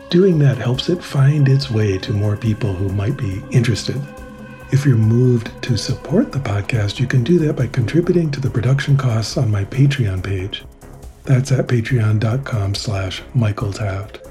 Doing 0.09 0.39
that 0.39 0.57
helps 0.57 0.89
it 0.89 1.03
find 1.03 1.47
its 1.47 1.69
way 1.69 1.99
to 1.99 2.11
more 2.11 2.35
people 2.35 2.73
who 2.73 2.89
might 2.89 3.15
be 3.17 3.43
interested. 3.51 4.01
If 4.71 4.83
you're 4.83 4.97
moved 4.97 5.51
to 5.61 5.77
support 5.77 6.31
the 6.31 6.39
podcast, 6.39 6.99
you 6.99 7.05
can 7.05 7.23
do 7.23 7.37
that 7.37 7.55
by 7.55 7.67
contributing 7.67 8.31
to 8.31 8.39
the 8.39 8.49
production 8.49 8.97
costs 8.97 9.37
on 9.37 9.51
my 9.51 9.63
Patreon 9.63 10.23
page. 10.23 10.63
That's 11.23 11.51
at 11.51 11.67
patreon.com 11.67 12.73
slash 12.73 13.21
Michael 13.35 13.71
Taft. 13.71 14.21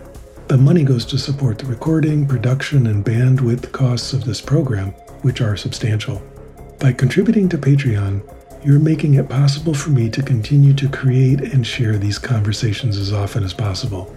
The 0.48 0.58
money 0.58 0.82
goes 0.82 1.04
to 1.06 1.18
support 1.18 1.58
the 1.58 1.66
recording, 1.66 2.26
production, 2.26 2.88
and 2.88 3.04
bandwidth 3.04 3.70
costs 3.70 4.12
of 4.12 4.24
this 4.24 4.40
program, 4.40 4.90
which 5.22 5.40
are 5.40 5.56
substantial. 5.56 6.20
By 6.80 6.94
contributing 6.94 7.48
to 7.50 7.58
Patreon, 7.58 8.24
you're 8.62 8.78
making 8.78 9.14
it 9.14 9.28
possible 9.28 9.72
for 9.72 9.90
me 9.90 10.10
to 10.10 10.22
continue 10.22 10.74
to 10.74 10.88
create 10.88 11.40
and 11.40 11.66
share 11.66 11.96
these 11.96 12.18
conversations 12.18 12.96
as 12.96 13.12
often 13.12 13.42
as 13.42 13.54
possible. 13.54 14.14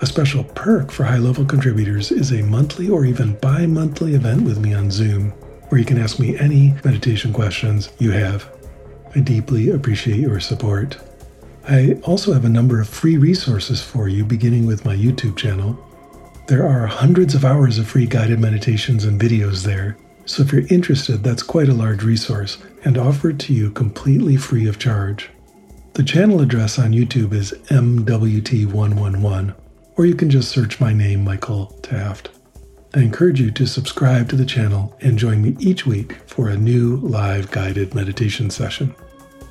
A 0.00 0.06
special 0.06 0.42
perk 0.42 0.90
for 0.90 1.04
high 1.04 1.18
level 1.18 1.44
contributors 1.44 2.10
is 2.10 2.32
a 2.32 2.42
monthly 2.42 2.88
or 2.88 3.04
even 3.04 3.34
bi 3.36 3.66
monthly 3.66 4.14
event 4.14 4.42
with 4.42 4.58
me 4.58 4.74
on 4.74 4.90
Zoom, 4.90 5.30
where 5.68 5.78
you 5.78 5.84
can 5.84 5.98
ask 5.98 6.18
me 6.18 6.36
any 6.38 6.74
meditation 6.84 7.32
questions 7.32 7.90
you 7.98 8.10
have. 8.10 8.50
I 9.14 9.20
deeply 9.20 9.70
appreciate 9.70 10.18
your 10.18 10.40
support. 10.40 10.98
I 11.68 11.92
also 12.02 12.32
have 12.32 12.44
a 12.44 12.48
number 12.48 12.80
of 12.80 12.88
free 12.88 13.16
resources 13.16 13.80
for 13.80 14.08
you, 14.08 14.24
beginning 14.24 14.66
with 14.66 14.84
my 14.84 14.96
YouTube 14.96 15.36
channel. 15.36 15.78
There 16.48 16.66
are 16.66 16.86
hundreds 16.86 17.34
of 17.34 17.44
hours 17.44 17.78
of 17.78 17.86
free 17.86 18.06
guided 18.06 18.40
meditations 18.40 19.04
and 19.04 19.20
videos 19.20 19.62
there, 19.64 19.96
so 20.26 20.42
if 20.42 20.52
you're 20.52 20.66
interested, 20.68 21.22
that's 21.22 21.42
quite 21.42 21.68
a 21.68 21.74
large 21.74 22.02
resource 22.02 22.58
and 22.84 22.98
offered 22.98 23.38
to 23.40 23.52
you 23.52 23.70
completely 23.70 24.36
free 24.36 24.66
of 24.68 24.78
charge. 24.78 25.30
The 25.94 26.02
channel 26.02 26.40
address 26.40 26.78
on 26.78 26.92
YouTube 26.92 27.32
is 27.32 27.52
MWT111, 27.68 29.54
or 29.96 30.06
you 30.06 30.14
can 30.14 30.30
just 30.30 30.50
search 30.50 30.80
my 30.80 30.92
name, 30.92 31.22
Michael 31.24 31.66
Taft. 31.82 32.30
I 32.94 33.00
encourage 33.00 33.40
you 33.40 33.50
to 33.52 33.66
subscribe 33.66 34.28
to 34.28 34.36
the 34.36 34.44
channel 34.44 34.96
and 35.00 35.18
join 35.18 35.42
me 35.42 35.56
each 35.58 35.84
week 35.86 36.14
for 36.26 36.48
a 36.48 36.56
new 36.56 36.96
live 36.96 37.50
guided 37.50 37.94
meditation 37.94 38.50
session. 38.50 38.94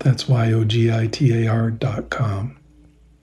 That's 0.00 0.28
Y 0.28 0.52
O 0.52 0.64
G 0.64 0.92
I 0.92 1.06
T 1.06 1.44
A 1.44 1.50
R.com. 1.50 2.58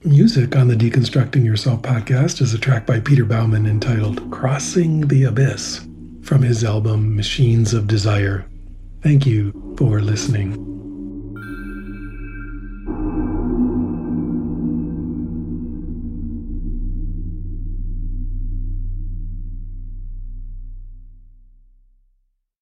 Music 0.04 0.56
on 0.56 0.68
the 0.68 0.76
Deconstructing 0.76 1.46
Yourself 1.46 1.82
podcast 1.82 2.42
is 2.42 2.54
a 2.54 2.58
track 2.60 2.86
by 2.86 3.00
Peter 3.00 3.24
Baumann 3.24 3.66
entitled 3.66 4.30
Crossing 4.32 5.08
the 5.08 5.24
Abyss 5.24 5.86
from 6.22 6.42
his 6.42 6.64
album 6.64 7.16
Machines 7.16 7.74
of 7.74 7.88
Desire. 7.88 8.46
Thank 9.02 9.26
you 9.26 9.76
for 9.78 10.02
listening. 10.02 10.83